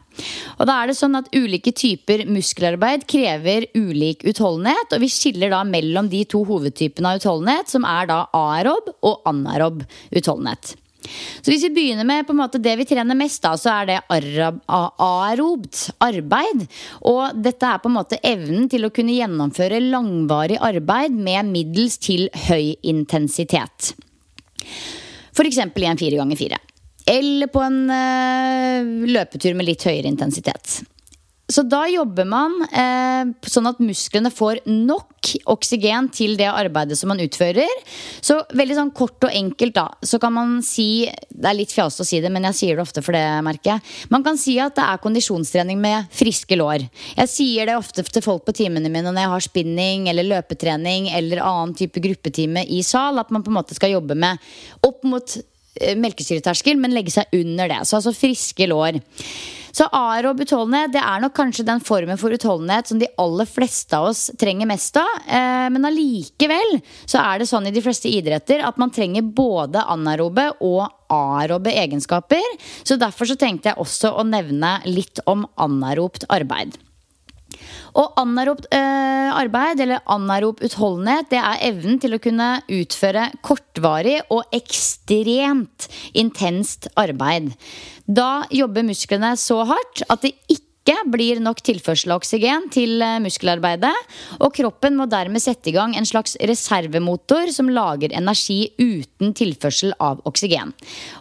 Og 0.60 0.67
da 0.70 0.78
er 0.78 0.91
det 0.91 1.00
sånn 1.00 1.17
at 1.20 1.32
Ulike 1.36 1.74
typer 1.76 2.24
muskelarbeid 2.30 3.08
krever 3.12 3.67
ulik 3.76 4.24
utholdenhet. 4.28 4.96
Og 4.96 5.04
vi 5.04 5.12
skiller 5.12 5.52
da 5.52 5.65
mellom 5.67 6.08
de 6.12 6.24
to 6.30 6.46
hovedtypene 6.48 7.12
av 7.12 7.20
utholdenhet, 7.20 7.74
som 7.74 7.88
er 7.88 8.08
da 8.12 8.24
aerob 8.38 8.94
og 9.02 9.28
anaerob 9.28 9.84
utholdenhet. 10.13 10.76
Så 11.01 11.49
hvis 11.49 11.63
vi 11.65 11.73
begynner 11.73 12.07
med 12.07 12.27
på 12.27 12.35
en 12.35 12.41
måte 12.41 12.61
det 12.61 12.75
vi 12.79 12.85
trener 12.89 13.17
mest, 13.17 13.41
da, 13.43 13.55
så 13.57 13.73
er 13.81 13.89
det 13.89 13.99
aerobt 14.11 15.83
arbeid. 16.03 16.65
Og 17.09 17.41
dette 17.41 17.67
er 17.67 17.81
på 17.81 17.89
en 17.89 17.97
måte 17.97 18.19
evnen 18.27 18.69
til 18.71 18.85
å 18.85 18.91
kunne 18.93 19.15
gjennomføre 19.17 19.81
langvarig 19.83 20.59
arbeid 20.61 21.15
med 21.17 21.49
middels 21.51 21.97
til 22.01 22.27
høy 22.47 22.75
intensitet. 22.87 23.93
F.eks. 25.31 25.57
i 25.57 25.89
en 25.89 25.99
fire 25.99 26.19
ganger 26.19 26.39
fire. 26.39 26.61
Eller 27.09 27.49
på 27.49 27.61
en 27.65 27.83
uh, 27.89 29.07
løpetur 29.09 29.55
med 29.57 29.67
litt 29.71 29.83
høyere 29.87 30.11
intensitet. 30.11 30.81
Så 31.51 31.63
da 31.67 31.81
jobber 31.91 32.27
man 32.29 32.53
eh, 32.71 33.31
sånn 33.49 33.67
at 33.69 33.81
musklene 33.83 34.31
får 34.31 34.61
nok 34.69 35.31
oksygen 35.51 36.07
til 36.13 36.37
det 36.39 36.47
arbeidet 36.49 36.97
som 36.99 37.11
man 37.11 37.21
utfører. 37.21 37.69
Så 38.23 38.39
veldig 38.57 38.77
sånn 38.77 38.93
kort 38.95 39.27
og 39.27 39.35
enkelt, 39.35 39.75
da, 39.75 39.87
så 40.03 40.19
kan 40.21 40.33
man 40.35 40.59
si 40.65 41.05
Det 41.29 41.49
er 41.49 41.57
litt 41.57 41.73
fjaste 41.73 42.05
å 42.05 42.07
si 42.07 42.19
det, 42.23 42.31
men 42.33 42.45
jeg 42.49 42.57
sier 42.57 42.77
det 42.77 42.85
ofte 42.85 43.03
for 43.03 43.15
det, 43.17 43.23
merker 43.45 43.75
jeg. 43.75 43.85
Man 44.13 44.25
kan 44.25 44.39
si 44.39 44.57
at 44.61 44.75
det 44.77 44.85
er 44.85 45.01
kondisjonstrening 45.03 45.79
med 45.81 46.09
friske 46.15 46.57
lår. 46.57 46.87
Jeg 47.17 47.31
sier 47.31 47.69
det 47.69 47.77
ofte 47.79 48.05
til 48.07 48.25
folk 48.25 48.45
på 48.47 48.55
timene 48.57 48.91
mine 48.91 49.09
når 49.09 49.23
jeg 49.23 49.33
har 49.35 49.47
spinning 49.47 50.09
eller 50.11 50.27
løpetrening 50.29 51.09
eller 51.17 51.43
annen 51.45 51.75
type 51.77 52.03
gruppetime 52.03 52.65
i 52.69 52.81
sal, 52.85 53.19
at 53.21 53.31
man 53.33 53.43
på 53.45 53.51
en 53.51 53.59
måte 53.59 53.77
skal 53.77 53.95
jobbe 53.95 54.17
med 54.19 54.41
opp 54.87 55.01
mot 55.07 55.37
eh, 55.37 55.97
melkesyreterskel, 55.99 56.79
men 56.81 56.95
legge 56.95 57.13
seg 57.13 57.33
under 57.37 57.71
det. 57.71 57.81
Så 57.87 57.99
altså 57.99 58.15
friske 58.15 58.69
lår. 58.69 59.01
Så 59.71 59.88
aerob 59.95 60.41
utholdenhet 60.43 60.93
det 60.95 61.01
er 61.03 61.23
nok 61.23 61.36
kanskje 61.38 61.65
den 61.67 61.81
formen 61.84 62.19
for 62.19 62.34
utholdenhet 62.36 62.91
som 62.91 62.99
de 63.01 63.10
aller 63.21 63.47
fleste 63.49 63.97
av 63.97 64.10
oss 64.12 64.27
trenger 64.39 64.69
mest 64.69 64.99
av. 64.99 65.10
Eh, 65.27 65.67
men 65.73 65.88
allikevel 65.88 66.77
så 67.05 67.21
er 67.23 67.41
det 67.41 67.49
sånn 67.49 67.69
i 67.69 67.73
de 67.75 67.84
fleste 67.84 68.12
idretter 68.12 68.63
at 68.67 68.79
man 68.81 68.93
trenger 68.93 69.25
både 69.25 69.86
anaerobe 69.95 70.49
og 70.60 70.86
aerobe 71.12 71.73
egenskaper. 71.75 72.45
Så 72.84 72.99
derfor 72.99 73.29
så 73.29 73.39
tenkte 73.39 73.71
jeg 73.71 73.81
også 73.81 74.15
å 74.15 74.27
nevne 74.27 74.77
litt 74.88 75.23
om 75.29 75.47
anaeropt 75.60 76.27
arbeid. 76.31 76.77
Og 77.97 78.15
anaerobt 78.21 78.67
øh, 78.71 79.30
arbeid, 79.36 79.82
eller 79.84 80.04
anaerop 80.10 80.63
utholdenhet, 80.63 81.30
det 81.32 81.39
er 81.41 81.63
evnen 81.67 81.99
til 82.01 82.15
å 82.15 82.21
kunne 82.23 82.49
utføre 82.71 83.30
kortvarig 83.43 84.19
og 84.32 84.43
ekstremt 84.56 85.89
intenst 86.17 86.88
arbeid. 86.99 87.51
Da 88.08 88.47
jobber 88.51 88.88
musklene 88.88 89.36
så 89.39 89.62
hardt 89.69 90.06
at 90.08 90.23
det 90.23 90.36
ikke 90.47 90.70
blir 91.12 91.39
nok 91.44 91.62
tilførsel 91.62 92.12
av 92.12 92.22
oksygen 92.22 92.67
til 92.74 93.02
eh, 93.04 93.20
muskelarbeidet, 93.22 93.94
og 94.41 94.54
kroppen 94.56 94.98
må 94.98 95.06
dermed 95.10 95.41
sette 95.41 95.70
i 95.70 95.76
gang 95.76 95.94
en 95.96 96.08
slags 96.08 96.34
reservemotor 96.41 97.52
som 97.54 97.70
lager 97.70 98.13
energi 98.17 98.72
uten 98.80 99.36
tilførsel 99.38 99.94
av 100.00 100.22
oksygen. 100.26 100.74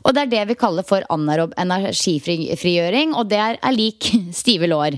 Og 0.04 0.14
Det 0.14 0.22
er 0.22 0.32
det 0.32 0.44
vi 0.48 0.58
kaller 0.60 0.86
for 0.86 1.04
anaerob 1.12 1.52
energifrigjøring, 1.60 3.14
og 3.14 3.28
det 3.28 3.40
er, 3.40 3.58
lik 3.70 4.08
stive 4.42 4.66
lår. 4.66 4.96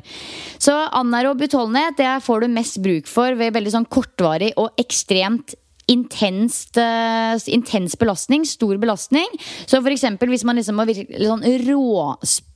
Så 0.63 0.75
anaerob 0.95 1.43
utholdenhet 1.43 1.99
det 1.99 2.13
får 2.25 2.43
du 2.43 2.49
mest 2.49 2.79
bruk 2.83 3.11
for 3.11 3.35
ved 3.35 3.55
veldig 3.55 3.75
sånn 3.75 3.91
kortvarig 3.91 4.53
og 4.57 4.73
ekstremt 4.81 5.57
intenst, 5.91 6.79
uh, 6.79 7.35
intens 7.51 7.99
belastning, 7.99 8.47
stor 8.49 8.79
belastning. 8.81 9.29
Så 9.67 9.83
eksempel 9.83 10.31
hvis 10.31 10.47
man 10.47 10.57
liksom 10.57 10.79
må 10.79 10.87
virke, 10.89 11.19
sånn 11.19 11.45
råspurte 11.67 12.52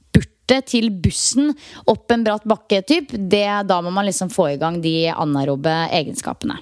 til 0.68 0.90
bussen 0.90 1.52
opp 1.90 2.12
en 2.14 2.24
bratt 2.26 2.46
bakke, 2.48 2.82
typ, 2.87 3.12
det, 3.16 3.48
da 3.66 3.80
må 3.82 3.92
man 3.94 4.06
liksom 4.09 4.30
få 4.32 4.52
i 4.54 4.59
gang 4.61 4.80
de 4.85 5.11
anaerobe 5.12 5.74
egenskapene. 5.90 6.61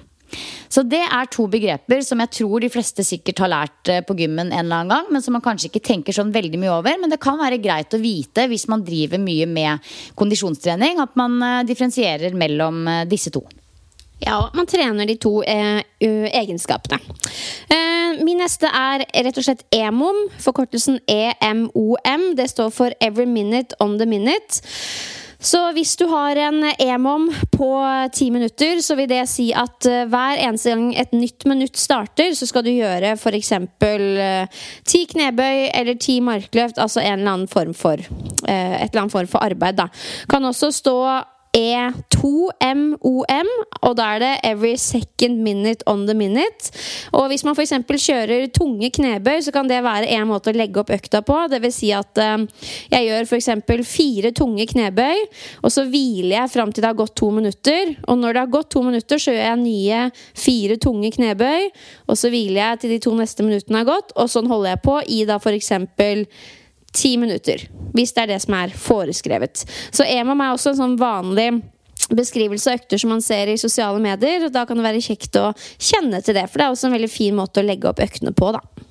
Så 0.67 0.81
det 0.83 1.03
er 1.03 1.27
to 1.31 1.45
begreper 1.47 2.01
som 2.03 2.19
jeg 2.23 2.33
tror 2.39 2.63
de 2.63 2.69
fleste 2.73 3.05
sikkert 3.05 3.39
har 3.43 3.51
lært 3.53 3.91
eh, 3.91 4.01
på 4.03 4.17
gymmen 4.19 4.49
en 4.49 4.65
eller 4.65 4.81
annen 4.81 4.91
gang, 4.91 5.11
men 5.13 5.23
som 5.23 5.37
man 5.37 5.43
kanskje 5.45 5.69
ikke 5.69 5.83
tenker 5.85 6.15
sånn 6.17 6.33
veldig 6.35 6.59
mye 6.59 6.73
over. 6.73 6.97
Men 6.99 7.13
det 7.13 7.21
kan 7.23 7.39
være 7.39 7.61
greit 7.63 7.93
å 7.95 8.01
vite 8.01 8.47
hvis 8.51 8.67
man 8.71 8.83
driver 8.85 9.21
mye 9.21 9.47
med 9.47 9.93
kondisjonstrening, 10.19 10.99
at 11.03 11.15
man 11.19 11.37
eh, 11.39 11.61
differensierer 11.69 12.35
mellom 12.35 12.83
disse 13.11 13.31
to. 13.31 13.45
Ja, 14.19 14.49
man 14.53 14.67
trener 14.67 15.05
de 15.05 15.17
to 15.19 15.41
eh, 15.43 15.81
egenskapene. 16.07 16.99
Eh, 17.69 18.23
min 18.23 18.39
neste 18.41 18.69
er 18.69 19.05
rett 19.25 19.37
og 19.37 19.47
slett 19.47 19.65
EMOM. 19.75 20.25
Forkortelsen 20.43 21.01
EMOM. 21.07 22.31
Det 22.37 22.49
står 22.51 22.73
for 22.75 22.95
Every 23.01 23.27
Minute 23.29 23.75
on 23.79 23.99
the 23.99 24.07
Minute. 24.09 24.61
Så 25.45 25.59
hvis 25.75 25.93
du 25.99 26.07
har 26.09 26.39
en 26.41 26.63
EMOM 26.79 27.27
på 27.53 27.69
ti 28.13 28.31
minutter, 28.33 28.79
så 28.81 28.95
vil 28.97 29.09
det 29.09 29.25
si 29.29 29.51
at 29.53 29.85
uh, 29.85 30.05
hver 30.09 30.39
eneste 30.41 30.71
gang 30.71 30.87
et 30.97 31.13
nytt 31.13 31.45
minutt 31.45 31.77
starter, 31.77 32.33
så 32.33 32.47
skal 32.49 32.65
du 32.65 32.71
gjøre 32.71 33.13
f.eks. 33.13 33.51
Uh, 33.83 34.63
ti 34.87 35.03
knebøy 35.11 35.67
eller 35.69 35.99
ti 36.01 36.17
markløft, 36.23 36.79
altså 36.81 37.03
en 37.03 37.19
eller 37.19 37.35
annen 37.35 37.51
form 37.51 37.75
for, 37.77 38.01
et 38.01 38.89
eller 38.89 39.03
annet 39.03 39.13
form 39.13 39.29
for 39.29 39.45
arbeid. 39.45 39.77
Da. 39.77 39.89
Kan 40.31 40.49
også 40.49 40.71
stå 40.73 40.97
E2MOM, 41.55 43.49
og 43.87 43.93
da 43.95 44.07
er 44.15 44.19
det 44.19 44.31
every 44.43 44.75
second 44.79 45.39
minute 45.43 45.85
on 45.87 46.03
the 46.07 46.15
minute. 46.17 46.71
Og 47.15 47.29
hvis 47.31 47.45
man 47.47 47.55
f.eks. 47.55 47.73
kjører 47.87 48.49
tunge 48.55 48.89
knebøy, 48.91 49.39
så 49.45 49.53
kan 49.55 49.69
det 49.69 49.83
være 49.85 50.09
en 50.17 50.27
måte 50.27 50.51
å 50.51 50.57
legge 50.57 50.81
opp 50.81 50.91
økta 50.91 51.21
på. 51.25 51.37
Vil 51.55 51.71
si 51.73 51.93
at 51.95 52.19
uh, 52.19 52.43
jeg 52.91 53.07
gjør 53.07 53.29
f.eks. 53.29 53.49
fire 53.87 54.33
tunge 54.35 54.67
knebøy, 54.73 55.23
og 55.63 55.71
så 55.71 55.85
hviler 55.87 56.35
jeg 56.41 56.53
fram 56.57 56.75
til 56.75 56.83
det 56.83 56.91
har 56.91 56.99
gått 56.99 57.15
to 57.15 57.31
minutter. 57.31 57.95
Og 58.09 58.19
når 58.19 58.35
det 58.35 58.43
har 58.43 58.53
gått 58.57 58.73
to 58.75 58.83
minutter, 58.83 59.21
så 59.21 59.31
gjør 59.31 59.47
jeg 59.47 59.63
nye 59.63 60.03
fire 60.35 60.79
tunge 60.81 61.13
knebøy, 61.15 61.71
og 62.09 62.19
så 62.19 62.33
hviler 62.33 62.61
jeg 62.61 62.83
til 62.83 62.95
de 62.97 62.99
to 63.07 63.15
neste 63.15 63.47
minuttene 63.47 63.83
har 63.83 63.89
gått, 63.93 64.13
og 64.19 64.31
sånn 64.31 64.51
holder 64.51 64.75
jeg 64.75 64.85
på 64.85 64.99
i 65.15 65.23
da 65.29 65.39
f.eks 65.39 65.71
ti 66.95 67.15
minutter. 67.21 67.67
Hvis 67.95 68.15
det 68.15 68.25
er 68.25 68.33
det 68.33 68.41
som 68.43 68.57
er 68.57 68.73
foreskrevet. 68.75 69.63
Så 69.91 70.07
EMAM 70.07 70.41
er 70.43 70.55
også 70.55 70.73
en 70.73 70.81
sånn 70.81 70.99
vanlig 70.99 71.49
beskrivelse 72.15 72.71
av 72.71 72.81
økter 72.81 73.01
som 73.01 73.13
man 73.15 73.23
ser 73.23 73.49
i 73.49 73.59
sosiale 73.59 74.01
medier. 74.03 74.45
og 74.45 74.53
Da 74.53 74.65
kan 74.65 74.77
det 74.77 74.85
være 74.85 75.03
kjekt 75.03 75.37
å 75.39 75.51
kjenne 75.77 76.21
til 76.23 76.37
det, 76.37 76.47
for 76.49 76.59
det 76.59 76.67
er 76.67 76.75
også 76.75 76.89
en 76.89 76.97
veldig 76.97 77.11
fin 77.11 77.37
måte 77.37 77.61
å 77.61 77.65
legge 77.65 77.89
opp 77.89 78.03
øktene 78.03 78.35
på. 78.35 78.51
da. 78.55 78.84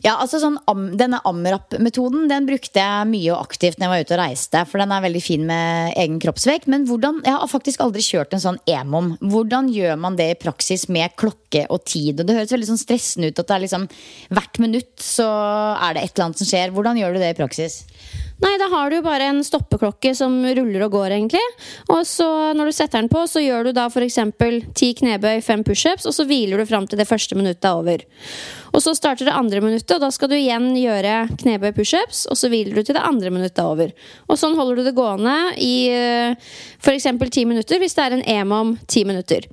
Ja, 0.00 0.14
altså 0.16 0.40
sånn, 0.40 0.56
Denne 0.96 1.20
AMRAP-metoden 1.28 2.28
den 2.30 2.46
brukte 2.48 2.80
jeg 2.80 3.08
mye 3.10 3.34
og 3.34 3.42
aktivt 3.44 3.78
når 3.78 3.84
jeg 3.84 3.92
var 3.92 4.04
ute 4.04 4.14
og 4.16 4.20
reiste. 4.22 4.62
For 4.70 4.82
den 4.82 4.94
er 4.96 5.04
veldig 5.04 5.22
fin 5.24 5.44
med 5.48 5.98
egen 6.00 6.20
kroppsvekt. 6.22 6.70
Men 6.72 6.86
hvordan, 6.88 7.20
jeg 7.26 7.36
har 7.36 7.50
faktisk 7.50 7.84
aldri 7.84 8.04
kjørt 8.04 8.32
en 8.36 8.44
sånn 8.44 8.60
EMOM. 8.70 9.12
Hvordan 9.20 9.68
gjør 9.74 10.00
man 10.00 10.16
det 10.20 10.30
i 10.32 10.38
praksis 10.40 10.86
med 10.92 11.16
klokke 11.20 11.66
og 11.68 11.84
tid? 11.84 12.20
Og 12.20 12.28
Det 12.28 12.38
høres 12.38 12.54
veldig 12.56 12.70
sånn 12.72 12.80
stressende 12.80 13.30
ut 13.30 13.42
at 13.42 13.50
det 13.50 13.56
er 13.58 13.64
liksom 13.66 13.88
hvert 14.32 14.62
minutt 14.62 14.94
så 15.04 15.28
er 15.28 15.96
det 15.96 16.06
et 16.06 16.14
eller 16.14 16.30
annet 16.30 16.42
som 16.42 16.48
skjer. 16.48 16.72
Hvordan 16.76 17.00
gjør 17.00 17.16
du 17.16 17.22
det 17.22 17.34
i 17.34 17.40
praksis? 17.42 17.82
Nei, 18.40 18.54
da 18.56 18.70
har 18.72 18.88
du 18.88 18.96
jo 18.96 19.04
bare 19.04 19.26
en 19.28 19.42
stoppeklokke 19.44 20.14
som 20.16 20.32
ruller 20.56 20.86
og 20.86 20.94
går, 20.94 21.12
egentlig. 21.18 21.42
Og 21.92 22.06
så 22.08 22.26
når 22.56 22.70
du 22.70 22.72
setter 22.72 23.02
den 23.02 23.10
på, 23.12 23.26
så 23.28 23.42
gjør 23.42 23.68
du 23.68 23.74
da 23.76 23.84
f.eks. 23.90 24.16
ti 24.76 24.90
knebøy, 24.96 25.42
fem 25.44 25.64
pushups, 25.66 26.08
og 26.08 26.16
så 26.16 26.24
hviler 26.28 26.60
du 26.60 26.68
fram 26.68 26.88
til 26.88 27.00
det 27.00 27.08
første 27.10 27.36
minuttet 27.36 27.68
er 27.68 27.76
over. 27.82 28.04
Og 28.72 28.80
så 28.80 28.94
starter 28.96 29.28
det 29.28 29.36
andre 29.36 29.60
minuttet, 29.60 29.92
og 29.98 30.04
da 30.06 30.10
skal 30.14 30.32
du 30.32 30.38
igjen 30.38 30.70
gjøre 30.78 31.16
knebøy, 31.42 31.72
pushups, 31.76 32.24
og 32.32 32.40
så 32.40 32.48
hviler 32.52 32.80
du 32.80 32.84
til 32.84 32.96
det 32.96 33.04
andre 33.04 33.32
minuttet 33.34 33.60
er 33.60 33.74
over. 33.74 33.92
Og 34.30 34.40
sånn 34.40 34.56
holder 34.56 34.80
du 34.80 34.88
det 34.88 34.96
gående 34.96 35.36
i 35.60 35.74
eh, 35.92 36.52
f.eks. 36.80 37.10
ti 37.28 37.44
minutter, 37.44 37.82
hvis 37.82 37.98
det 37.98 38.06
er 38.06 38.16
en 38.16 38.28
emom 38.40 38.78
ti 38.88 39.04
minutter. 39.04 39.50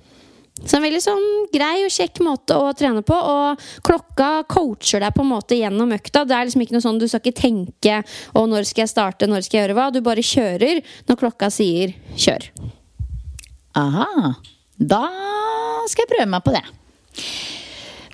Så 0.64 0.78
en 0.78 0.86
veldig 0.86 1.02
sånn 1.04 1.26
grei 1.54 1.84
og 1.86 1.94
kjekk 1.94 2.22
måte 2.26 2.58
å 2.58 2.72
trene 2.78 3.04
på. 3.06 3.14
Og 3.16 3.68
klokka 3.86 4.44
coacher 4.50 5.04
deg 5.04 5.14
på 5.16 5.26
en 5.26 5.32
måte 5.32 5.60
gjennom 5.60 5.94
økta. 5.96 6.26
Det 6.28 6.38
er 6.38 6.48
liksom 6.48 6.66
ikke 6.66 6.78
noe 6.78 6.86
sånn 6.86 7.02
Du 7.02 7.08
skal 7.08 7.22
ikke 7.22 7.42
tenke 7.42 8.04
'Å, 8.04 8.48
når 8.50 8.66
skal 8.66 8.84
jeg 8.84 8.94
starte? 8.94 9.28
Når 9.28 9.46
skal 9.46 9.60
jeg 9.60 9.68
gjøre 9.68 9.78
hva?' 9.78 9.94
Du 9.94 10.02
bare 10.02 10.24
kjører 10.24 10.84
når 11.08 11.20
klokka 11.22 11.52
sier 11.52 11.94
'kjør'. 12.16 12.50
Aha. 13.76 14.36
Da 14.78 15.06
skal 15.88 16.06
jeg 16.06 16.14
prøve 16.18 16.30
meg 16.30 16.44
på 16.44 16.54
det. 16.54 16.66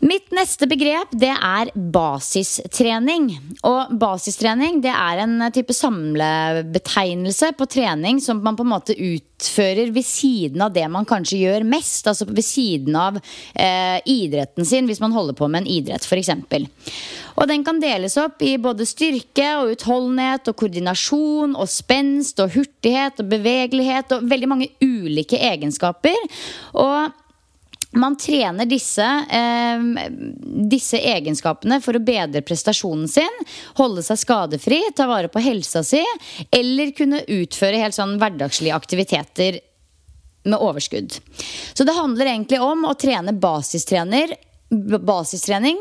Mitt 0.03 0.33
neste 0.35 0.67
begrep 0.67 1.13
det 1.15 1.31
er 1.31 1.69
basistrening. 1.95 3.29
Og 3.63 3.93
basistrening 4.01 4.81
det 4.83 4.91
er 4.91 5.21
en 5.23 5.37
type 5.55 5.75
samlebetegnelse 5.77 7.53
på 7.55 7.67
trening 7.71 8.19
som 8.23 8.41
man 8.43 8.57
på 8.59 8.65
en 8.65 8.73
måte 8.73 8.97
utfører 8.97 9.93
ved 9.95 10.03
siden 10.03 10.65
av 10.65 10.73
det 10.75 10.83
man 10.91 11.07
kanskje 11.07 11.39
gjør 11.45 11.67
mest. 11.71 12.09
Altså 12.11 12.27
ved 12.27 12.43
siden 12.43 12.99
av 12.99 13.21
eh, 13.55 14.03
idretten 14.11 14.67
sin, 14.67 14.91
hvis 14.91 14.99
man 15.03 15.15
holder 15.15 15.39
på 15.39 15.47
med 15.47 15.63
en 15.63 15.71
idrett 15.77 16.03
f.eks. 16.03 16.33
Og 17.39 17.47
den 17.49 17.63
kan 17.65 17.79
deles 17.81 18.19
opp 18.19 18.43
i 18.43 18.57
både 18.61 18.85
styrke 18.89 19.47
og 19.61 19.73
utholdenhet 19.77 20.51
og 20.51 20.59
koordinasjon 20.59 21.55
og 21.55 21.71
spenst 21.71 22.43
og 22.43 22.51
hurtighet 22.57 23.23
og 23.23 23.31
bevegelighet 23.31 24.17
og 24.17 24.27
veldig 24.29 24.51
mange 24.51 24.71
ulike 24.83 25.39
egenskaper. 25.39 26.19
Og 26.75 27.22
man 27.93 28.17
trener 28.17 28.65
disse, 28.65 29.05
eh, 29.29 30.09
disse, 30.69 30.97
egenskapene 30.97 31.79
for 31.83 31.97
å 31.97 32.03
bedre 32.03 32.43
prestasjonen 32.45 33.07
sin, 33.09 33.41
holde 33.79 34.03
seg 34.05 34.21
skadefri, 34.21 34.81
ta 34.95 35.07
vare 35.09 35.31
på 35.31 35.43
helsa 35.43 35.83
si, 35.85 36.01
eller 36.51 36.93
kunne 36.97 37.23
utføre 37.27 37.81
helt 37.81 37.97
sånn 37.97 38.17
hverdagslige 38.21 38.75
aktiviteter 38.75 39.59
med 40.43 40.59
overskudd. 40.59 41.19
Så 41.73 41.85
det 41.87 41.95
handler 41.95 42.33
egentlig 42.33 42.61
om 42.61 42.85
å 42.85 42.95
trene 42.99 43.33
basistrener, 43.33 44.35
basistrening 44.73 45.79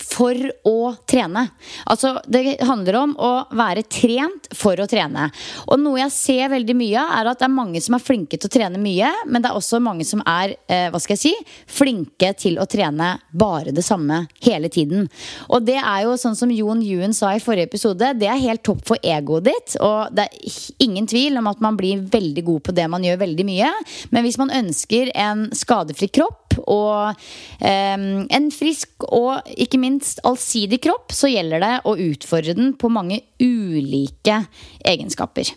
for 0.00 0.36
å 0.64 0.94
trene. 1.08 1.44
Altså, 1.84 2.14
det 2.24 2.56
handler 2.64 2.96
om 3.02 3.12
å 3.20 3.32
være 3.52 3.84
trent 3.92 4.48
for 4.56 4.80
å 4.80 4.86
trene. 4.88 5.28
Og 5.68 5.80
noe 5.82 6.00
jeg 6.00 6.14
ser 6.14 6.52
veldig 6.52 6.76
mye 6.78 7.02
av, 7.02 7.12
er 7.18 7.30
at 7.32 7.42
det 7.42 7.46
er 7.48 7.54
mange 7.54 7.82
som 7.84 7.96
er 7.96 8.04
flinke 8.04 8.38
til 8.38 8.48
å 8.48 8.54
trene 8.56 8.80
mye, 8.80 9.10
men 9.28 9.44
det 9.44 9.50
er 9.50 9.58
også 9.58 9.82
mange 9.84 10.06
som 10.08 10.24
er 10.24 10.54
eh, 10.66 10.88
hva 10.92 11.00
skal 11.02 11.16
jeg 11.16 11.22
si, 11.22 11.34
flinke 11.68 12.32
til 12.40 12.56
å 12.62 12.66
trene 12.70 13.14
bare 13.36 13.74
det 13.76 13.84
samme 13.84 14.24
hele 14.44 14.72
tiden. 14.72 15.08
Og 15.52 15.66
det 15.66 15.78
er 15.78 16.06
jo 16.06 16.16
sånn 16.20 16.38
som 16.38 16.52
Jon 16.52 16.82
Juen 16.84 17.12
sa 17.16 17.34
i 17.36 17.42
forrige 17.42 17.68
episode, 17.68 18.14
det 18.18 18.30
er 18.30 18.40
helt 18.42 18.64
topp 18.64 18.84
for 18.88 19.02
egoet 19.04 19.50
ditt. 19.50 19.76
Og 19.84 20.12
det 20.16 20.28
er 20.28 20.60
ingen 20.84 21.08
tvil 21.10 21.36
om 21.40 21.52
at 21.52 21.60
man 21.64 21.76
blir 21.78 22.06
veldig 22.12 22.46
god 22.48 22.64
på 22.68 22.76
det 22.76 22.88
man 22.92 23.04
gjør 23.04 23.20
veldig 23.26 23.48
mye. 23.48 23.72
Men 24.10 24.24
hvis 24.24 24.40
man 24.40 24.54
ønsker 24.62 25.12
en 25.12 25.50
skadefri 25.56 26.08
kropp, 26.12 26.38
og 26.68 27.16
eh, 27.64 27.98
en 28.36 28.48
frisk 28.52 29.06
og 29.08 29.52
ikke 29.56 29.80
minst 29.82 30.22
allsidig 30.28 30.80
kropp, 30.86 31.12
så 31.14 31.30
gjelder 31.30 31.62
det 31.62 31.74
å 31.88 31.96
utfordre 31.98 32.54
den 32.58 32.72
på 32.78 32.90
mange 32.92 33.20
ulike 33.42 34.44
egenskaper. 34.86 35.52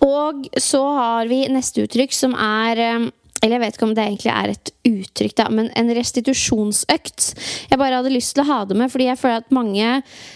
Og 0.00 0.46
så 0.56 0.80
har 0.96 1.28
vi 1.28 1.44
neste 1.52 1.84
uttrykk, 1.84 2.14
som 2.16 2.32
er 2.34 3.10
eller 3.40 3.56
jeg 3.56 3.62
vet 3.62 3.76
ikke 3.76 3.86
om 3.88 3.94
det 3.96 4.04
egentlig 4.04 4.32
er 4.34 4.52
et 4.52 4.70
uttrykk, 4.84 5.34
da, 5.38 5.46
men 5.48 5.70
en 5.78 5.94
restitusjonsøkt. 5.96 7.30
Jeg 7.70 7.80
bare 7.80 8.00
hadde 8.00 8.12
lyst 8.12 8.34
til 8.36 8.44
å 8.44 8.50
ha 8.50 8.58
det 8.68 8.76
med, 8.76 8.92
fordi 8.92 9.08
jeg 9.08 9.20
føler 9.20 9.40
at 9.40 9.54
mange 9.54 9.94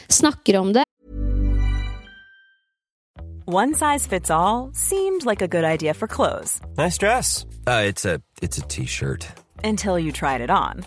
snakker 0.09 0.61
om 0.61 0.73
det. 0.77 0.85
One 3.45 3.75
size 3.75 4.07
fits 4.09 4.31
all 4.31 4.71
seemed 4.73 5.27
like 5.27 5.43
a 5.43 5.49
good 5.49 5.65
idea 5.65 5.93
for 5.93 6.09
clothes 6.09 6.63
Nice 6.79 6.97
dress. 6.97 7.45
Uh, 7.67 7.85
it's 7.85 8.07
a 8.07 8.21
it's 8.41 8.57
a 8.57 8.63
t-shirt. 8.63 9.27
until 9.63 9.99
you 9.99 10.13
tried 10.13 10.41
it 10.41 10.51
on. 10.51 10.87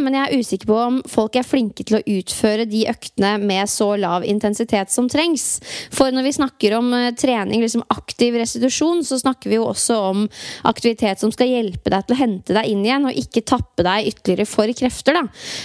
Men 0.00 0.16
jeg 0.18 0.26
er 0.26 0.42
usikker 0.42 0.70
på 0.70 0.78
om 0.80 1.00
folk 1.10 1.36
er 1.38 1.46
flinke 1.46 1.86
til 1.86 1.98
å 1.98 2.02
utføre 2.16 2.66
de 2.68 2.84
øktene 2.90 3.34
med 3.42 3.70
så 3.70 3.92
lav 4.00 4.24
intensitet 4.26 4.92
som 4.92 5.08
trengs. 5.10 5.58
For 5.94 6.14
når 6.14 6.28
vi 6.28 6.34
snakker 6.38 6.76
om 6.78 6.92
eh, 6.96 7.10
trening, 7.18 7.62
liksom 7.62 7.84
aktiv 7.94 8.36
restitusjon, 8.40 9.04
så 9.06 9.18
snakker 9.20 9.52
vi 9.52 9.58
jo 9.58 9.68
også 9.70 9.98
om 10.10 10.24
aktivitet 10.68 11.22
som 11.22 11.32
skal 11.34 11.50
hjelpe 11.50 11.92
deg 11.92 12.06
til 12.06 12.16
å 12.16 12.20
hente 12.20 12.56
deg 12.56 12.70
inn 12.70 12.84
igjen, 12.84 13.08
og 13.08 13.20
ikke 13.20 13.44
tappe 13.46 13.86
deg 13.86 14.10
ytterligere 14.12 14.48
for 14.48 14.74
krefter. 14.76 15.18
da. 15.18 15.24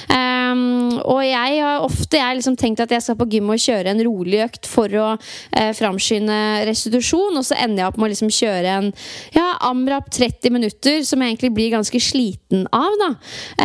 Um, 0.10 1.00
og 1.04 1.22
jeg 1.26 1.60
har 1.64 1.86
ofte 1.86 2.20
jeg 2.20 2.40
liksom 2.40 2.58
tenkt 2.60 2.84
at 2.84 2.94
jeg 2.94 3.06
skal 3.06 3.18
på 3.20 3.28
gym 3.32 3.52
og 3.54 3.62
kjøre 3.62 3.94
en 3.94 4.04
rolig 4.06 4.42
økt 4.46 4.70
for 4.70 4.94
å 5.00 5.08
eh, 5.16 5.72
framskynde 5.78 6.40
restitusjon, 6.70 7.38
og 7.38 7.46
så 7.46 7.58
ender 7.60 7.84
jeg 7.84 7.92
opp 7.92 8.00
med 8.00 8.10
å 8.10 8.12
liksom 8.14 8.32
kjøre 8.34 8.76
en 8.80 8.90
ja, 9.36 9.48
amrap 9.70 10.10
30 10.14 10.54
minutter, 10.54 11.02
som 11.08 11.22
jeg 11.22 11.34
egentlig 11.34 11.54
blir 11.56 11.74
ganske 11.74 12.02
sliten 12.04 12.66
av. 12.76 12.98
da. 13.02 13.10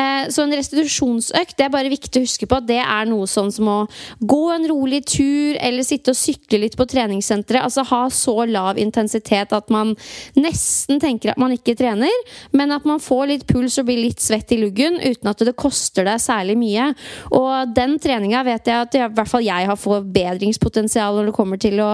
Eh, 0.00 0.32
så 0.34 0.44
en 0.44 0.53
restitusjonsøkt 0.58 1.56
det 1.58 1.66
er 1.66 1.72
bare 1.72 1.92
viktig 1.92 2.20
å 2.20 2.24
huske 2.24 2.48
på 2.48 2.58
at 2.58 2.68
det 2.68 2.80
er 2.82 3.08
noe 3.10 3.26
sånn 3.30 3.50
som 3.54 3.68
å 3.70 3.78
gå 4.20 4.40
en 4.54 4.66
rolig 4.70 5.02
tur 5.08 5.58
eller 5.58 5.86
sitte 5.86 6.14
og 6.14 6.18
sykle 6.18 6.60
litt 6.64 6.76
på 6.78 6.86
treningssenteret. 6.90 7.64
Altså 7.64 7.84
ha 7.90 8.02
så 8.12 8.36
lav 8.48 8.80
intensitet 8.80 9.54
at 9.56 9.72
man 9.74 9.94
nesten 10.38 11.00
tenker 11.02 11.32
at 11.32 11.40
man 11.40 11.54
ikke 11.54 11.76
trener, 11.78 12.12
men 12.52 12.74
at 12.74 12.86
man 12.88 13.02
får 13.02 13.26
litt 13.30 13.46
puls 13.50 13.78
og 13.80 13.88
blir 13.88 14.02
litt 14.02 14.22
svett 14.24 14.54
i 14.54 14.60
luggen 14.60 15.00
uten 15.02 15.30
at 15.30 15.44
det 15.46 15.56
koster 15.58 16.06
deg 16.08 16.22
særlig 16.22 16.56
mye. 16.60 16.90
Og 17.34 17.74
den 17.76 17.98
treninga 18.02 18.44
vet 18.46 18.70
jeg 18.70 18.88
at 18.88 18.98
i 18.98 19.04
hvert 19.04 19.30
fall 19.30 19.44
jeg 19.46 19.70
har 19.70 19.80
forbedringspotensial 19.80 21.20
når 21.20 21.30
det 21.30 21.36
kommer 21.36 21.60
til 21.60 21.80
å 21.84 21.92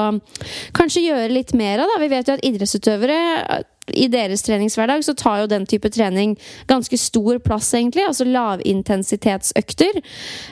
kanskje 0.76 1.06
gjøre 1.08 1.34
litt 1.34 1.54
mer 1.58 1.84
av. 1.84 1.98
Vi 2.00 2.10
vet 2.12 2.30
jo 2.30 2.38
at 2.38 2.46
idrettsutøvere 2.46 3.20
i 3.94 4.06
deres 4.12 4.44
treningshverdag 4.46 5.04
så 5.06 5.14
tar 5.18 5.42
jo 5.42 5.50
den 5.50 5.66
type 5.68 5.90
trening 5.92 6.36
ganske 6.70 6.98
stor 7.00 7.40
plass, 7.44 7.72
egentlig. 7.76 8.04
Altså 8.06 8.26
lavintensitetsøkter. 8.28 10.00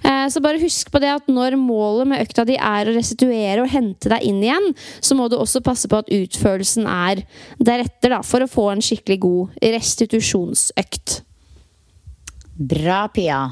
Eh, 0.05 0.27
så 0.33 0.43
bare 0.45 0.63
husk 0.63 0.93
på 0.93 1.03
det 1.03 1.13
at 1.15 1.31
når 1.33 1.59
målet 1.61 2.13
med 2.13 2.25
økta 2.25 2.47
di 2.49 2.59
er 2.59 2.89
å 2.89 2.97
restituere 2.97 3.65
og 3.65 3.73
hente 3.73 4.13
deg 4.13 4.27
inn 4.29 4.43
igjen, 4.45 4.71
så 5.01 5.19
må 5.19 5.29
du 5.29 5.39
også 5.39 5.65
passe 5.65 5.91
på 5.91 6.03
at 6.03 6.13
utførelsen 6.13 6.89
er 6.89 7.25
deretter, 7.59 8.15
da, 8.15 8.23
for 8.27 8.45
å 8.45 8.51
få 8.51 8.71
en 8.73 8.85
skikkelig 8.85 9.21
god 9.25 9.59
restitusjonsøkt. 9.77 11.21
Bra, 12.59 13.05
Pia. 13.15 13.43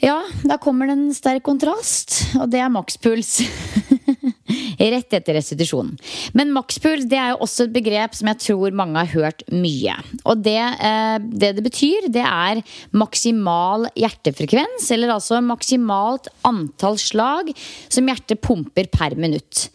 Ja, 0.00 0.22
da 0.48 0.56
kommer 0.56 0.88
det 0.88 0.94
en 0.96 1.10
sterk 1.12 1.44
kontrast, 1.44 2.14
og 2.40 2.48
det 2.52 2.62
er 2.64 2.72
makspuls. 2.72 3.40
Rett 4.80 5.12
etter 5.12 5.36
restitusjon. 5.36 5.92
Men 6.32 6.54
makspuls 6.56 7.04
det 7.10 7.18
er 7.20 7.34
jo 7.34 7.42
også 7.44 7.66
et 7.66 7.74
begrep 7.74 8.16
som 8.16 8.30
jeg 8.32 8.40
tror 8.46 8.76
mange 8.76 8.96
har 9.02 9.12
hørt 9.12 9.44
mye. 9.52 9.96
Og 10.24 10.40
det 10.44 10.56
eh, 10.58 11.18
det, 11.20 11.54
det 11.58 11.64
betyr, 11.64 12.08
det 12.12 12.24
er 12.24 12.62
maksimal 12.96 13.88
hjertefrekvens, 13.98 14.88
eller 14.94 15.14
altså 15.14 15.40
maksimalt 15.44 16.30
antall 16.48 16.98
slag 17.00 17.52
som 17.90 18.08
hjertet 18.08 18.40
pumper 18.44 18.88
per 18.92 19.16
minutt. 19.20 19.68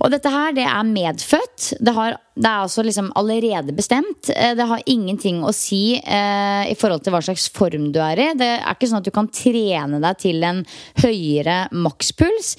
Og 0.00 0.08
dette 0.12 0.30
her, 0.32 0.54
det 0.56 0.64
er 0.64 0.86
medfødt. 0.88 1.74
Det, 1.84 1.92
har, 1.92 2.14
det 2.34 2.48
er 2.48 2.62
altså 2.64 2.84
liksom 2.86 3.10
allerede 3.20 3.74
bestemt. 3.76 4.30
Eh, 4.32 4.54
Det 4.56 4.66
har 4.70 4.84
ingenting 4.88 5.42
å 5.44 5.52
si 5.56 5.98
eh, 5.98 6.70
i 6.70 6.76
forhold 6.78 7.04
til 7.04 7.12
hva 7.14 7.20
slags 7.24 7.50
form 7.52 7.90
du 7.92 8.00
er 8.04 8.22
i. 8.24 8.28
Det 8.38 8.48
er 8.56 8.72
ikke 8.72 8.88
sånn 8.88 9.02
at 9.02 9.10
du 9.10 9.12
kan 9.14 9.28
trene 9.28 10.00
deg 10.00 10.22
til 10.22 10.40
en 10.46 10.62
høyere 11.02 11.58
makspuls. 11.76 12.54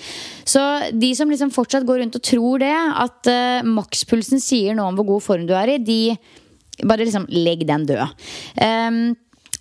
Så 0.46 0.62
de 0.94 1.12
som 1.18 1.34
liksom 1.34 1.54
fortsatt 1.56 1.88
går 1.88 2.04
rundt 2.04 2.20
og 2.20 2.26
tror 2.30 2.62
det, 2.62 2.76
at 2.76 3.32
eh, 3.32 3.66
makspulsen 3.66 4.44
sier 4.44 4.78
noe 4.78 4.92
om 4.92 5.02
hvor 5.02 5.16
god 5.16 5.28
form 5.32 5.50
du 5.50 5.58
er 5.58 5.74
i, 5.76 5.82
de 5.82 6.02
bare 6.86 7.06
liksom 7.06 7.28
legg 7.30 7.66
den 7.70 7.90
død. 7.90 8.24
Um, 8.62 9.02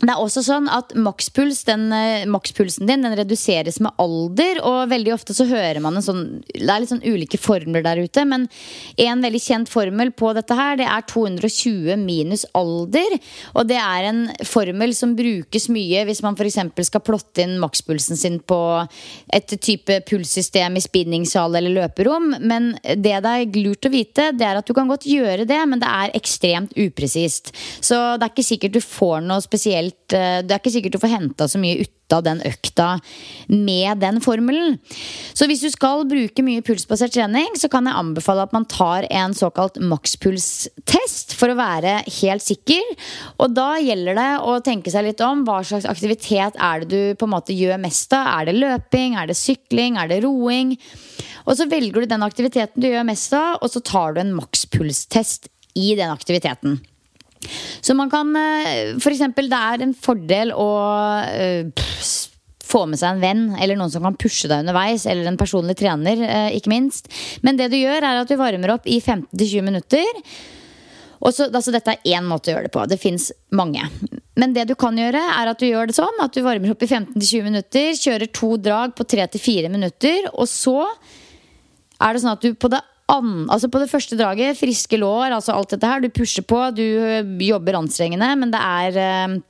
det 0.01 0.15
er 0.15 0.21
også 0.21 0.41
sånn 0.47 0.69
at 0.73 0.95
makspuls, 0.97 1.59
den, 1.69 1.91
eh, 1.93 2.25
makspulsen 2.25 2.89
din 2.89 3.03
den 3.05 3.17
reduseres 3.19 3.81
med 3.85 3.93
alder. 4.01 4.63
Og 4.65 4.89
veldig 4.89 5.13
ofte 5.13 5.35
så 5.37 5.45
hører 5.45 5.81
man 5.85 5.97
en 5.97 6.05
sånn 6.05 6.21
Det 6.51 6.69
er 6.69 6.81
litt 6.81 6.91
sånn 6.93 7.05
ulike 7.05 7.39
formler 7.39 7.83
der 7.83 8.01
ute. 8.01 8.25
Men 8.25 8.49
en 8.97 9.21
veldig 9.21 9.41
kjent 9.41 9.69
formel 9.69 10.11
på 10.11 10.33
dette 10.35 10.55
her, 10.57 10.77
det 10.77 10.87
er 10.87 11.03
220 11.03 11.97
minus 12.01 12.47
alder. 12.55 13.19
Og 13.55 13.69
det 13.69 13.77
er 13.77 14.09
en 14.09 14.23
formel 14.45 14.95
som 14.95 15.15
brukes 15.17 15.69
mye 15.69 16.05
hvis 16.07 16.23
man 16.23 16.37
f.eks. 16.37 16.59
skal 16.87 17.05
plotte 17.05 17.45
inn 17.45 17.59
makspulsen 17.61 18.17
sin 18.17 18.41
på 18.41 18.89
et 19.33 19.49
type 19.61 20.01
pulssystem 20.09 20.77
i 20.77 20.81
spinningsal 20.85 21.55
eller 21.57 21.77
løperom. 21.77 22.41
Men 22.41 22.73
det 22.83 23.21
det 23.21 23.35
er 23.35 23.61
lurt 23.61 23.85
å 23.85 23.93
vite, 23.93 24.33
det 24.33 24.47
er 24.47 24.57
at 24.57 24.67
du 24.67 24.73
kan 24.73 24.89
godt 24.89 25.05
gjøre 25.05 25.45
det, 25.45 25.61
men 25.69 25.81
det 25.81 25.89
er 25.89 26.17
ekstremt 26.17 26.73
upresist. 26.77 27.53
Så 27.81 28.17
det 28.17 28.25
er 28.25 28.33
ikke 28.33 28.49
sikkert 28.49 28.77
du 28.79 28.81
får 28.81 29.21
noe 29.27 29.41
spesielt 29.45 29.89
eh, 30.16 30.43
Det 30.45 30.55
er 30.55 30.61
ikke 30.61 30.72
sikkert 30.74 30.97
du 30.97 31.03
får 31.03 31.14
henta 31.14 31.49
så 31.51 31.61
mye 31.61 31.80
ut 31.84 32.14
av 32.14 32.24
den 32.26 32.41
økta 32.43 32.88
med 33.47 34.01
den 34.03 34.18
formelen. 34.24 34.78
Så 35.36 35.47
hvis 35.47 35.62
du 35.62 35.68
skal 35.70 36.03
bruke 36.11 36.43
mye 36.43 36.64
pulsbasert 36.66 37.14
trening, 37.14 37.55
så 37.55 37.70
kan 37.70 37.86
jeg 37.86 37.99
anbefale 38.01 38.43
at 38.47 38.55
man 38.57 38.66
tar 38.70 39.07
en 39.07 39.36
såkalt 39.36 39.78
makspulstest 39.78 41.36
for 41.38 41.53
å 41.53 41.59
være 41.61 42.01
helt 42.20 42.43
sikker. 42.43 42.82
Og 43.38 43.55
da 43.55 43.68
gjelder 43.78 44.18
det 44.18 44.30
å 44.43 44.59
tenke 44.66 44.91
seg 44.91 45.07
litt 45.07 45.22
om 45.22 45.45
hva 45.47 45.61
slags 45.66 45.86
aktivitet 45.91 46.59
er 46.59 46.82
det 46.82 46.91
du 46.91 47.18
på 47.20 47.28
en 47.28 47.34
måte 47.36 47.55
gjør 47.55 47.78
mest 47.82 48.11
av. 48.16 48.26
Er 48.41 48.51
det 48.51 48.59
løping, 48.59 49.14
er 49.14 49.30
det 49.30 49.38
sykling, 49.38 50.01
er 50.01 50.11
det 50.11 50.22
roing? 50.26 50.74
Og 51.47 51.57
så 51.59 51.68
velger 51.70 52.03
du 52.03 52.11
den 52.11 52.26
aktiviteten 52.26 52.82
du 52.82 52.91
gjør 52.91 53.07
mest 53.09 53.34
av, 53.36 53.61
og 53.62 53.70
så 53.72 53.82
tar 53.86 54.14
du 54.14 54.24
en 54.24 54.36
makspulstest 54.36 55.51
i 55.78 55.95
den 55.99 56.11
aktiviteten. 56.11 56.80
Så 57.80 57.97
man 57.97 58.11
kan 58.12 58.34
f.eks. 58.36 59.03
for 59.03 59.14
eksempel, 59.14 59.49
Det 59.51 59.61
er 59.72 59.84
en 59.86 59.95
fordel 59.97 60.53
å 60.53 60.68
eh, 61.24 61.70
få 62.70 62.84
med 62.86 63.01
seg 63.01 63.16
en 63.16 63.24
venn 63.24 63.43
eller 63.59 63.78
noen 63.78 63.93
som 63.93 64.05
kan 64.07 64.18
pushe 64.20 64.49
deg 64.51 64.62
underveis, 64.62 65.07
eller 65.11 65.30
en 65.30 65.41
personlig 65.41 65.76
trener, 65.80 66.22
eh, 66.26 66.57
ikke 66.59 66.72
minst. 66.72 67.11
Men 67.47 67.59
det 67.59 67.70
du 67.72 67.78
gjør, 67.80 68.05
er 68.05 68.22
at 68.22 68.30
du 68.30 68.38
varmer 68.41 68.76
opp 68.76 68.86
i 68.86 69.01
15-20 69.01 69.66
minutter. 69.66 70.24
Og 71.20 71.34
så, 71.36 71.51
altså 71.51 71.72
Dette 71.74 71.97
er 71.97 72.16
én 72.16 72.28
måte 72.28 72.49
å 72.49 72.55
gjøre 72.55 72.68
det 72.68 72.74
på. 72.74 72.84
Det 72.88 73.01
fins 73.01 73.28
mange. 73.53 73.82
Men 74.41 74.55
det 74.57 74.68
du 74.70 74.76
kan 74.78 74.97
gjøre, 74.97 75.20
er 75.20 75.51
at 75.51 75.61
du 75.61 75.66
gjør 75.68 75.91
det 75.91 75.97
sånn 75.99 76.22
at 76.22 76.36
du 76.36 76.41
varmer 76.47 76.72
opp 76.72 76.84
i 76.84 76.88
15-20 76.88 77.49
minutter, 77.49 77.91
kjører 77.99 78.30
to 78.32 78.55
drag 78.62 78.95
på 78.97 79.05
3-4 79.16 79.72
minutter, 79.72 80.30
og 80.32 80.49
så 80.49 80.78
er 82.01 82.14
det 82.14 82.22
sånn 82.22 82.32
at 82.32 82.47
du 82.47 82.55
på 82.57 82.70
det 82.72 82.80
an, 83.11 83.49
altså 83.51 83.69
på 83.69 83.83
det 83.83 83.91
første 83.91 84.19
draget, 84.19 84.59
friske 84.59 85.01
lår, 85.01 85.35
altså 85.37 85.55
alt 85.57 85.75
dette 85.75 85.89
her. 85.91 86.03
Du 86.05 86.11
pusher 86.15 86.47
på, 86.47 86.63
du 86.77 86.83
øh, 86.83 87.49
jobber 87.49 87.79
anstrengende, 87.79 88.35
men 88.37 88.53
det 88.55 88.61
er 88.61 89.01
øh, 89.05 89.41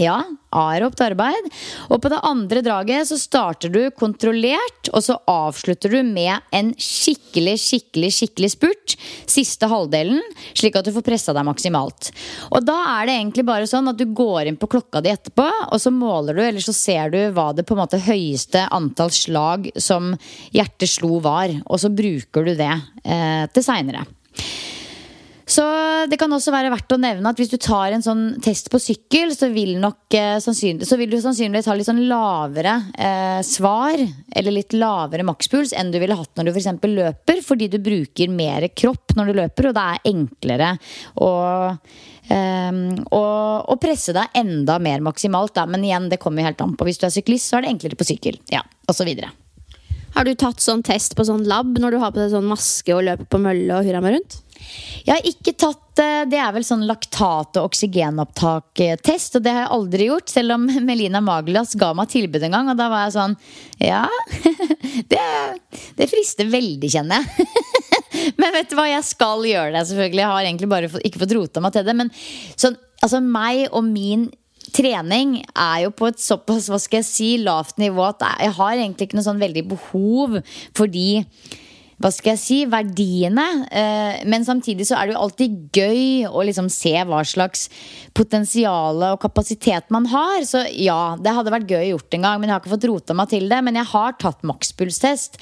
ja, 0.00 0.22
aeropt 0.52 1.00
arbeid. 1.04 1.48
Og 1.90 2.00
på 2.02 2.10
det 2.12 2.20
andre 2.26 2.62
draget 2.64 3.08
så 3.10 3.18
starter 3.20 3.72
du 3.72 3.80
kontrollert, 3.96 4.90
og 4.92 5.04
så 5.04 5.18
avslutter 5.28 5.92
du 5.92 6.00
med 6.06 6.40
en 6.54 6.72
skikkelig, 6.76 7.56
skikkelig, 7.60 8.12
skikkelig 8.16 8.52
spurt. 8.54 8.96
Siste 9.30 9.68
halvdelen, 9.70 10.20
slik 10.54 10.78
at 10.78 10.88
du 10.88 10.92
får 10.94 11.06
pressa 11.06 11.36
deg 11.36 11.46
maksimalt. 11.48 12.12
Og 12.50 12.64
da 12.66 12.78
er 12.96 13.08
det 13.08 13.18
egentlig 13.18 13.46
bare 13.48 13.68
sånn 13.70 13.92
at 13.92 14.00
du 14.00 14.06
går 14.08 14.50
inn 14.50 14.60
på 14.60 14.70
klokka 14.72 15.02
di 15.04 15.12
etterpå, 15.12 15.48
og 15.68 15.78
så 15.82 15.92
måler 15.94 16.38
du, 16.38 16.44
eller 16.46 16.64
så 16.64 16.76
ser 16.76 17.12
du 17.12 17.20
hva 17.36 17.50
det 17.56 17.66
på 17.68 17.76
en 17.76 17.82
måte 17.84 18.00
høyeste 18.02 18.66
antall 18.72 19.12
slag 19.14 19.70
som 19.76 20.14
hjertet 20.54 20.90
slo 20.90 21.20
var. 21.24 21.52
Og 21.66 21.80
så 21.82 21.92
bruker 21.92 22.48
du 22.48 22.54
det 22.56 22.72
eh, 23.04 23.44
til 23.52 23.66
seinere. 23.66 24.06
Så 25.52 25.62
det 26.08 26.16
kan 26.20 26.32
også 26.32 26.52
være 26.54 26.70
verdt 26.72 26.94
å 26.94 27.00
nevne 27.00 27.28
at 27.28 27.40
hvis 27.40 27.50
du 27.52 27.58
tar 27.60 27.92
en 27.92 28.04
sånn 28.04 28.22
test 28.44 28.70
på 28.72 28.78
sykkel, 28.80 29.34
så 29.36 29.50
vil, 29.52 29.74
nok, 29.82 30.06
eh, 30.16 30.38
så 30.40 30.96
vil 30.96 31.10
du 31.12 31.18
sannsynligvis 31.20 31.68
ha 31.68 31.74
litt 31.76 31.88
sånn 31.88 32.04
lavere 32.08 32.76
eh, 32.94 33.40
svar, 33.44 34.00
eller 34.32 34.54
litt 34.54 34.72
lavere 34.76 35.26
makspuls, 35.28 35.74
enn 35.76 35.90
du 35.92 35.98
ville 36.00 36.16
hatt 36.16 36.38
når 36.38 36.48
du 36.48 36.52
f.eks. 36.54 36.70
For 36.82 36.96
løper, 36.96 37.42
fordi 37.44 37.68
du 37.72 37.78
bruker 37.84 38.32
mer 38.32 38.68
kropp 38.72 39.12
når 39.18 39.28
du 39.28 39.38
løper, 39.42 39.68
og 39.68 39.76
det 39.76 39.84
er 39.90 40.08
enklere 40.12 40.70
å, 41.20 41.32
eh, 42.32 42.80
å, 43.18 43.24
å 43.74 43.76
presse 43.82 44.16
deg 44.16 44.40
enda 44.40 44.78
mer 44.82 45.04
maksimalt. 45.04 45.56
Da. 45.58 45.66
Men 45.68 45.84
igjen, 45.84 46.08
det 46.12 46.20
kommer 46.22 46.48
helt 46.48 46.64
an 46.64 46.78
på. 46.78 46.88
Hvis 46.88 47.02
du 47.02 47.08
er 47.10 47.14
syklist, 47.18 47.50
så 47.50 47.58
er 47.58 47.66
det 47.66 47.74
enklere 47.74 48.00
på 48.00 48.08
sykkel. 48.08 48.40
Ja, 48.52 48.64
og 48.88 49.04
videre. 49.04 49.34
Har 50.16 50.28
du 50.28 50.32
tatt 50.36 50.60
sånn 50.60 50.84
test 50.84 51.16
på 51.16 51.24
sånn 51.24 51.44
lab 51.48 51.76
når 51.80 51.94
du 51.94 52.00
har 52.00 52.12
på 52.12 52.20
deg 52.20 52.32
sånn 52.32 52.48
maske 52.48 52.96
og 52.96 53.04
løper 53.06 53.28
på 53.32 53.40
mølle 53.40 53.78
og 53.78 53.88
hurra 53.88 54.02
meg 54.04 54.18
rundt? 54.18 54.41
Jeg 55.02 55.14
har 55.16 55.26
ikke 55.26 55.54
tatt 55.58 56.00
eh, 56.02 56.24
Det 56.30 56.38
er 56.38 56.52
vel 56.54 56.64
sånn 56.66 56.84
laktat- 56.88 57.58
og 57.60 57.70
oksygenopptak-test, 57.70 59.38
og 59.38 59.44
det 59.44 59.54
har 59.54 59.64
jeg 59.64 59.72
aldri 59.76 60.08
gjort. 60.08 60.32
Selv 60.32 60.56
om 60.56 60.66
Melina 60.88 61.22
Magelas 61.24 61.74
ga 61.78 61.92
meg 61.96 62.12
tilbud 62.12 62.46
en 62.46 62.56
gang, 62.58 62.72
og 62.72 62.78
da 62.80 62.88
var 62.92 63.06
jeg 63.06 63.16
sånn 63.18 63.38
Ja, 63.82 64.04
det, 65.12 65.24
det 65.98 66.10
frister 66.10 66.50
veldig, 66.52 66.92
kjenner 66.92 67.22
jeg. 67.22 67.48
Men 68.38 68.54
vet 68.54 68.70
du 68.70 68.76
hva, 68.78 68.86
jeg 68.90 69.08
skal 69.08 69.42
gjøre 69.48 69.72
det, 69.74 69.86
selvfølgelig. 69.88 70.22
Jeg 70.22 70.32
har 70.34 70.46
egentlig 70.46 70.70
bare 70.70 70.92
ikke 71.02 71.24
fått 71.24 71.34
rota 71.38 71.64
meg 71.64 71.74
til 71.74 71.86
det. 71.88 71.96
Men 71.98 72.12
sånn, 72.60 72.78
altså 73.02 73.22
meg 73.24 73.66
og 73.72 73.84
min 73.88 74.28
trening 74.72 75.40
er 75.58 75.82
jo 75.86 75.92
på 75.96 76.08
et 76.10 76.20
såpass 76.22 76.68
hva 76.70 76.78
skal 76.80 77.00
jeg 77.00 77.08
si, 77.08 77.30
lavt 77.42 77.80
nivå 77.82 78.04
at 78.06 78.22
jeg 78.40 78.54
har 78.56 78.76
egentlig 78.76 79.08
ikke 79.08 79.18
noe 79.18 79.26
sånn 79.26 79.42
veldig 79.42 79.64
behov 79.72 80.38
fordi 80.78 81.08
hva 82.02 82.10
skal 82.10 82.32
jeg 82.34 82.40
si, 82.42 82.58
verdiene. 82.70 83.46
Eh, 83.70 84.22
men 84.28 84.46
samtidig 84.46 84.88
så 84.88 84.98
er 84.98 85.08
det 85.08 85.14
jo 85.14 85.22
alltid 85.22 85.78
gøy 85.78 86.02
å 86.26 86.42
liksom 86.48 86.68
se 86.72 86.94
hva 87.08 87.22
slags 87.26 87.68
potensial 88.16 89.04
og 89.12 89.20
kapasitet 89.22 89.92
man 89.94 90.08
har. 90.10 90.42
Så 90.48 90.64
ja, 90.74 91.14
det 91.22 91.36
hadde 91.36 91.54
vært 91.54 91.70
gøy 91.70 91.92
gjort 91.92 92.18
en 92.18 92.26
gang, 92.26 92.42
men 92.42 92.50
jeg 92.50 92.56
har 92.56 92.64
ikke 92.64 92.74
fått 92.74 92.90
rota 92.90 93.16
meg 93.18 93.30
til 93.32 93.48
det. 93.52 93.62
Men 93.62 93.78
jeg 93.78 93.90
har 93.94 94.18
tatt 94.18 94.42
makspulstest. 94.48 95.38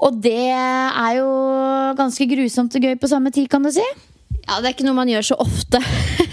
Og 0.00 0.20
det 0.24 0.52
er 0.52 1.16
jo 1.18 1.30
ganske 1.98 2.28
grusomt 2.28 2.76
og 2.76 2.86
gøy 2.88 2.96
på 3.00 3.10
samme 3.10 3.32
tid, 3.34 3.50
kan 3.52 3.64
du 3.64 3.72
si. 3.74 3.84
Ja, 4.50 4.58
Det 4.58 4.66
er 4.66 4.74
ikke 4.74 4.86
noe 4.88 4.98
man 4.98 5.10
gjør 5.10 5.28
så 5.28 5.36
ofte. 5.38 5.78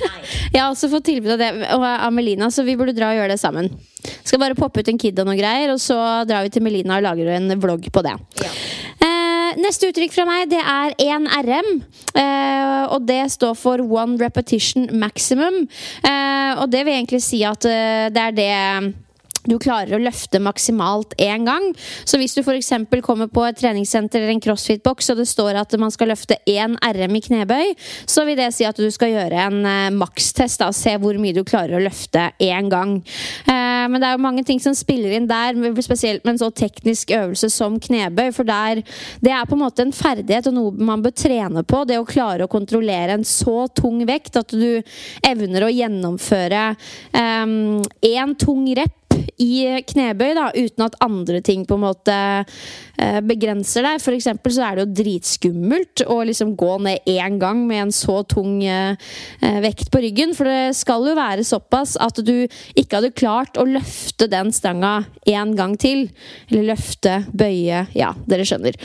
jeg 0.53 0.57
har 0.57 0.71
også 0.71 0.89
fått 0.89 1.05
tilbud 1.11 1.35
av 1.35 1.43
det 1.43 1.51
av 1.77 2.09
Melina, 2.15 2.49
så 2.49 2.65
vi 2.65 2.73
burde 2.79 2.95
dra 2.97 3.11
og 3.11 3.19
gjøre 3.19 3.35
det 3.35 3.41
sammen. 3.41 3.69
Skal 4.25 4.41
bare 4.41 4.57
poppe 4.57 4.81
ut 4.81 4.89
en 4.89 4.97
kid 4.97 5.19
og 5.21 5.29
noen 5.29 5.37
greier, 5.37 5.69
og 5.69 5.81
så 5.83 5.99
drar 6.25 6.47
vi 6.47 6.53
til 6.55 6.65
Melina 6.65 6.97
og 6.97 7.05
lager 7.05 7.29
en 7.35 7.53
vlogg 7.61 7.85
på 7.93 8.03
det. 8.07 8.15
Ja. 8.41 8.49
Eh, 9.05 9.59
neste 9.61 9.91
uttrykk 9.91 10.15
fra 10.15 10.25
meg, 10.25 10.47
det 10.49 10.63
er 10.63 10.97
1RM. 10.97 11.69
Eh, 12.17 12.83
og 12.89 13.05
det 13.05 13.21
står 13.37 13.53
for 13.59 13.85
One 13.85 14.17
Repetition 14.21 14.89
Maximum. 14.97 15.67
Eh, 16.01 16.53
og 16.57 16.71
det 16.73 16.87
vil 16.87 16.97
egentlig 16.97 17.21
si 17.21 17.43
at 17.45 17.69
eh, 17.69 18.07
det 18.09 18.23
er 18.31 18.39
det 18.41 18.53
du 19.47 19.57
klarer 19.61 19.97
å 19.97 20.01
løfte 20.01 20.41
maksimalt 20.43 21.15
én 21.21 21.47
gang. 21.47 21.69
Så 22.05 22.19
hvis 22.19 22.35
du 22.37 22.43
f.eks. 22.43 22.73
kommer 23.05 23.29
på 23.31 23.45
et 23.47 23.57
treningssenter 23.59 24.21
eller 24.21 24.35
en 24.35 24.43
crossfit-boks 24.43 25.11
og 25.13 25.21
det 25.21 25.27
står 25.29 25.59
at 25.61 25.75
man 25.79 25.93
skal 25.93 26.11
løfte 26.11 26.39
én 26.49 26.77
RM 26.81 27.17
i 27.17 27.23
knebøy, 27.27 27.73
så 28.09 28.25
vil 28.27 28.39
det 28.39 28.51
si 28.55 28.67
at 28.67 28.77
du 28.77 28.87
skal 28.93 29.13
gjøre 29.13 29.47
en 29.47 29.59
uh, 29.65 29.95
makstest 29.95 30.63
og 30.65 30.75
se 30.75 30.95
hvor 31.01 31.17
mye 31.21 31.35
du 31.35 31.43
klarer 31.47 31.77
å 31.77 31.83
løfte 31.83 32.29
én 32.43 32.71
gang. 32.71 32.97
Uh, 33.47 33.87
men 33.91 33.99
det 34.01 34.09
er 34.09 34.17
jo 34.17 34.25
mange 34.25 34.45
ting 34.47 34.61
som 34.63 34.75
spiller 34.77 35.15
inn 35.17 35.29
der, 35.29 35.57
spesielt 35.85 36.25
med 36.25 36.35
en 36.35 36.41
så 36.41 36.51
teknisk 36.51 37.13
øvelse 37.15 37.49
som 37.53 37.79
knebøy. 37.81 38.31
For 38.35 38.47
der, 38.47 38.83
det 39.23 39.33
er 39.33 39.47
på 39.47 39.57
en 39.57 39.63
måte 39.63 39.85
en 39.85 39.95
ferdighet 39.95 40.49
og 40.51 40.57
noe 40.57 40.89
man 40.91 41.03
bør 41.05 41.15
trene 41.17 41.63
på. 41.67 41.83
Det 41.87 41.99
å 41.99 42.07
klare 42.07 42.45
å 42.45 42.51
kontrollere 42.51 43.17
en 43.17 43.27
så 43.27 43.67
tung 43.77 44.03
vekt 44.07 44.39
at 44.39 44.53
du 44.53 44.81
evner 45.25 45.65
å 45.65 45.73
gjennomføre 45.73 46.63
én 47.17 48.23
um, 48.23 48.37
tung 48.37 48.67
rep 48.77 49.06
i 49.41 49.81
knebøy, 49.87 50.31
da, 50.37 50.49
uten 50.55 50.85
at 50.85 50.97
andre 51.03 51.41
ting 51.45 51.65
på 51.67 51.77
en 51.77 51.83
måte 51.83 52.15
eh, 52.15 53.19
begrenser 53.25 53.85
deg. 53.85 54.01
For 54.03 54.15
eksempel 54.15 54.53
så 54.55 54.65
er 54.67 54.77
det 54.77 54.85
jo 54.85 54.97
dritskummelt 55.01 56.03
å 56.07 56.19
liksom 56.27 56.55
gå 56.59 56.77
ned 56.85 57.07
én 57.09 57.37
gang 57.41 57.63
med 57.69 57.87
en 57.87 57.93
så 57.95 58.19
tung 58.29 58.61
eh, 58.65 58.95
eh, 59.41 59.59
vekt 59.63 59.91
på 59.93 60.01
ryggen. 60.03 60.33
For 60.37 60.49
det 60.49 60.77
skal 60.79 61.05
jo 61.09 61.17
være 61.17 61.45
såpass 61.47 61.97
at 62.03 62.21
du 62.25 62.35
ikke 62.77 62.99
hadde 62.99 63.13
klart 63.17 63.59
å 63.59 63.67
løfte 63.67 64.29
den 64.31 64.53
stanga 64.55 64.99
én 65.27 65.55
gang 65.57 65.77
til. 65.79 66.07
Eller 66.49 66.71
løfte, 66.73 67.19
bøye 67.37 67.85
Ja, 67.97 68.11
dere 68.27 68.45
skjønner. 68.47 68.75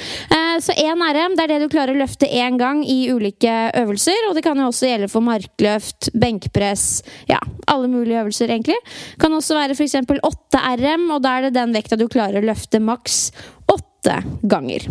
så 0.63 0.75
én 0.79 1.01
RM, 1.03 1.37
det 1.37 1.45
er 1.45 1.53
det 1.55 1.61
du 1.63 1.73
klarer 1.73 1.95
å 1.95 2.01
løfte 2.01 2.29
én 2.29 2.59
gang 2.61 2.83
i 2.85 3.11
ulike 3.13 3.73
øvelser. 3.79 4.29
Og 4.29 4.37
det 4.37 4.45
kan 4.45 4.59
jo 4.59 4.69
også 4.71 4.89
gjelde 4.89 5.11
for 5.13 5.25
markløft, 5.25 6.11
benkpress, 6.19 7.03
ja, 7.31 7.41
alle 7.71 7.89
mulige 7.91 8.21
øvelser, 8.23 8.53
egentlig. 8.53 8.79
Det 8.85 9.21
Kan 9.23 9.33
også 9.37 9.57
være 9.57 9.77
f.eks. 9.77 9.97
8 10.33 10.65
RM, 10.81 11.07
og 11.15 11.23
da 11.25 11.37
er 11.37 11.49
det 11.49 11.57
den 11.59 11.77
vekta 11.77 11.99
du 12.01 12.09
klarer 12.13 12.41
å 12.41 12.49
løfte 12.53 12.81
maks 12.83 13.29
åtte 13.71 14.23
ganger. 14.43 14.89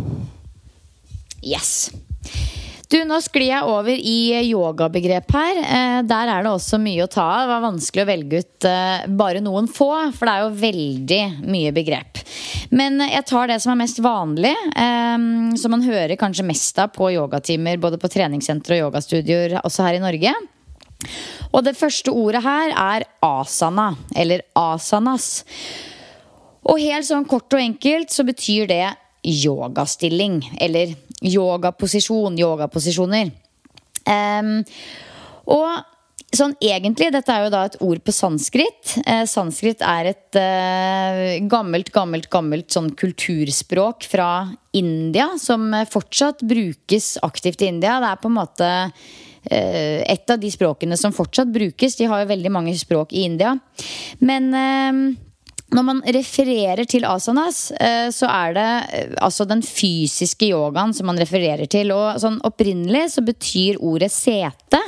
Yes. 1.41 1.91
Du, 2.91 2.97
Nå 3.07 3.21
sklir 3.23 3.47
jeg 3.47 3.67
over 3.71 3.95
i 3.95 4.41
yogabegrep 4.49 5.31
her. 5.31 5.59
Eh, 5.63 5.99
der 6.03 6.27
er 6.33 6.43
det 6.43 6.51
også 6.51 6.75
mye 6.81 7.05
å 7.05 7.11
ta 7.11 7.23
av. 7.23 7.45
Det 7.45 7.53
var 7.53 7.63
vanskelig 7.63 8.03
å 8.03 8.09
velge 8.09 8.41
ut 8.43 8.67
eh, 8.67 9.05
bare 9.21 9.43
noen 9.43 9.69
få, 9.71 9.87
for 10.11 10.27
det 10.27 10.33
er 10.33 10.43
jo 10.43 10.59
veldig 10.59 11.21
mye 11.53 11.71
begrep. 11.75 12.19
Men 12.75 12.99
jeg 13.05 13.23
tar 13.31 13.47
det 13.47 13.61
som 13.63 13.71
er 13.71 13.79
mest 13.79 14.01
vanlig, 14.03 14.51
eh, 14.75 15.15
som 15.61 15.71
man 15.71 15.87
hører 15.87 16.19
kanskje 16.19 16.47
mest 16.47 16.83
av 16.83 16.91
på 16.97 17.13
yogatimer, 17.15 17.79
både 17.79 17.99
på 18.01 18.11
treningssentre 18.11 18.81
og 18.81 18.89
yogastudioer 18.89 19.61
også 19.63 19.87
her 19.87 20.01
i 20.01 20.03
Norge. 20.03 20.35
Og 21.51 21.65
det 21.65 21.75
første 21.79 22.13
ordet 22.13 22.43
her 22.45 22.73
er 22.73 23.05
asana, 23.25 23.91
eller 24.15 24.43
asanas. 24.57 25.43
Og 26.61 26.79
helt 26.79 27.07
sånn 27.07 27.27
kort 27.27 27.51
og 27.53 27.61
enkelt 27.61 28.13
så 28.13 28.25
betyr 28.27 28.69
det 28.69 28.83
yogastilling. 29.27 30.41
Eller 30.61 30.95
yogaposisjon, 31.21 32.37
yogaposisjoner. 32.39 33.31
Um, 34.09 34.61
og 35.51 35.67
sånn 36.31 36.53
egentlig, 36.63 37.09
dette 37.13 37.33
er 37.33 37.45
jo 37.45 37.51
da 37.53 37.65
et 37.67 37.77
ord 37.83 38.01
på 38.05 38.13
sanskrit. 38.15 38.93
Eh, 39.03 39.23
sanskrit 39.29 39.83
er 39.83 40.11
et 40.13 40.39
eh, 40.39 41.41
gammelt, 41.51 41.91
gammelt, 41.93 42.29
gammelt 42.31 42.71
sånn 42.71 42.91
kulturspråk 42.97 44.07
fra 44.09 44.29
India 44.77 45.31
som 45.41 45.69
fortsatt 45.91 46.45
brukes 46.47 47.17
aktivt 47.25 47.65
i 47.65 47.71
India. 47.73 47.99
Det 47.99 48.13
er 48.13 48.23
på 48.23 48.31
en 48.31 48.37
måte 48.37 48.71
et 49.49 50.29
av 50.29 50.39
de 50.39 50.51
språkene 50.53 50.97
som 50.99 51.13
fortsatt 51.15 51.49
brukes. 51.53 51.95
De 51.97 52.05
har 52.09 52.21
jo 52.21 52.29
veldig 52.29 52.51
mange 52.53 52.75
språk 52.77 53.13
i 53.13 53.25
India. 53.25 53.55
Men 54.21 54.53
eh, 54.53 55.01
når 55.71 55.85
man 55.87 56.01
refererer 56.03 56.83
til 56.89 57.05
asanas, 57.07 57.71
eh, 57.79 58.09
så 58.11 58.27
er 58.27 58.55
det 58.57 58.69
altså 59.23 59.47
den 59.47 59.61
fysiske 59.63 60.49
yogaen 60.51 60.93
som 60.95 61.07
man 61.07 61.19
refererer 61.21 61.69
til. 61.71 61.93
Og 61.95 62.19
sånn 62.21 62.41
opprinnelig 62.47 63.13
så 63.15 63.23
betyr 63.25 63.79
ordet 63.79 64.11
sete, 64.13 64.81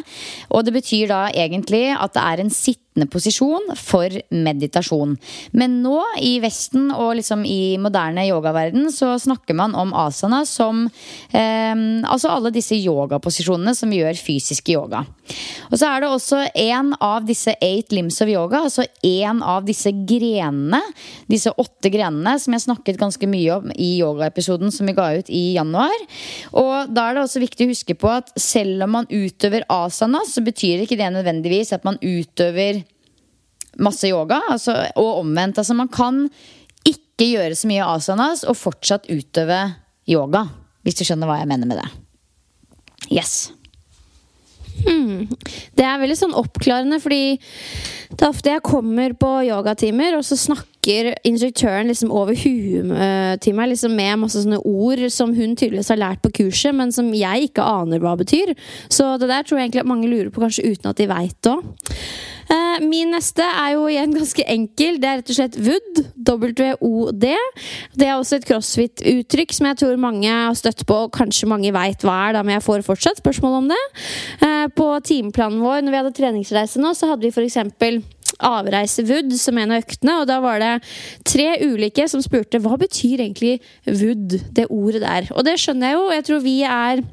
og 0.51 0.65
det 0.67 0.75
betyr 0.75 1.07
da 1.11 1.25
egentlig 1.31 1.85
at 1.95 2.15
det 2.17 2.25
er 2.25 2.43
en 2.43 2.53
sitt 2.53 2.82
sittende 2.93 3.09
posisjon 3.09 3.73
for 3.75 4.09
meditasjon. 4.29 5.17
Men 5.51 5.81
nå 5.81 6.01
i 6.21 6.39
Vesten 6.39 6.91
og 6.91 7.15
liksom 7.17 7.43
i 7.45 7.77
moderne 7.81 8.27
yogaverden 8.27 8.91
så 8.91 9.17
snakker 9.17 9.55
man 9.55 9.73
om 9.75 9.93
asana 9.93 10.45
som 10.45 10.89
eh, 11.31 11.73
altså 12.05 12.29
alle 12.29 12.51
disse 12.53 12.75
yogaposisjonene 12.75 13.73
som 13.75 13.91
gjør 13.91 14.13
fysisk 14.13 14.69
yoga. 14.69 15.05
Og 15.71 15.79
så 15.79 15.87
er 15.87 16.03
det 16.03 16.09
også 16.11 16.43
en 16.53 16.93
av 17.01 17.25
disse 17.25 17.55
eight 17.61 17.91
limbs 17.91 18.21
of 18.21 18.29
yoga, 18.29 18.63
altså 18.67 18.85
en 19.03 19.41
av 19.41 19.63
disse 19.65 19.89
grenene, 19.89 20.81
disse 21.27 21.49
åtte 21.49 21.89
grenene, 21.89 22.37
som 22.39 22.53
jeg 22.53 22.65
snakket 22.67 22.99
ganske 22.99 23.27
mye 23.27 23.57
om 23.57 23.71
i 23.73 23.95
yogaepisoden 24.01 24.71
som 24.73 24.87
vi 24.87 24.95
ga 24.97 25.09
ut 25.17 25.31
i 25.33 25.55
januar. 25.55 25.95
Og 26.51 26.93
da 26.93 27.07
er 27.07 27.17
det 27.17 27.25
også 27.25 27.41
viktig 27.41 27.65
å 27.65 27.73
huske 27.73 27.97
på 27.97 28.11
at 28.11 28.33
selv 28.37 28.85
om 28.85 28.97
man 28.99 29.09
utøver 29.09 29.65
asana, 29.71 30.21
så 30.27 30.43
betyr 30.45 30.83
ikke 30.83 30.99
det 30.99 31.09
nødvendigvis 31.15 31.73
at 31.73 31.87
man 31.87 31.97
utøver 32.03 32.82
masse 33.79 34.09
yoga. 34.09 34.41
Altså, 34.49 34.75
og 34.99 35.23
omvendt. 35.23 35.61
Altså, 35.61 35.77
man 35.77 35.91
kan 35.91 36.27
ikke 36.87 37.31
gjøre 37.33 37.57
så 37.57 37.69
mye 37.69 37.89
asanas 37.95 38.45
og 38.47 38.59
fortsatt 38.59 39.09
utøve 39.11 39.65
yoga. 40.09 40.47
Hvis 40.83 40.99
du 40.99 41.05
skjønner 41.07 41.29
hva 41.29 41.39
jeg 41.39 41.51
mener 41.51 41.69
med 41.69 41.79
det. 41.79 41.89
Yes. 43.13 43.51
Hmm. 44.83 45.29
Det 45.77 45.85
er 45.85 46.01
veldig 46.01 46.17
sånn 46.17 46.35
oppklarende, 46.35 46.97
fordi 46.99 47.37
det 48.13 48.25
er 48.25 48.29
ofte 48.29 48.51
jeg 48.51 48.63
kommer 48.65 49.13
på 49.17 49.29
yogatimer, 49.47 50.17
og 50.17 50.25
så 50.27 50.37
snakker 50.39 51.13
instruktøren 51.25 51.89
liksom 51.89 52.11
over 52.13 52.35
huet 52.37 52.91
eh, 52.91 53.35
til 53.43 53.55
meg 53.57 53.71
liksom 53.71 53.95
med 53.97 54.19
masse 54.25 54.43
sånne 54.43 54.59
ord 54.67 55.05
som 55.13 55.33
hun 55.37 55.55
tydeligvis 55.55 55.93
har 55.93 56.01
lært 56.01 56.23
på 56.25 56.33
kurset, 56.41 56.75
men 56.75 56.91
som 56.95 57.13
jeg 57.15 57.49
ikke 57.49 57.65
aner 57.65 58.03
hva 58.03 58.17
betyr. 58.19 58.53
Så 58.91 59.15
det 59.21 59.31
der 59.31 59.47
tror 59.47 59.59
jeg 59.61 59.69
egentlig 59.69 59.85
at 59.85 59.91
mange 59.93 60.11
lurer 60.11 60.33
på, 60.33 60.43
kanskje 60.43 60.67
uten 60.73 60.91
at 60.91 60.99
de 60.99 61.09
veit 61.09 61.37
det 61.45 61.55
òg. 61.55 61.91
Eh, 62.53 62.83
min 62.85 63.13
neste 63.13 63.45
er 63.45 63.73
jo 63.75 63.87
igjen 63.89 64.13
ganske 64.13 64.45
enkel. 64.51 64.99
Det 65.01 65.09
er 65.09 65.19
rett 65.21 65.31
og 65.31 65.37
slett 65.39 65.57
WOD. 65.57 66.01
W-O-D. 66.23 67.31
Det 67.97 68.07
er 68.07 68.15
også 68.15 68.39
et 68.39 68.47
crossfit-uttrykk 68.47 69.55
som 69.55 69.69
jeg 69.69 69.79
tror 69.81 70.01
mange 70.01 70.29
har 70.29 70.55
støtt 70.57 70.85
på, 70.87 71.03
og 71.05 71.13
kanskje 71.15 71.49
mange 71.49 71.73
veit 71.75 72.03
hva 72.05 72.19
er, 72.29 72.37
da, 72.37 72.43
men 72.45 72.57
jeg 72.57 72.65
får 72.65 72.85
fortsatt 72.87 73.21
spørsmål 73.21 73.59
om 73.61 73.71
det. 73.73 73.81
Eh, 74.45 74.67
på 74.77 74.89
timeplanen 75.05 75.63
vår 75.63 75.83
når 75.83 75.95
vi 75.95 76.01
hadde 76.01 76.17
treningsreise 76.19 76.81
nå, 76.81 76.93
så 76.97 77.13
hadde 77.13 77.27
vi 77.27 77.33
f.eks. 77.33 77.59
Avreise 78.43 79.03
Wood 79.07 79.33
som 79.37 79.59
en 79.61 79.75
av 79.75 79.83
øktene, 79.83 80.15
og 80.21 80.29
da 80.29 80.39
var 80.43 80.61
det 80.61 80.71
tre 81.27 81.51
ulike 81.61 82.07
som 82.09 82.23
spurte 82.23 82.61
hva 82.63 82.79
betyr 82.81 83.21
egentlig 83.21 83.59
Wood, 83.85 84.39
det 84.55 84.69
ordet 84.73 85.03
der. 85.05 85.29
Og 85.37 85.45
det 85.47 85.59
skjønner 85.61 85.93
jeg 85.93 85.99
jo. 85.99 86.07
Jeg 86.17 86.25
tror 86.29 86.41
vi 86.43 86.55
er 86.65 87.03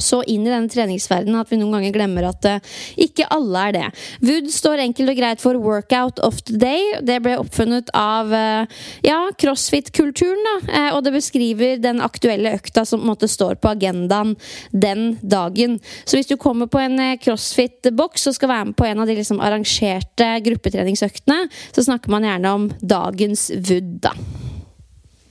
så 0.00 0.22
inn 0.24 0.46
i 0.46 0.50
denne 0.50 0.70
treningsverdenen 0.72 1.40
at 1.40 1.50
vi 1.52 1.58
noen 1.60 1.76
ganger 1.76 1.92
glemmer 1.92 2.28
at 2.30 2.46
uh, 2.48 2.76
ikke 3.00 3.26
alle 3.34 3.64
er 3.68 3.74
det. 3.76 3.84
Wood 4.24 4.48
står 4.52 4.80
enkelt 4.86 5.12
og 5.12 5.18
greit 5.18 5.42
for 5.42 5.58
'workout 5.60 6.22
of 6.24 6.40
the 6.48 6.56
day'. 6.56 7.02
Det 7.04 7.18
ble 7.24 7.36
oppfunnet 7.40 7.92
av 7.96 8.32
uh, 8.32 8.64
ja, 9.04 9.18
crossfit-kulturen. 9.36 10.40
uh, 10.70 10.96
Og 10.96 11.04
det 11.04 11.12
beskriver 11.12 11.76
den 11.82 12.00
aktuelle 12.00 12.54
økta 12.56 12.86
som 12.88 13.02
på 13.02 13.04
en 13.04 13.12
måte 13.12 13.28
står 13.28 13.60
på 13.60 13.72
agendaen 13.74 14.36
den 14.72 15.18
dagen. 15.20 15.78
Så 16.04 16.16
hvis 16.16 16.30
du 16.30 16.36
kommer 16.36 16.66
på 16.66 16.80
en 16.80 16.96
crossfit-boks 17.20 18.28
og 18.28 18.34
skal 18.38 18.48
være 18.48 18.64
med 18.70 18.76
på 18.76 18.88
en 18.88 19.00
av 19.02 19.06
de 19.06 19.16
liksom, 19.18 19.40
arrangerte 19.40 20.28
gruppetreningsøktene, 20.46 21.48
så 21.72 21.84
snakker 21.84 22.10
man 22.10 22.24
gjerne 22.24 22.52
om 22.56 22.68
dagens 22.80 23.50
Wood, 23.52 24.00
da. 24.00 24.12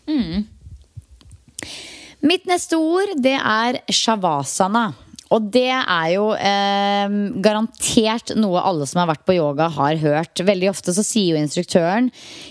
Mm. 0.07 0.45
Mitt 2.21 2.45
neste 2.45 2.77
ord, 2.77 3.15
det 3.17 3.37
er 3.37 3.81
shavasana. 3.89 4.91
Og 5.31 5.45
det 5.53 5.69
er 5.71 6.07
jo 6.11 6.25
eh, 6.35 7.13
garantert 7.43 8.33
noe 8.35 8.61
alle 8.67 8.85
som 8.89 8.99
har 8.99 9.09
vært 9.13 9.23
på 9.27 9.37
yoga, 9.37 9.69
har 9.71 9.99
hørt. 10.01 10.41
Veldig 10.43 10.67
ofte 10.73 10.91
så 10.93 11.05
sier 11.07 11.31
jo 11.37 11.39
instruktøren 11.39 12.09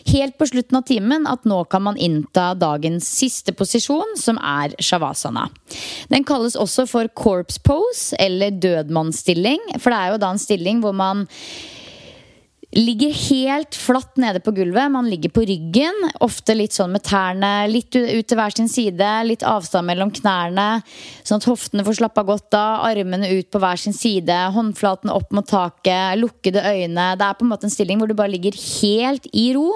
helt 0.09 0.39
på 0.41 0.49
slutten 0.49 0.81
av 0.81 0.87
timen 0.89 1.29
at 1.29 1.45
nå 1.49 1.61
kan 1.71 1.85
man 1.85 2.01
innta 2.01 2.55
dagens 2.57 3.09
siste 3.21 3.53
posisjon, 3.57 4.17
som 4.17 4.41
er 4.41 4.73
shavasana. 4.81 5.51
Den 6.09 6.25
kalles 6.25 6.57
også 6.57 6.87
for 6.89 7.13
corpse 7.13 7.61
pose, 7.63 8.17
eller 8.19 8.57
dødmannsstilling. 8.57 9.77
For 9.77 9.93
det 9.93 10.01
er 10.01 10.15
jo 10.15 10.23
da 10.25 10.33
en 10.33 10.41
stilling 10.41 10.81
hvor 10.81 10.97
man 10.97 11.29
ligger 12.77 13.13
helt 13.13 13.75
flatt 13.75 14.17
nede 14.17 14.41
på 14.41 14.53
gulvet. 14.55 14.91
Man 14.93 15.11
ligger 15.11 15.33
på 15.35 15.43
ryggen, 15.47 15.97
ofte 16.23 16.55
litt 16.55 16.75
sånn 16.77 16.93
med 16.95 17.03
tærne 17.07 17.67
litt 17.71 17.95
ut 17.97 18.27
til 18.27 18.39
hver 18.39 18.55
sin 18.55 18.71
side. 18.71 19.11
Litt 19.27 19.45
avstand 19.47 19.91
mellom 19.91 20.13
knærne, 20.15 20.69
sånn 21.27 21.43
at 21.43 21.49
hoftene 21.51 21.85
får 21.87 21.99
slappa 22.01 22.25
godt 22.29 22.55
av. 22.55 22.85
Armene 22.91 23.33
ut 23.35 23.51
på 23.51 23.63
hver 23.63 23.81
sin 23.81 23.97
side, 23.97 24.37
håndflaten 24.55 25.11
opp 25.13 25.35
mot 25.35 25.49
taket, 25.51 26.19
lukkede 26.21 26.63
øyne. 26.63 27.15
Det 27.19 27.27
er 27.27 27.39
på 27.39 27.47
en 27.47 27.55
måte 27.55 27.67
en 27.67 27.75
stilling 27.75 27.99
hvor 27.99 28.11
du 28.11 28.19
bare 28.19 28.35
ligger 28.37 28.55
helt 28.55 29.27
i 29.35 29.51
ro. 29.57 29.73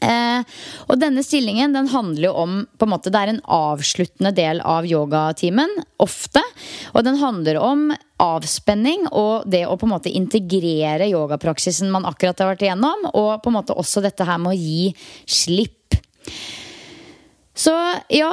Eh, 0.00 0.44
og 0.88 1.00
denne 1.00 1.22
stillingen 1.24 1.74
den 1.76 1.90
handler 1.92 2.30
jo 2.30 2.34
om 2.42 2.54
på 2.78 2.86
en 2.86 2.92
måte, 2.94 3.10
Det 3.12 3.20
er 3.20 3.32
en 3.34 3.42
avsluttende 3.44 4.32
del 4.34 4.60
av 4.60 4.86
yogatimen, 4.88 5.68
ofte. 6.00 6.42
Og 6.94 7.04
den 7.04 7.20
handler 7.20 7.60
om 7.60 7.90
avspenning 8.20 9.06
og 9.12 9.48
det 9.50 9.66
å 9.66 9.76
på 9.80 9.88
en 9.88 9.94
måte 9.94 10.12
integrere 10.12 11.08
yogapraksisen 11.08 11.90
man 11.92 12.04
akkurat 12.08 12.38
har 12.38 12.52
vært 12.54 12.64
igjennom, 12.66 13.10
og 13.14 13.42
på 13.42 13.52
en 13.52 13.58
måte 13.60 13.76
også 13.76 14.02
dette 14.04 14.24
her 14.24 14.40
med 14.40 14.54
å 14.54 14.60
gi 14.60 14.94
slipp. 15.26 15.96
Så 17.60 17.72
ja, 18.08 18.30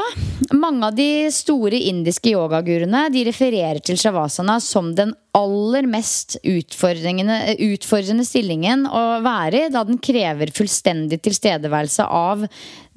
mange 0.55 0.87
av 0.87 0.95
de 0.95 1.27
store 1.35 1.79
indiske 1.89 2.31
yogaguruene 2.31 3.07
de 3.11 3.25
refererer 3.27 3.81
til 3.83 3.97
shavasana 3.99 4.55
som 4.63 4.93
den 4.95 5.11
aller 5.35 5.87
mest 5.89 6.37
utfordrende 6.47 8.25
stillingen 8.25 8.85
å 8.87 9.03
være 9.25 9.65
i, 9.65 9.71
da 9.73 9.83
den 9.89 9.99
krever 9.99 10.53
fullstendig 10.55 11.19
tilstedeværelse 11.27 12.07
av 12.07 12.45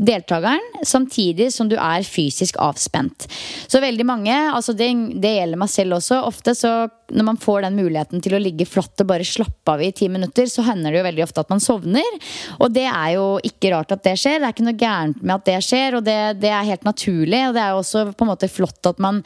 deltakeren, 0.01 0.65
samtidig 0.87 1.51
som 1.53 1.69
du 1.69 1.77
er 1.77 2.07
fysisk 2.07 2.57
avspent. 2.63 3.27
Så 3.69 3.83
veldig 3.83 4.07
mange, 4.09 4.33
altså 4.33 4.73
det, 4.77 4.89
det 5.21 5.35
gjelder 5.37 5.61
meg 5.61 5.71
selv 5.73 5.99
også, 5.99 6.23
ofte 6.25 6.55
så 6.57 6.73
når 7.11 7.27
man 7.27 7.39
får 7.41 7.65
den 7.65 7.77
muligheten 7.77 8.23
til 8.23 8.37
å 8.37 8.41
ligge 8.41 8.67
flatt 8.69 9.03
og 9.03 9.09
bare 9.11 9.27
slappe 9.27 9.75
av 9.75 9.83
i 9.83 9.91
ti 9.97 10.07
minutter, 10.13 10.47
så 10.49 10.65
hender 10.67 10.95
det 10.95 11.01
jo 11.01 11.07
veldig 11.09 11.25
ofte 11.27 11.43
at 11.43 11.51
man 11.53 11.63
sovner. 11.63 12.19
Og 12.63 12.71
det 12.73 12.87
er 12.87 13.17
jo 13.17 13.25
ikke 13.47 13.73
rart 13.75 13.95
at 13.95 14.05
det 14.07 14.15
skjer. 14.21 14.39
Det 14.39 14.49
er 14.49 14.55
ikke 14.55 14.69
noe 14.69 14.79
gærent 14.79 15.25
med 15.25 15.35
at 15.35 15.49
det 15.49 15.57
skjer, 15.67 15.99
og 15.99 16.07
det, 16.07 16.19
det 16.43 16.53
er 16.55 16.69
helt 16.69 16.87
naturlig. 16.87 17.43
Og 17.49 17.57
det 17.57 17.65
er 17.65 17.75
jo 17.75 17.83
også 17.83 18.05
på 18.15 18.27
en 18.27 18.31
måte 18.31 18.51
flott 18.53 18.91
at 18.93 19.03
man 19.03 19.21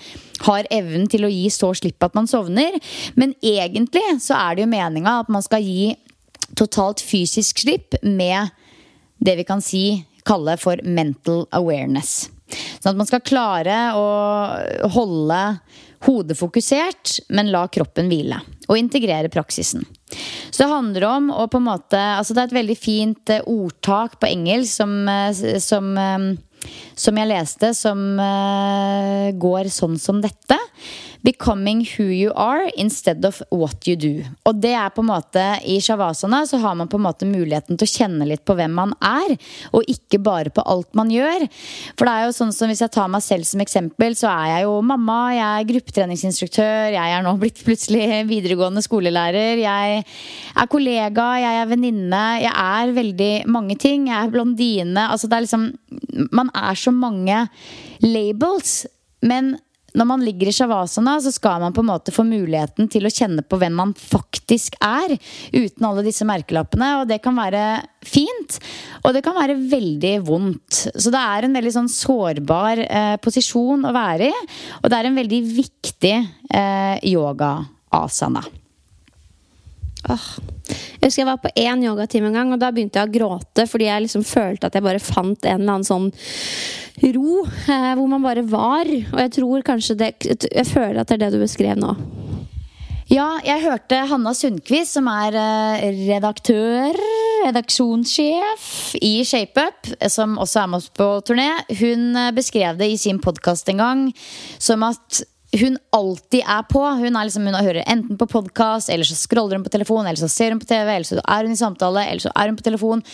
har 0.47 0.71
evnen 0.75 1.07
til 1.13 1.29
å 1.29 1.33
gi 1.33 1.45
så 1.53 1.75
slipp 1.77 2.09
at 2.09 2.17
man 2.17 2.31
sovner. 2.31 2.81
Men 3.21 3.37
egentlig 3.45 4.05
så 4.25 4.39
er 4.41 4.57
det 4.57 4.65
jo 4.65 4.73
meninga 4.73 5.21
at 5.23 5.33
man 5.33 5.45
skal 5.45 5.65
gi 5.65 5.93
totalt 6.57 7.05
fysisk 7.05 7.65
slipp 7.65 8.01
med 8.03 8.53
det 9.25 9.37
vi 9.39 9.47
kan 9.49 9.63
si 9.65 9.87
kalle 10.27 10.57
for 10.61 10.81
mental 10.85 11.45
awareness. 11.53 12.31
Sånn 12.81 12.93
at 12.93 13.01
man 13.01 13.09
skal 13.09 13.25
klare 13.25 13.79
å 13.97 14.07
holde 14.95 15.41
hodet 16.05 16.37
fokusert, 16.39 17.19
men 17.33 17.51
la 17.53 17.65
kroppen 17.73 18.11
hvile. 18.13 18.41
Og 18.69 18.79
integrere 18.79 19.31
praksisen. 19.33 19.85
Så 20.51 20.63
det 20.63 20.71
handler 20.71 21.07
om 21.09 21.31
å 21.33 21.47
på 21.51 21.59
en 21.59 21.67
måte 21.67 21.99
altså 21.99 22.35
Det 22.35 22.43
er 22.43 22.51
et 22.51 22.59
veldig 22.61 22.77
fint 22.79 23.33
eh, 23.33 23.45
ordtak 23.51 24.19
på 24.21 24.29
engelsk 24.31 24.79
som, 24.79 24.93
eh, 25.09 25.59
som, 25.61 25.91
eh, 25.99 26.69
som 26.95 27.19
jeg 27.21 27.31
leste, 27.31 27.73
som 27.77 28.05
går 29.41 29.69
sånn 29.73 29.99
som 30.01 30.23
dette. 30.25 30.57
'Becoming 31.25 31.87
who 31.97 32.05
you 32.05 32.33
are 32.37 32.69
instead 32.77 33.25
of 33.25 33.41
what 33.51 33.89
you 33.89 33.97
do'. 33.97 34.25
Og 34.45 34.61
det 34.61 34.75
er 34.77 34.91
på 34.93 35.01
en 35.01 35.09
måte 35.09 35.45
I 35.65 35.79
shavasana 35.81 36.43
så 36.47 36.61
har 36.61 36.75
man 36.75 36.89
på 36.89 36.99
en 37.01 37.07
måte 37.07 37.25
muligheten 37.25 37.79
til 37.81 37.89
å 37.89 37.95
kjenne 37.95 38.29
litt 38.29 38.45
på 38.45 38.57
hvem 38.59 38.75
man 38.77 38.93
er, 39.01 39.37
og 39.73 39.89
ikke 39.89 40.21
bare 40.21 40.53
på 40.53 40.61
alt 40.69 40.93
man 40.95 41.09
gjør. 41.09 41.47
For 41.97 42.05
det 42.05 42.13
er 42.13 42.27
jo 42.27 42.37
sånn 42.37 42.53
som 42.53 42.69
Hvis 42.69 42.81
jeg 42.81 42.93
tar 42.93 43.09
meg 43.09 43.23
selv 43.23 43.45
som 43.49 43.61
eksempel, 43.61 44.17
så 44.17 44.29
er 44.29 44.47
jeg 44.51 44.67
jo 44.67 44.79
mamma, 44.83 45.19
jeg 45.33 45.49
er 45.49 45.69
gruppetreningsinstruktør, 45.69 46.93
jeg 46.97 47.17
er 47.17 47.23
nå 47.23 47.35
blitt 47.41 47.61
plutselig 47.65 48.25
videregående 48.29 48.83
skolelærer, 48.85 49.61
jeg 49.63 50.05
er 50.05 50.71
kollega, 50.73 51.29
jeg 51.41 51.61
er 51.61 51.71
venninne, 51.71 52.25
jeg 52.43 52.53
er 52.53 52.95
veldig 52.97 53.33
mange 53.49 53.77
ting. 53.81 54.09
Jeg 54.11 54.19
er 54.19 54.33
blondine. 54.33 55.09
Altså 55.09 55.29
det 55.29 55.39
er 55.39 55.47
liksom 55.47 55.71
Man 56.33 56.51
er 56.55 56.75
så 56.79 56.93
mange 56.95 57.49
labels. 58.03 58.87
Men 59.23 59.57
når 59.95 60.09
man 60.09 60.25
ligger 60.27 60.51
i 60.51 60.55
shavasana, 60.55 61.17
så 61.23 61.31
skal 61.35 61.63
man 61.63 61.75
på 61.75 61.85
en 61.85 61.91
måte 61.93 62.15
få 62.15 62.25
muligheten 62.27 62.89
til 62.91 63.07
å 63.07 63.13
kjenne 63.13 63.45
på 63.47 63.59
hvem 63.61 63.77
man 63.79 63.93
faktisk 63.99 64.75
er, 64.83 65.15
uten 65.55 65.87
alle 65.87 66.05
disse 66.07 66.27
merkelappene. 66.27 66.91
Og 67.03 67.07
det 67.11 67.21
kan 67.25 67.39
være 67.39 67.63
fint, 68.05 68.59
og 69.05 69.15
det 69.15 69.23
kan 69.27 69.39
være 69.39 69.59
veldig 69.71 70.17
vondt. 70.27 70.83
Så 70.91 71.15
det 71.15 71.23
er 71.23 71.47
en 71.47 71.57
veldig 71.61 71.77
sånn 71.79 71.93
sårbar 71.93 72.85
eh, 72.89 73.15
posisjon 73.23 73.87
å 73.87 73.95
være 73.95 74.33
i, 74.33 74.45
og 74.83 74.91
det 74.91 74.99
er 74.99 75.11
en 75.11 75.23
veldig 75.23 75.41
viktig 75.55 76.15
eh, 76.19 76.99
yoga-asana. 77.15 78.45
Åh. 80.13 80.27
Jeg 80.65 81.11
husker 81.11 81.21
jeg 81.21 81.29
var 81.29 81.41
på 81.43 81.53
én 81.61 81.85
yogatime 81.85 82.31
en 82.31 82.39
gang, 82.39 82.53
og 82.55 82.61
da 82.61 82.71
begynte 82.73 83.01
jeg 83.01 83.11
å 83.11 83.15
gråte 83.15 83.67
fordi 83.69 83.89
jeg 83.91 84.05
liksom 84.07 84.25
følte 84.25 84.69
at 84.69 84.77
jeg 84.77 84.85
bare 84.85 85.03
fant 85.03 85.45
en 85.45 85.61
eller 85.61 85.77
annen 85.77 85.87
sånn 85.89 86.09
ro, 87.15 87.45
eh, 87.45 87.91
hvor 87.99 88.09
man 88.09 88.25
bare 88.25 88.45
var. 88.49 88.89
Og 88.89 89.19
jeg 89.21 89.35
tror 89.41 89.67
kanskje 89.67 89.99
det 90.01 90.13
Jeg 90.25 90.67
føler 90.67 91.03
at 91.03 91.09
det 91.09 91.19
er 91.19 91.27
det 91.27 91.35
du 91.37 91.43
beskrev 91.43 91.77
nå. 91.81 91.97
Ja, 93.13 93.37
jeg 93.45 93.61
hørte 93.67 93.99
Hanna 94.09 94.33
Sundquist, 94.33 94.95
som 94.97 95.09
er 95.13 95.37
eh, 95.37 95.85
redaktør, 96.09 96.97
redaksjonssjef 97.45 98.65
i 99.05 99.19
ShapeUp, 99.29 99.93
som 100.09 100.39
også 100.41 100.63
er 100.63 100.71
med 100.73 100.81
oss 100.81 100.89
på 100.89 101.11
turné. 101.29 101.51
Hun 101.83 102.17
eh, 102.17 102.33
beskrev 102.33 102.81
det 102.81 102.89
i 102.95 102.97
sin 103.01 103.21
podkast 103.21 103.69
en 103.69 103.85
gang 103.85 104.07
som 104.57 104.87
at 104.89 105.21
hun 105.61 105.77
alltid 105.95 106.43
er 106.43 106.65
på. 106.71 106.83
Hun, 106.83 107.17
er 107.17 107.29
liksom, 107.29 107.47
hun 107.47 107.57
hører 107.59 107.87
enten 107.87 108.19
på 108.19 108.29
podkast, 108.31 108.91
eller 108.91 109.07
så 109.07 109.17
scroller 109.19 109.59
hun 109.59 109.67
på 109.67 109.73
telefon, 109.75 110.07
eller 110.07 110.21
så 110.21 110.29
ser 110.31 110.55
hun 110.55 110.61
på 110.63 110.69
TV, 110.71 110.89
eller 110.89 111.09
så 111.09 111.21
er 111.21 111.47
hun 111.47 111.55
i 111.55 111.61
samtale, 111.61 112.07
eller 112.11 112.25
så 112.25 112.33
er 112.35 112.51
hun 112.51 112.59
på 112.59 112.67
telefon. 112.67 113.05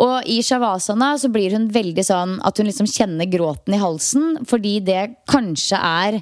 Og 0.00 0.28
i 0.30 0.40
shavasana 0.46 1.12
så 1.20 1.30
blir 1.32 1.56
hun 1.56 1.70
veldig 1.72 2.04
sånn 2.06 2.36
at 2.46 2.60
hun 2.60 2.68
liksom 2.68 2.88
kjenner 2.90 3.30
gråten 3.30 3.76
i 3.76 3.80
halsen, 3.80 4.42
fordi 4.48 4.76
det 4.86 5.02
kanskje 5.30 5.80
er 5.80 6.20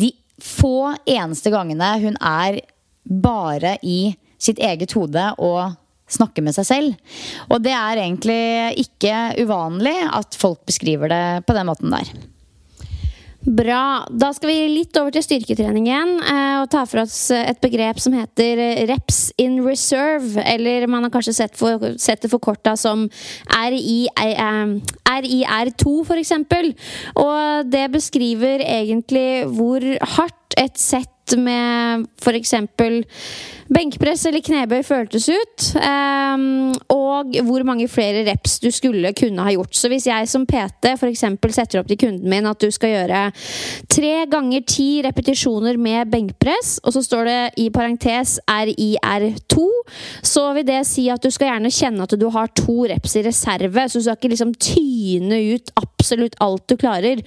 de 0.00 0.12
få 0.40 0.94
eneste 1.04 1.52
gangene 1.52 1.92
hun 2.00 2.16
er 2.16 2.62
bare 3.04 3.76
i 3.84 4.14
sitt 4.40 4.60
eget 4.62 4.94
hode 4.96 5.26
og 5.36 5.76
snakker 6.10 6.44
med 6.44 6.56
seg 6.56 6.66
selv. 6.66 7.16
Og 7.50 7.60
det 7.62 7.74
er 7.76 8.02
egentlig 8.02 8.42
ikke 8.82 9.44
uvanlig 9.44 9.96
at 10.08 10.38
folk 10.38 10.64
beskriver 10.68 11.12
det 11.12 11.24
på 11.46 11.56
den 11.56 11.68
måten 11.68 11.92
der. 11.92 12.10
Bra. 13.40 14.04
Da 14.12 14.34
skal 14.36 14.50
vi 14.50 14.68
litt 14.68 14.92
over 15.00 15.14
til 15.14 15.22
styrketrening 15.24 15.86
igjen 15.88 16.10
eh, 16.20 16.60
og 16.60 16.68
ta 16.72 16.84
for 16.88 17.00
oss 17.06 17.30
et 17.32 17.60
begrep 17.62 17.98
som 18.02 18.12
heter 18.12 18.84
reps 18.90 19.32
in 19.40 19.64
reserve. 19.64 20.42
Eller 20.44 20.86
man 20.90 21.04
har 21.06 21.12
kanskje 21.14 21.34
sett, 21.38 21.56
for, 21.56 21.80
sett 21.96 22.20
det 22.20 22.30
forkorta 22.32 22.76
som 22.76 23.08
RIR2, 23.48 26.04
for 26.04 26.16
eksempel. 26.20 26.74
Og 27.16 27.64
det 27.72 27.92
beskriver 27.96 28.60
egentlig 28.60 29.48
hvor 29.56 29.80
hardt 30.18 30.60
et 30.60 30.76
sett 30.80 31.36
med 31.40 32.04
f.eks. 32.20 32.54
benkpress 33.70 34.24
eller 34.26 34.42
knebøy 34.42 34.80
føltes 34.86 35.28
ut, 35.30 35.66
um, 35.78 36.72
og 36.90 37.36
hvor 37.46 37.64
mange 37.66 37.86
flere 37.90 38.24
reps 38.26 38.58
du 38.62 38.68
skulle 38.74 39.12
kunne 39.16 39.44
ha 39.46 39.52
gjort. 39.54 39.76
Så 39.76 39.90
hvis 39.92 40.08
jeg 40.10 40.28
som 40.30 40.46
PT 40.48 40.94
f.eks. 40.96 41.24
setter 41.54 41.80
opp 41.80 41.90
til 41.90 42.00
kunden 42.00 42.30
min 42.30 42.48
at 42.50 42.60
du 42.60 42.70
skal 42.74 42.94
gjøre 42.94 43.22
tre 43.90 44.12
ganger 44.30 44.64
ti 44.66 44.88
repetisjoner 45.06 45.78
med 45.78 46.10
benkpress, 46.10 46.78
og 46.82 46.96
så 46.96 47.04
står 47.06 47.30
det 47.30 47.38
i 47.62 47.68
parentes 47.74 48.38
RIR2, 48.50 49.68
så 50.26 50.48
vil 50.56 50.66
det 50.66 50.82
si 50.88 51.06
at 51.12 51.22
du 51.22 51.30
skal 51.30 51.52
gjerne 51.52 51.74
kjenne 51.74 52.06
at 52.06 52.16
du 52.18 52.26
har 52.34 52.50
to 52.58 52.88
reps 52.90 53.16
i 53.20 53.24
reserve, 53.26 53.86
så 53.86 54.00
du 54.00 54.06
skal 54.06 54.18
ikke 54.18 54.32
liksom 54.34 54.54
tyne 54.58 55.40
ut 55.54 55.70
absolutt 55.78 56.38
alt 56.42 56.66
du 56.70 56.76
klarer. 56.80 57.22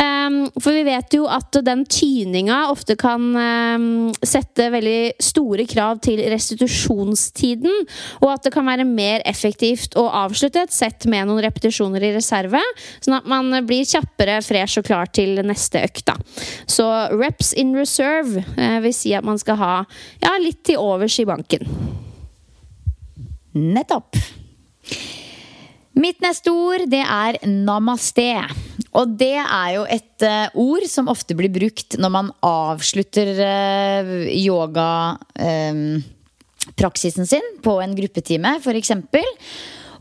Um, 0.00 0.46
for 0.56 0.72
vi 0.72 0.86
vet 0.88 1.18
jo 1.18 1.28
at 1.28 1.60
den 1.66 1.84
tyninga 1.84 2.64
ofte 2.72 2.96
kan 3.00 3.28
um, 3.36 3.86
sette 4.24 4.70
veldig 4.72 5.20
store 5.20 5.68
krav 5.68 5.81
til 6.02 6.20
restitusjonstiden, 6.32 7.86
og 8.22 8.28
at 8.34 8.46
det 8.46 8.52
kan 8.54 8.66
være 8.68 8.86
mer 8.88 9.24
effektivt 9.28 9.96
å 9.98 10.06
avslutte 10.22 10.64
et 10.64 10.74
sett 10.74 11.06
med 11.10 11.28
noen 11.28 11.42
repetisjoner 11.44 12.04
i 12.08 12.12
reserve, 12.16 12.60
sånn 13.04 13.18
at 13.18 13.28
man 13.30 13.50
blir 13.68 13.86
kjappere, 13.88 14.40
fresh 14.44 14.80
og 14.80 14.88
klar 14.88 15.10
til 15.14 15.42
neste 15.46 15.82
økt. 15.86 16.04
Da. 16.08 16.16
Så 16.70 16.86
reps 17.14 17.52
in 17.58 17.74
reserve 17.78 18.44
uh, 18.56 18.78
vil 18.84 18.94
si 18.96 19.14
at 19.16 19.26
man 19.26 19.40
skal 19.40 19.60
ha 19.60 19.74
ja, 20.22 20.36
litt 20.42 20.62
til 20.68 20.80
overs 20.82 21.18
i 21.22 21.28
banken. 21.28 21.66
Nettopp. 23.52 24.16
Mitt 25.92 26.22
neste 26.24 26.48
ord, 26.54 26.86
det 26.88 27.02
er 27.04 27.36
namaste. 27.44 28.24
Og 28.96 29.10
det 29.20 29.36
er 29.40 29.74
jo 29.76 29.82
et 29.88 30.22
uh, 30.24 30.48
ord 30.60 30.84
som 30.88 31.08
ofte 31.12 31.34
blir 31.36 31.50
brukt 31.52 31.96
når 32.00 32.10
man 32.12 32.32
avslutter 32.46 33.26
uh, 33.36 34.26
yogapraksisen 34.32 37.22
um, 37.24 37.28
sin 37.28 37.42
på 37.64 37.80
en 37.84 37.96
gruppetime, 37.98 38.50
f.eks. 38.60 38.92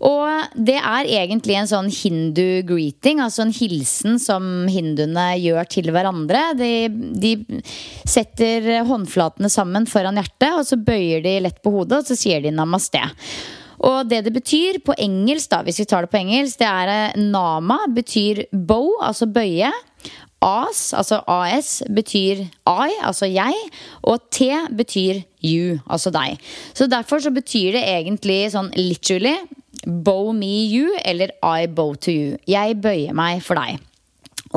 Og 0.02 0.58
det 0.58 0.80
er 0.80 1.06
egentlig 1.20 1.56
en 1.60 1.68
sånn 1.70 1.90
hindu 1.94 2.64
greeting, 2.66 3.20
altså 3.22 3.44
en 3.46 3.54
hilsen 3.54 4.18
som 4.22 4.68
hinduene 4.72 5.38
gjør 5.38 5.68
til 5.70 5.92
hverandre. 5.94 6.56
De, 6.58 6.90
de, 7.22 7.36
setter 8.10 8.82
håndflatene 8.88 9.50
sammen 9.54 9.86
foran 9.90 10.18
hjertet, 10.18 10.56
og 10.56 10.66
så 10.66 10.80
bøyer 10.82 11.22
de 11.22 11.36
lett 11.46 11.62
på 11.62 11.74
hodet, 11.76 12.02
og 12.02 12.10
så 12.10 12.18
sier 12.18 12.42
de 12.42 12.52
namaste. 12.56 13.04
Og 13.88 14.10
det 14.10 14.24
det 14.28 14.34
betyr 14.36 14.82
på 14.86 14.96
engelsk, 14.98 15.50
da, 15.52 15.62
hvis 15.66 15.82
vi 15.82 15.88
tar 15.90 16.06
det 16.06 16.12
på 16.12 16.20
engelsk, 16.22 16.60
det 16.62 16.68
er 16.68 16.92
eh, 16.94 17.22
nama 17.22 17.80
betyr 17.90 18.46
bow, 18.54 18.94
altså 19.02 19.26
bøye. 19.26 19.72
As, 20.42 20.94
altså 20.98 21.20
AS, 21.30 21.84
betyr 21.94 22.42
I, 22.42 22.94
altså 23.02 23.30
jeg. 23.30 23.54
Og 24.02 24.22
T 24.34 24.50
betyr 24.78 25.22
you, 25.44 25.78
altså 25.86 26.10
deg. 26.14 26.42
Så 26.74 26.88
derfor 26.90 27.22
så 27.22 27.34
betyr 27.34 27.78
det 27.78 27.86
egentlig 27.86 28.48
sånn 28.54 28.72
literally 28.78 29.36
bow 29.86 30.32
me 30.34 30.66
you, 30.66 30.96
eller 31.06 31.34
I 31.42 31.68
bow 31.68 31.94
to 31.96 32.14
you. 32.14 32.38
Jeg 32.50 32.82
bøyer 32.82 33.14
meg 33.18 33.42
for 33.46 33.58
deg. 33.58 33.82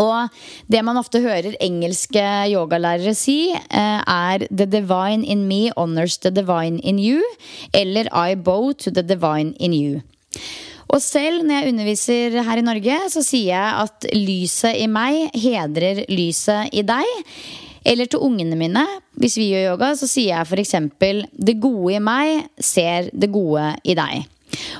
Og 0.00 0.30
det 0.70 0.82
man 0.86 0.98
ofte 0.98 1.22
hører 1.22 1.54
engelske 1.62 2.22
yogalærere 2.50 3.14
si, 3.14 3.54
eh, 3.54 4.00
er 4.02 4.46
'The 4.50 4.66
divine 4.66 5.24
in 5.24 5.46
me 5.46 5.70
honors 5.76 6.18
the 6.18 6.30
divine 6.30 6.80
in 6.80 6.98
you', 6.98 7.36
eller 7.72 8.08
'I 8.10 8.34
bow 8.34 8.72
to 8.72 8.90
the 8.90 9.02
divine 9.02 9.54
in 9.60 9.72
you'. 9.72 10.02
Og 10.88 11.02
selv 11.02 11.42
når 11.42 11.54
jeg 11.54 11.72
underviser 11.72 12.42
her 12.42 12.58
i 12.58 12.62
Norge, 12.62 12.98
så 13.10 13.22
sier 13.22 13.54
jeg 13.54 13.82
at 13.82 14.06
lyset 14.14 14.76
i 14.76 14.86
meg 14.86 15.30
hedrer 15.34 16.04
lyset 16.08 16.70
i 16.72 16.82
deg. 16.82 17.04
Eller 17.84 18.08
til 18.08 18.22
ungene 18.24 18.56
mine, 18.56 18.84
hvis 19.20 19.36
vi 19.36 19.50
gjør 19.52 19.72
yoga, 19.72 19.90
så 19.96 20.08
sier 20.08 20.38
jeg 20.38 20.46
f.eks.: 20.46 20.74
Det 21.36 21.60
gode 21.60 21.94
i 21.94 21.98
meg 21.98 22.46
ser 22.60 23.10
det 23.12 23.32
gode 23.32 23.74
i 23.84 23.94
deg. 23.94 24.24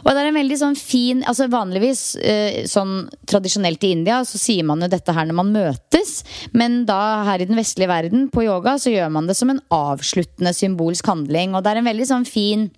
Og 0.05 0.11
det 0.11 0.21
er 0.21 0.29
en 0.31 0.39
veldig 0.39 0.59
sånn 0.61 0.79
fin 0.79 1.23
altså 1.29 1.49
Vanligvis 1.53 2.03
eh, 2.21 2.63
sånn 2.71 3.09
tradisjonelt 3.31 3.85
i 3.87 3.93
India 3.97 4.21
så 4.27 4.41
sier 4.41 4.67
man 4.67 4.83
jo 4.85 4.91
dette 4.91 5.15
her 5.15 5.29
når 5.29 5.39
man 5.41 5.53
møtes, 5.55 6.17
men 6.57 6.83
da 6.89 7.25
her 7.29 7.43
i 7.43 7.49
den 7.49 7.59
vestlige 7.59 7.91
verden 7.91 8.29
på 8.33 8.47
yoga 8.47 8.77
så 8.81 8.93
gjør 8.93 9.13
man 9.15 9.29
det 9.31 9.37
som 9.39 9.53
en 9.53 9.63
avsluttende 9.75 10.55
symbolsk 10.57 11.09
handling. 11.11 11.55
Og 11.55 11.65
det 11.65 11.73
er 11.73 11.83
en 11.83 11.91
veldig 11.91 12.09
sånn 12.11 12.29
fin 12.29 12.69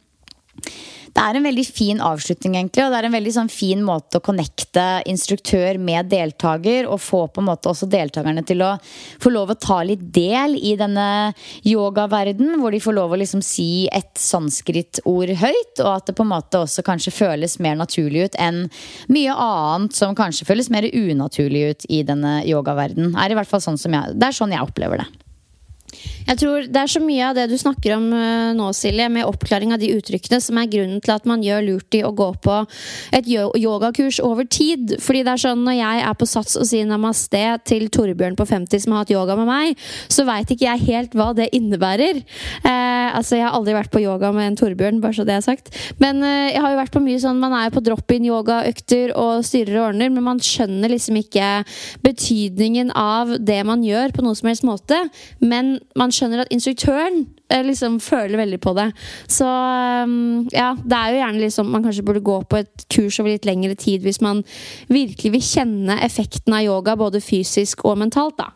det 1.17 1.23
er 1.25 1.39
en 1.39 1.47
veldig 1.47 1.65
fin 1.65 2.01
avslutning, 2.05 2.59
egentlig. 2.59 2.85
Og 2.85 2.93
det 2.93 2.99
er 2.99 3.07
en 3.09 3.15
veldig 3.17 3.33
sånn 3.33 3.49
fin 3.53 3.81
måte 3.85 4.19
å 4.19 4.25
connecte 4.25 4.85
instruktør 5.09 5.79
med 5.81 6.11
deltaker, 6.13 6.89
og 6.91 7.01
få 7.01 7.23
på 7.33 7.41
en 7.41 7.49
måte 7.49 7.71
også 7.71 7.89
deltakerne 7.89 8.45
til 8.47 8.61
å 8.67 8.75
få 9.23 9.33
lov 9.33 9.55
å 9.55 9.59
ta 9.61 9.81
litt 9.87 10.05
del 10.13 10.59
i 10.61 10.75
denne 10.77 11.33
yogaverden, 11.65 12.59
hvor 12.61 12.77
de 12.77 12.83
får 12.85 12.99
lov 12.99 13.17
å 13.17 13.21
liksom 13.23 13.41
si 13.45 13.89
et 13.97 14.13
sanskrit-ord 14.21 15.33
høyt, 15.41 15.75
og 15.81 15.93
at 15.95 16.11
det 16.11 16.19
på 16.19 16.27
en 16.27 16.35
måte 16.35 16.61
også 16.61 16.85
kanskje 16.85 17.17
føles 17.17 17.57
mer 17.65 17.81
naturlig 17.81 18.29
ut 18.29 18.41
enn 18.43 18.67
mye 19.09 19.33
annet 19.33 19.97
som 19.97 20.17
kanskje 20.19 20.49
føles 20.49 20.69
mer 20.73 20.85
unaturlig 20.93 21.71
ut 21.71 21.89
i 21.89 22.03
denne 22.05 22.43
yogaverden. 22.45 23.15
Er 23.17 23.33
i 23.33 23.39
hvert 23.39 23.49
fall 23.49 23.65
sånn 23.65 23.81
som 23.81 23.97
jeg, 23.97 24.19
det 24.21 24.29
er 24.29 24.37
sånn 24.37 24.53
jeg 24.53 24.69
opplever 24.69 25.01
det. 25.01 25.26
Jeg 26.27 26.41
tror 26.41 26.67
Det 26.67 26.81
er 26.81 26.91
så 26.91 27.01
mye 27.03 27.29
av 27.29 27.37
det 27.39 27.47
du 27.51 27.57
snakker 27.59 27.95
om 27.97 28.09
uh, 28.11 28.53
nå, 28.57 28.71
Silje, 28.75 29.07
med 29.13 29.27
oppklaring 29.29 29.73
av 29.75 29.81
de 29.83 29.93
uttrykkene, 29.95 30.41
som 30.43 30.59
er 30.59 30.71
grunnen 30.71 31.01
til 31.03 31.15
at 31.15 31.27
man 31.29 31.45
gjør 31.45 31.63
lurt 31.67 31.97
i 31.97 32.03
å 32.07 32.13
gå 32.17 32.29
på 32.43 32.57
et 33.15 33.29
yogakurs 33.31 34.19
over 34.25 34.49
tid. 34.51 34.97
Fordi 35.03 35.23
det 35.27 35.35
er 35.35 35.43
sånn 35.47 35.63
når 35.67 35.79
jeg 35.79 36.03
er 36.09 36.19
på 36.19 36.29
Sats 36.29 36.59
og 36.59 36.67
sier 36.69 36.89
namaste 36.89 37.43
til 37.69 37.87
Torbjørn 37.93 38.37
på 38.39 38.47
50 38.49 38.83
som 38.83 38.95
har 38.95 39.05
hatt 39.05 39.15
yoga 39.15 39.37
med 39.39 39.49
meg, 39.49 39.87
så 40.13 40.27
veit 40.27 40.51
ikke 40.51 40.67
jeg 40.67 40.87
helt 40.89 41.17
hva 41.17 41.31
det 41.37 41.49
innebærer. 41.57 42.21
Eh, 42.21 43.09
altså, 43.17 43.39
Jeg 43.39 43.47
har 43.47 43.57
aldri 43.57 43.77
vært 43.77 43.93
på 43.95 44.03
yoga 44.03 44.33
med 44.35 44.51
en 44.51 44.59
Torbjørn, 44.59 45.01
bare 45.05 45.19
så 45.19 45.27
det 45.29 45.37
er 45.37 45.47
sagt. 45.47 45.71
Men 46.03 46.23
eh, 46.27 46.53
jeg 46.55 46.63
har 46.65 46.75
jo 46.75 46.81
vært 46.81 46.95
på 46.97 47.05
mye 47.05 47.23
sånn 47.23 47.41
Man 47.43 47.55
er 47.55 47.69
jo 47.69 47.77
på 47.77 47.85
drop-in-yogaøkter 47.87 49.15
og 49.15 49.45
styrer 49.47 49.79
og 49.79 49.89
ordner, 49.91 50.13
men 50.13 50.27
man 50.27 50.43
skjønner 50.43 50.93
liksom 50.93 51.21
ikke 51.21 51.51
betydningen 52.07 52.93
av 52.97 53.37
det 53.39 53.61
man 53.69 53.85
gjør, 53.87 54.15
på 54.17 54.25
noen 54.25 54.39
som 54.39 54.51
helst 54.51 54.67
måte. 54.67 54.99
Men 55.39 55.77
man 55.97 56.13
skjønner 56.15 56.43
at 56.43 56.53
instruktøren 56.55 57.23
eh, 57.53 57.63
liksom 57.67 58.01
føler 58.05 58.41
veldig 58.41 58.59
på 58.65 58.75
det. 58.79 58.89
Så 59.31 59.47
um, 59.47 60.47
ja, 60.55 60.73
det 60.83 60.99
er 60.99 61.13
jo 61.13 61.21
gjerne 61.23 61.45
liksom 61.45 61.71
Man 61.73 61.87
kanskje 61.87 62.05
burde 62.07 62.25
gå 62.25 62.41
på 62.49 62.61
et 62.63 62.87
kurs 62.93 63.21
over 63.21 63.33
litt 63.33 63.47
lengre 63.49 63.77
tid 63.79 64.05
hvis 64.05 64.23
man 64.25 64.43
virkelig 64.93 65.33
vil 65.37 65.47
kjenne 65.47 66.01
effekten 66.05 66.57
av 66.57 66.67
yoga, 66.67 66.97
både 66.99 67.23
fysisk 67.25 67.87
og 67.89 68.01
mentalt, 68.03 68.39
da. 68.41 68.53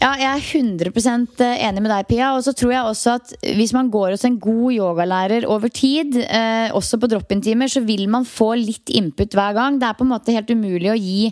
Ja, 0.00 0.14
jeg 0.16 0.30
er 0.30 0.44
100% 0.62 1.42
enig 1.44 1.82
med 1.84 1.90
deg, 1.92 2.06
Pia. 2.08 2.30
Og 2.32 2.44
så 2.46 2.54
tror 2.56 2.70
jeg 2.72 2.88
også 2.88 3.16
at 3.18 3.34
hvis 3.58 3.74
man 3.76 3.90
går 3.92 4.14
hos 4.14 4.24
en 4.24 4.38
god 4.40 4.72
yogalærer 4.72 5.44
over 5.44 5.68
tid, 5.68 6.16
eh, 6.24 6.72
også 6.72 6.96
på 7.02 7.10
drop-in-timer, 7.12 7.68
så 7.68 7.82
vil 7.84 8.06
man 8.08 8.24
få 8.24 8.54
litt 8.56 8.88
input 8.88 9.36
hver 9.36 9.52
gang. 9.58 9.76
Det 9.76 9.90
er 9.90 9.98
på 9.98 10.06
en 10.06 10.14
måte 10.14 10.32
helt 10.32 10.48
umulig 10.56 10.88
å 10.88 10.96
gi 10.96 11.28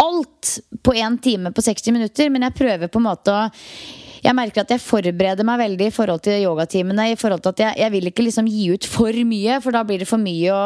alt 0.00 0.54
på 0.84 0.94
én 0.96 1.18
time 1.22 1.52
på 1.54 1.64
60 1.64 1.96
minutter, 1.96 2.30
men 2.32 2.46
jeg 2.48 2.56
prøver 2.58 2.90
på 2.90 3.02
en 3.02 3.10
måte 3.10 3.34
å 3.34 3.48
jeg 4.20 4.36
merker 4.36 4.60
at 4.60 4.72
jeg 4.74 4.82
forbereder 4.84 5.46
meg 5.48 5.62
veldig 5.62 5.86
i 5.88 5.92
forhold 5.94 6.20
til 6.26 6.42
yogatimene. 6.44 7.06
I 7.14 7.16
forhold 7.16 7.40
til 7.40 7.54
at 7.54 7.62
jeg, 7.64 7.78
jeg, 7.80 7.92
vil 7.94 8.10
ikke 8.10 8.26
liksom 8.26 8.50
gi 8.52 8.66
ut 8.74 8.84
for 8.84 9.16
mye, 9.24 9.56
for 9.64 9.72
da 9.72 9.80
blir 9.88 10.02
det 10.02 10.08
for 10.10 10.20
mye 10.20 10.52
å, 10.52 10.64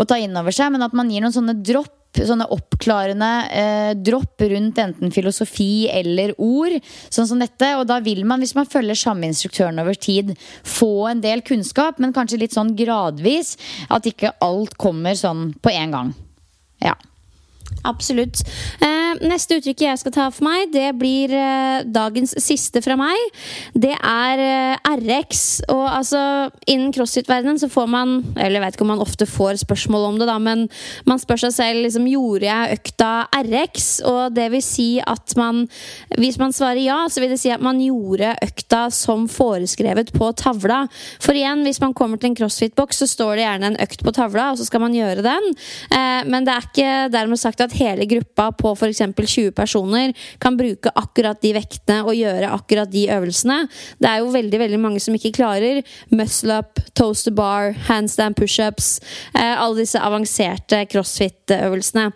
å 0.00 0.06
ta 0.08 0.16
inn 0.20 0.32
over 0.40 0.56
seg. 0.56 0.72
Men 0.72 0.86
at 0.86 0.96
man 0.96 1.10
gir 1.12 1.20
noen 1.20 1.34
sånne 1.36 1.58
dropp 1.60 1.92
sånne 2.14 2.46
oppklarende 2.54 3.28
eh, 3.50 3.92
dropp 3.98 4.44
rundt 4.46 4.78
enten 4.78 5.10
filosofi 5.14 5.88
eller 5.90 6.30
ord. 6.38 6.76
Sånn 7.10 7.26
som 7.26 7.40
dette. 7.42 7.72
Og 7.80 7.88
da 7.90 7.98
vil 8.04 8.22
man, 8.28 8.42
hvis 8.42 8.54
man 8.54 8.68
følger 8.70 8.98
samme 8.98 9.26
instruktøren 9.26 9.82
over 9.82 9.98
tid, 9.98 10.30
få 10.62 11.08
en 11.10 11.24
del 11.24 11.42
kunnskap, 11.46 11.98
men 11.98 12.14
kanskje 12.14 12.38
litt 12.44 12.54
sånn 12.54 12.74
gradvis. 12.78 13.56
At 13.92 14.06
ikke 14.06 14.36
alt 14.44 14.78
kommer 14.80 15.18
sånn 15.18 15.50
på 15.58 15.74
en 15.74 15.98
gang. 15.98 16.14
Ja. 16.84 16.94
Absolutt. 17.84 18.40
Eh, 18.80 19.20
neste 19.28 19.58
uttrykk 19.58 19.82
jeg 19.84 20.00
skal 20.00 20.14
ta 20.14 20.28
for 20.32 20.46
meg, 20.46 20.70
det 20.72 20.86
blir 20.96 21.32
eh, 21.36 21.84
dagens 21.84 22.32
siste 22.40 22.80
fra 22.84 22.96
meg. 22.98 23.18
Det 23.76 23.92
er 23.94 24.42
eh, 24.44 24.92
RX. 24.94 25.42
Og 25.72 25.84
altså, 25.90 26.20
innen 26.70 26.94
crossfit-verdenen 26.94 27.60
så 27.60 27.68
får 27.72 27.90
man 27.90 28.14
Eller 28.38 28.58
jeg 28.58 28.64
vet 28.64 28.76
ikke 28.76 28.84
om 28.86 28.92
man 28.94 29.02
ofte 29.04 29.26
får 29.28 29.60
spørsmål 29.64 30.08
om 30.08 30.20
det, 30.20 30.28
da, 30.30 30.38
men 30.42 30.66
man 31.08 31.20
spør 31.20 31.44
seg 31.44 31.54
selv 31.56 31.84
liksom, 31.84 32.08
gjorde 32.08 32.48
jeg 32.48 32.78
økta 32.78 33.10
RX. 33.44 33.88
Og 34.08 34.34
det 34.36 34.48
vil 34.54 34.64
si 34.64 34.88
at 35.00 35.36
man 35.40 35.64
Hvis 36.16 36.38
man 36.40 36.54
svarer 36.56 36.82
ja, 36.84 36.98
så 37.10 37.22
vil 37.22 37.34
det 37.34 37.40
si 37.42 37.52
at 37.52 37.62
man 37.64 37.80
gjorde 37.82 38.34
økta 38.44 38.86
som 38.94 39.28
foreskrevet 39.30 40.12
på 40.14 40.30
tavla. 40.38 40.84
For 41.22 41.36
igjen, 41.36 41.64
hvis 41.66 41.80
man 41.84 41.94
kommer 41.96 42.20
til 42.20 42.32
en 42.32 42.38
crossfit-boks, 42.38 43.02
så 43.02 43.10
står 43.10 43.36
det 43.36 43.46
gjerne 43.46 43.72
en 43.72 43.80
økt 43.84 44.04
på 44.04 44.12
tavla, 44.14 44.50
og 44.52 44.60
så 44.60 44.66
skal 44.68 44.82
man 44.84 44.96
gjøre 44.96 45.24
den. 45.24 45.48
Eh, 45.90 46.24
men 46.30 46.46
det 46.46 46.54
er 46.54 46.68
ikke 46.68 46.92
dermed 47.14 47.40
sagt 47.40 47.62
at 47.63 47.63
at 47.66 47.76
hele 47.78 48.08
gruppa 48.10 48.50
på 48.56 48.74
f.eks. 48.76 49.02
20 49.14 49.52
personer 49.56 50.12
kan 50.42 50.56
bruke 50.58 50.92
akkurat 50.94 51.40
de 51.42 51.54
vektene 51.56 52.02
og 52.04 52.16
gjøre 52.16 52.52
akkurat 52.54 52.90
de 52.90 53.06
øvelsene. 53.14 53.64
Det 53.98 54.10
er 54.10 54.22
jo 54.22 54.32
veldig 54.34 54.60
veldig 54.60 54.80
mange 54.80 55.02
som 55.02 55.16
ikke 55.16 55.34
klarer 55.38 55.82
muscle 56.14 56.58
up, 56.62 56.80
toast 56.98 57.28
to 57.28 57.32
bar, 57.34 57.72
handstand 57.88 58.36
pushups, 58.38 58.98
eh, 59.34 59.54
alle 59.54 59.82
disse 59.82 60.00
avanserte 60.00 60.84
crossfit-øvelsene. 60.90 62.10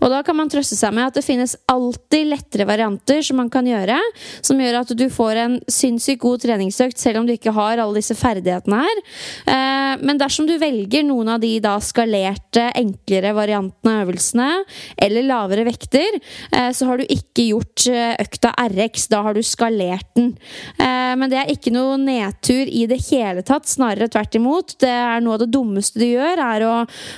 Og 0.00 0.12
da 0.12 0.22
kan 0.26 0.38
man 0.38 0.50
trøste 0.52 0.78
seg 0.78 0.94
med 0.94 1.08
at 1.08 1.18
det 1.18 1.26
finnes 1.26 1.56
alltid 1.70 2.30
lettere 2.30 2.68
varianter 2.68 3.22
som 3.26 3.40
man 3.40 3.50
kan 3.52 3.66
gjøre, 3.66 3.98
som 4.44 4.60
gjør 4.60 4.80
at 4.82 4.94
du 4.98 5.06
får 5.12 5.42
en 5.42 5.58
sinnssykt 5.70 6.22
god 6.22 6.44
treningsøkt 6.44 7.00
selv 7.00 7.22
om 7.22 7.28
du 7.28 7.34
ikke 7.34 7.54
har 7.54 7.80
alle 7.82 7.98
disse 7.98 8.16
ferdighetene 8.18 8.82
her. 8.84 9.02
Eh, 9.46 10.02
men 10.02 10.20
dersom 10.20 10.48
du 10.48 10.54
velger 10.60 11.06
noen 11.06 11.34
av 11.34 11.42
de 11.42 11.54
da 11.62 11.76
skalerte, 11.82 12.68
enklere 12.78 13.34
variantene 13.36 13.96
av 13.96 14.06
øvelsene, 14.06 14.48
eller 14.96 15.26
lavere 15.26 15.64
vekter, 15.68 16.18
eh, 16.52 16.70
så 16.74 16.88
har 16.88 17.00
du 17.00 17.06
ikke 17.06 17.48
gjort 17.50 17.86
eh, 17.90 18.14
økta 18.22 18.52
RX. 18.68 19.08
Da 19.12 19.22
har 19.26 19.36
du 19.36 19.42
skalert 19.46 20.08
den. 20.16 20.32
Men 20.78 21.30
det 21.30 21.38
er 21.38 21.50
ikke 21.52 21.70
noe 21.74 21.94
nedtur 22.00 22.68
i 22.68 22.84
det 22.88 22.98
hele 23.08 23.42
tatt, 23.46 23.68
snarere 23.68 24.08
tvert 24.10 24.34
imot. 24.38 24.74
Det 24.82 24.90
er 24.90 25.22
noe 25.22 25.36
av 25.36 25.42
det 25.42 25.50
dummeste 25.54 26.00
du 26.00 26.06
gjør, 26.06 26.40
er 26.42 26.64
å 26.66 26.72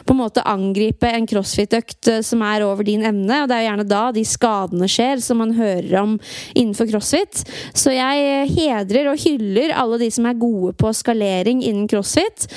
på 0.05 0.15
en 0.15 0.21
måte 0.21 0.45
angripe 0.49 1.09
en 1.09 1.27
crossfit-økt 1.29 2.11
som 2.27 2.43
er 2.47 2.65
over 2.67 2.87
din 2.87 3.05
evne, 3.07 3.43
og 3.43 3.51
det 3.51 3.57
er 3.57 3.65
jo 3.65 3.69
gjerne 3.69 3.87
da 3.89 4.03
de 4.15 4.25
skadene 4.29 4.89
skjer 4.91 5.23
som 5.25 5.41
man 5.43 5.55
hører 5.57 5.97
om 6.03 6.17
innenfor 6.53 6.91
crossfit. 6.91 7.45
Så 7.77 7.95
jeg 7.95 8.49
hedrer 8.53 9.11
og 9.13 9.21
hyller 9.25 9.75
alle 9.79 10.01
de 10.03 10.11
som 10.15 10.29
er 10.29 10.41
gode 10.41 10.75
på 10.81 10.93
skalering 10.97 11.63
innen 11.65 11.89
crossfit. 11.91 12.49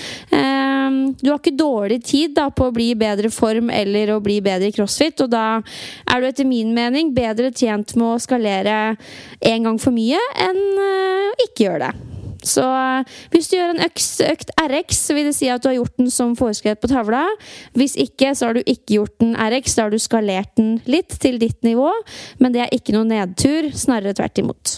Du 1.22 1.30
har 1.30 1.40
ikke 1.40 1.56
dårlig 1.58 2.02
tid 2.08 2.36
da, 2.38 2.50
på 2.54 2.68
å 2.68 2.74
bli 2.76 2.92
i 2.94 3.00
bedre 3.00 3.32
form 3.34 3.72
eller 3.74 4.14
å 4.16 4.22
bli 4.24 4.40
bedre 4.46 4.72
i 4.72 4.76
crossfit, 4.76 5.22
og 5.26 5.32
da 5.34 5.46
er 5.60 6.22
du 6.22 6.28
etter 6.30 6.48
min 6.48 6.74
mening 6.76 7.14
bedre 7.16 7.52
tjent 7.56 7.96
med 7.98 8.08
å 8.16 8.22
skalere 8.22 8.98
en 9.42 9.68
gang 9.68 9.82
for 9.82 9.96
mye 9.96 10.22
enn 10.48 10.62
å 10.84 10.92
ikke 11.48 11.68
gjøre 11.68 11.90
det. 11.90 12.14
Så 12.46 12.64
uh, 12.64 13.18
hvis 13.34 13.50
du 13.50 13.58
gjør 13.58 13.74
en 13.74 13.84
øks, 13.88 14.10
økt 14.28 14.52
RX, 14.62 15.02
så 15.10 15.18
vil 15.18 15.30
det 15.30 15.36
si 15.38 15.50
at 15.52 15.64
du 15.64 15.70
har 15.72 15.78
gjort 15.80 15.98
den 16.00 16.12
som 16.14 16.36
foreskrevet 16.38 16.82
på 16.84 16.92
tavla. 16.92 17.26
Hvis 17.78 17.98
ikke, 18.00 18.34
så 18.38 18.50
har 18.50 18.58
du 18.58 18.64
ikke 18.64 19.00
gjort 19.00 19.18
den 19.24 19.36
RX. 19.36 19.78
Da 19.78 19.88
har 19.88 19.94
du 19.94 20.02
skalert 20.02 20.54
den 20.60 20.78
litt 20.90 21.18
til 21.22 21.40
ditt 21.42 21.60
nivå, 21.68 21.92
men 22.42 22.56
det 22.56 22.66
er 22.66 22.76
ikke 22.78 22.96
noe 22.96 23.10
nedtur, 23.10 23.72
snarere 23.76 24.16
tvert 24.18 24.44
imot. 24.44 24.78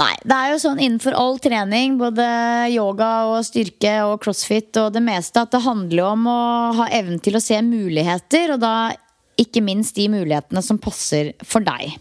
Nei, 0.00 0.14
det 0.24 0.32
er 0.36 0.52
jo 0.54 0.60
sånn 0.62 0.80
innenfor 0.80 1.16
all 1.18 1.38
trening, 1.42 1.98
både 2.00 2.24
yoga 2.72 3.10
og 3.28 3.42
styrke 3.44 3.98
og 4.08 4.20
crossfit 4.24 4.78
og 4.80 4.94
det 4.94 5.02
meste, 5.04 5.42
at 5.42 5.52
det 5.52 5.60
handler 5.66 6.14
om 6.14 6.28
å 6.30 6.42
ha 6.78 6.86
evnen 6.96 7.20
til 7.20 7.36
å 7.36 7.42
se 7.44 7.58
muligheter, 7.64 8.54
og 8.54 8.62
da 8.62 8.74
ikke 9.40 9.64
minst 9.64 9.98
de 9.98 10.06
mulighetene 10.12 10.62
som 10.64 10.80
passer 10.80 11.34
for 11.44 11.64
deg. 11.64 11.98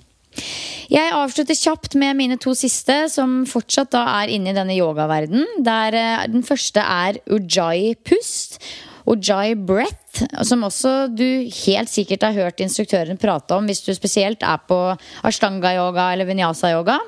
Jeg 0.90 1.12
avslutter 1.14 1.58
kjapt 1.58 1.98
med 2.00 2.16
mine 2.18 2.40
to 2.42 2.56
siste, 2.58 2.96
som 3.12 3.44
fortsatt 3.50 3.92
da 3.94 4.06
er 4.22 4.32
inne 4.34 4.54
i 4.54 4.58
denne 4.58 4.78
yogaverden. 4.78 5.44
Der 5.66 5.98
eh, 5.98 6.24
den 6.32 6.46
første 6.46 6.82
er 6.82 7.20
ujai 7.30 7.94
pust. 8.08 8.58
Ujai 9.10 9.54
breath, 9.58 10.24
som 10.46 10.64
også 10.66 11.10
du 11.12 11.26
helt 11.66 11.92
sikkert 11.92 12.26
har 12.28 12.36
hørt 12.38 12.64
instruktøren 12.64 13.20
prate 13.22 13.58
om 13.58 13.70
hvis 13.70 13.84
du 13.86 13.94
spesielt 13.98 14.44
er 14.46 14.60
på 14.70 14.78
ashtanga-yoga 15.26 16.12
eller 16.14 16.30
vinyasa-yoga. 16.30 17.00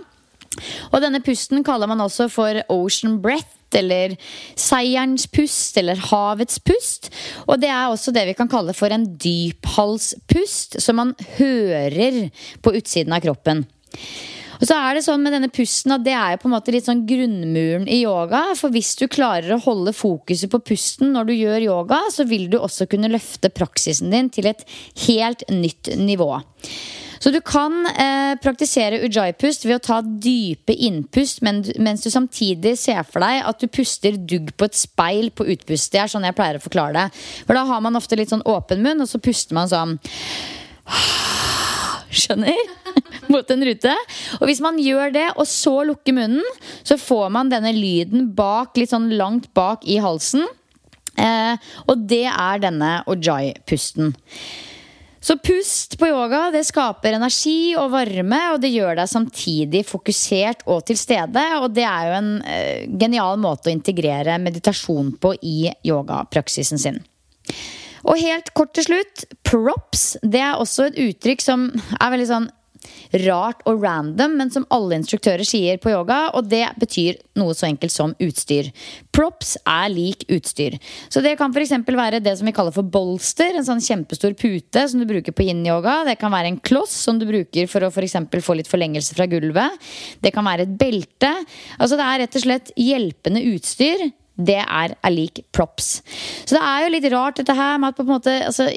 Og 0.91 0.99
denne 1.03 1.21
pusten 1.23 1.63
kaller 1.65 1.89
man 1.89 2.03
også 2.03 2.27
for 2.31 2.61
ocean 2.73 3.19
breath 3.23 3.57
eller 3.77 4.17
seierens 4.59 5.27
pust, 5.31 5.77
eller 5.79 5.99
havets 6.09 6.59
pust. 6.59 7.07
Og 7.47 7.61
det 7.61 7.69
er 7.71 7.87
også 7.87 8.11
det 8.15 8.25
vi 8.27 8.35
kan 8.35 8.51
kalle 8.51 8.75
for 8.75 8.91
en 8.91 9.07
dyphalspust, 9.15 10.81
som 10.83 10.99
man 10.99 11.15
hører 11.37 12.27
på 12.63 12.75
utsiden 12.75 13.15
av 13.15 13.23
kroppen. 13.23 13.63
Og 14.61 14.67
så 14.69 14.75
er 14.77 14.93
det 14.93 15.01
sånn 15.07 15.23
med 15.25 15.33
denne 15.33 15.49
pusten 15.49 15.95
at 15.95 16.03
det 16.05 16.13
er 16.13 16.37
på 16.37 16.45
en 16.45 16.53
måte 16.53 16.73
litt 16.73 16.85
sånn 16.85 17.01
grunnmuren 17.09 17.87
i 17.89 18.03
yoga. 18.03 18.43
For 18.59 18.69
hvis 18.73 18.93
du 18.99 19.07
klarer 19.09 19.55
å 19.55 19.63
holde 19.63 19.93
fokuset 19.97 20.51
på 20.53 20.61
pusten 20.61 21.15
når 21.15 21.31
du 21.31 21.33
gjør 21.33 21.65
yoga, 21.65 22.03
så 22.13 22.27
vil 22.29 22.45
du 22.51 22.59
også 22.59 22.85
kunne 22.91 23.09
løfte 23.09 23.49
praksisen 23.49 24.13
din 24.13 24.29
til 24.29 24.51
et 24.51 24.61
helt 25.07 25.47
nytt 25.49 25.95
nivå. 25.97 26.29
Så 27.21 27.29
du 27.29 27.37
kan 27.45 27.83
eh, 27.91 28.33
praktisere 28.41 29.03
ujjayi-pust 29.05 29.67
ved 29.67 29.77
å 29.77 29.83
ta 29.85 29.99
dype 30.01 30.73
innpust 30.73 31.43
men, 31.45 31.61
mens 31.77 32.01
du 32.01 32.09
samtidig 32.09 32.73
ser 32.81 33.03
for 33.05 33.21
deg 33.21 33.43
at 33.45 33.61
du 33.61 33.69
puster 33.69 34.17
dugg 34.17 34.49
på 34.57 34.65
et 34.65 34.77
speil 34.77 35.29
på 35.35 35.45
utpust. 35.53 35.91
Det 35.93 36.01
er 36.01 36.11
sånn 36.11 36.25
jeg 36.25 36.37
pleier 36.37 36.57
å 36.57 36.63
forklare 36.63 36.95
det. 36.97 37.23
For 37.45 37.57
da 37.57 37.67
har 37.69 37.83
man 37.85 37.99
ofte 37.99 38.17
litt 38.17 38.33
sånn 38.33 38.45
åpen 38.49 38.81
munn, 38.81 39.03
og 39.05 39.09
så 39.11 39.21
puster 39.21 39.57
man 39.57 39.69
sånn 39.71 39.99
Skjønner? 42.11 42.57
Mot 43.31 43.53
en 43.53 43.63
rute. 43.63 43.93
Og 44.41 44.49
hvis 44.49 44.59
man 44.63 44.79
gjør 44.81 45.13
det, 45.15 45.27
og 45.39 45.45
så 45.47 45.77
lukker 45.87 46.17
munnen, 46.17 46.57
så 46.83 46.97
får 46.99 47.29
man 47.37 47.53
denne 47.53 47.71
lyden 47.75 48.31
bak, 48.35 48.73
litt 48.75 48.91
sånn 48.91 49.11
langt 49.15 49.47
bak 49.55 49.85
i 49.87 50.01
halsen. 50.03 50.43
Eh, 51.21 51.71
og 51.85 52.03
det 52.09 52.25
er 52.31 52.65
denne 52.65 52.91
ojai-pusten. 53.11 54.11
Så 55.21 55.35
pust 55.37 55.99
på 56.01 56.07
yoga 56.09 56.47
det 56.53 56.63
skaper 56.65 57.13
energi 57.13 57.75
og 57.77 57.91
varme, 57.93 58.39
og 58.55 58.61
det 58.63 58.71
gjør 58.73 58.97
deg 58.97 59.09
samtidig 59.09 59.83
fokusert 59.85 60.63
og 60.65 60.81
til 60.87 60.97
stede. 60.97 61.43
Og 61.61 61.69
det 61.75 61.85
er 61.85 62.07
jo 62.07 62.15
en 62.17 62.31
uh, 62.41 62.97
genial 63.03 63.37
måte 63.41 63.69
å 63.69 63.75
integrere 63.75 64.39
meditasjon 64.41 65.13
på 65.21 65.35
i 65.45 65.69
yogapraksisen 65.85 66.81
sin. 66.81 66.97
Og 68.01 68.17
helt 68.17 68.49
kort 68.57 68.73
til 68.73 68.87
slutt, 68.87 69.27
props. 69.45 70.15
Det 70.25 70.41
er 70.41 70.57
også 70.57 70.89
et 70.89 70.97
uttrykk 71.03 71.45
som 71.45 71.69
er 71.69 72.13
veldig 72.15 72.29
sånn 72.31 72.49
rart 73.25 73.61
og 73.69 73.81
random, 73.83 74.37
men 74.39 74.51
som 74.53 74.65
alle 74.73 74.97
instruktører 74.99 75.45
sier 75.47 75.79
på 75.81 75.91
yoga, 75.93 76.23
og 76.37 76.49
det 76.51 76.65
betyr 76.81 77.19
noe 77.39 77.55
så 77.57 77.67
enkelt 77.69 77.93
som 77.93 78.15
utstyr. 78.21 78.71
Props 79.15 79.55
er 79.67 79.89
lik 79.91 80.25
utstyr. 80.31 80.77
Så 81.11 81.23
det 81.23 81.35
kan 81.39 81.53
f.eks. 81.53 81.73
være 81.87 82.21
det 82.23 82.37
som 82.39 82.47
vi 82.47 82.55
kaller 82.55 82.75
for 82.75 82.87
bolster, 82.87 83.55
en 83.55 83.67
sånn 83.67 83.83
kjempestor 83.83 84.35
pute 84.39 84.85
som 84.87 85.01
du 85.01 85.07
bruker 85.09 85.35
på 85.35 85.45
yin-yoga. 85.47 86.01
Det 86.07 86.17
kan 86.21 86.33
være 86.33 86.53
en 86.53 86.61
kloss 86.61 86.95
som 87.07 87.19
du 87.21 87.27
bruker 87.29 87.69
for 87.71 87.85
å 87.85 87.91
for 87.91 88.41
få 88.41 88.57
litt 88.57 88.71
forlengelse 88.71 89.17
fra 89.17 89.27
gulvet. 89.29 89.91
Det 90.23 90.33
kan 90.33 90.47
være 90.47 90.67
et 90.67 90.79
belte. 90.79 91.31
Altså 91.77 91.99
Det 91.99 92.07
er 92.07 92.23
rett 92.23 92.39
og 92.39 92.45
slett 92.45 92.73
hjelpende 92.79 93.45
utstyr 93.51 94.09
det 94.47 94.59
er, 94.61 94.95
er 94.97 95.41
props. 95.53 96.01
Så 96.45 96.55
det 96.55 96.61
er 96.61 96.83
jo 96.83 96.91
litt 96.93 97.07
rart 97.13 97.39
dette 97.39 97.55
her 97.55 97.79
med 97.81 97.91
at 97.91 97.97
på 97.97 98.05
en 98.05 98.11
måte 98.13 98.33
altså, 98.47 98.67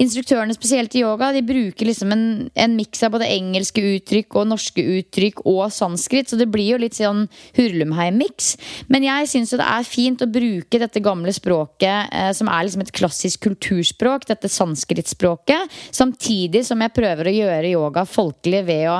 Instruktørene 0.00 0.54
spesielt 0.56 0.94
i 0.96 1.02
yoga 1.04 1.30
De 1.34 1.42
bruker 1.44 1.86
liksom 1.86 2.12
en, 2.14 2.24
en 2.54 2.76
miks 2.76 3.02
av 3.06 3.12
både 3.14 3.28
engelske 3.30 3.82
uttrykk 3.94 4.38
og 4.38 4.48
norske 4.50 4.82
uttrykk 4.98 5.44
og 5.50 5.66
sanskrit, 5.74 6.30
så 6.30 6.38
det 6.38 6.48
blir 6.52 6.74
jo 6.74 6.80
litt 6.82 6.96
sånn 6.98 7.26
hurlumheim-miks. 7.58 8.54
Men 8.92 9.06
jeg 9.06 9.30
syns 9.30 9.54
jo 9.54 9.60
det 9.60 9.68
er 9.68 9.86
fint 9.88 10.24
å 10.24 10.30
bruke 10.30 10.80
dette 10.82 11.02
gamle 11.04 11.34
språket, 11.34 12.10
eh, 12.10 12.30
som 12.36 12.50
er 12.50 12.66
liksom 12.66 12.84
et 12.84 12.94
klassisk 12.94 13.44
kulturspråk, 13.48 14.28
dette 14.30 14.50
sanskritspråket, 14.50 15.78
samtidig 15.94 16.64
som 16.66 16.82
jeg 16.82 16.94
prøver 16.96 17.30
å 17.30 17.36
gjøre 17.38 17.74
yoga 17.74 18.06
folkelig 18.08 18.64
ved 18.66 18.88
å 18.92 18.98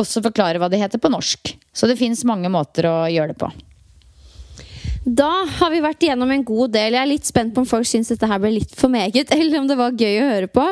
også 0.00 0.22
forklare 0.24 0.60
hva 0.60 0.70
det 0.72 0.80
heter 0.80 1.02
på 1.02 1.12
norsk. 1.12 1.54
Så 1.72 1.88
det 1.88 2.00
fins 2.00 2.24
mange 2.28 2.50
måter 2.52 2.88
å 2.88 2.96
gjøre 3.12 3.34
det 3.34 3.40
på. 3.42 3.50
Da 5.02 5.30
har 5.58 5.72
vi 5.72 5.80
vært 5.82 6.04
igjennom 6.04 6.30
en 6.30 6.44
god 6.46 6.72
del. 6.76 6.94
Jeg 6.94 7.02
er 7.02 7.10
litt 7.10 7.26
spent 7.26 7.50
på 7.54 7.64
om 7.64 7.66
folk 7.66 7.88
syns 7.88 8.12
dette 8.12 8.28
her 8.30 8.38
ble 8.42 8.52
litt 8.54 8.74
for 8.78 8.92
meget, 8.92 9.32
eller 9.36 9.58
om 9.58 9.66
det 9.70 9.78
var 9.78 9.96
gøy 9.98 10.20
å 10.20 10.28
høre 10.30 10.50
på. 10.52 10.66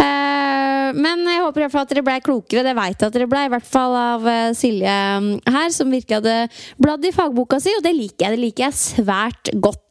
Eh, 0.00 0.88
men 0.96 1.24
jeg 1.28 1.42
håper 1.44 1.60
i 1.60 1.66
hvert 1.66 1.74
fall 1.74 1.84
at 1.84 1.92
dere 1.92 2.06
ble 2.06 2.16
klokere. 2.24 2.64
Det 2.64 2.76
veit 2.78 2.96
jeg 2.96 3.10
at 3.10 3.18
dere 3.18 3.28
ble, 3.28 3.44
i 3.44 3.52
hvert 3.52 3.68
fall 3.68 3.96
av 3.98 4.28
eh, 4.30 4.52
Silje 4.56 4.96
mm, 5.20 5.30
her, 5.52 5.68
som 5.76 5.92
virkelig 5.92 6.20
hadde 6.20 6.36
bladd 6.80 7.04
i 7.04 7.12
fagboka 7.14 7.60
si, 7.60 7.76
og 7.76 7.84
det 7.84 7.92
liker 7.96 8.26
jeg. 8.26 8.36
Det 8.36 8.44
liker 8.46 8.68
jeg 8.68 8.80
svært 8.80 9.52
godt. 9.60 9.83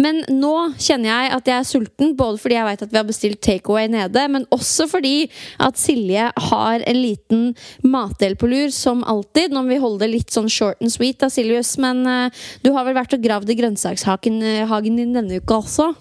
Men 0.00 0.22
nå 0.32 0.54
kjenner 0.78 1.10
jeg 1.10 1.32
at 1.38 1.50
jeg 1.50 1.56
er 1.56 1.68
sulten, 1.68 2.14
både 2.18 2.40
fordi 2.42 2.58
jeg 2.58 2.68
veit 2.68 2.84
at 2.86 2.92
vi 2.92 3.00
har 3.00 3.08
bestilt 3.08 3.42
takeaway 3.44 3.88
nede, 3.92 4.26
men 4.32 4.46
også 4.54 4.88
fordi 4.90 5.14
at 5.62 5.80
Silje 5.80 6.30
har 6.50 6.84
en 6.84 7.00
liten 7.00 7.44
matdel 7.84 8.38
på 8.40 8.50
lur, 8.50 8.72
som 8.74 9.04
alltid. 9.08 9.52
Nå 9.54 9.64
må 9.64 9.74
vi 9.74 9.82
holde 9.82 10.04
det 10.04 10.12
litt 10.12 10.34
sånn 10.34 10.50
short 10.52 10.80
and 10.84 10.92
sweet 10.92 11.20
da, 11.22 11.30
Silvius, 11.32 11.76
men 11.82 12.04
uh, 12.08 12.44
du 12.64 12.72
har 12.76 12.86
vel 12.86 12.96
vært 12.96 13.16
og 13.16 13.24
gravd 13.24 13.52
i 13.52 13.58
grønnsakshagen 13.58 14.42
eh, 14.44 14.80
din 14.84 15.14
denne 15.14 15.40
uka 15.40 15.60
også? 15.62 15.92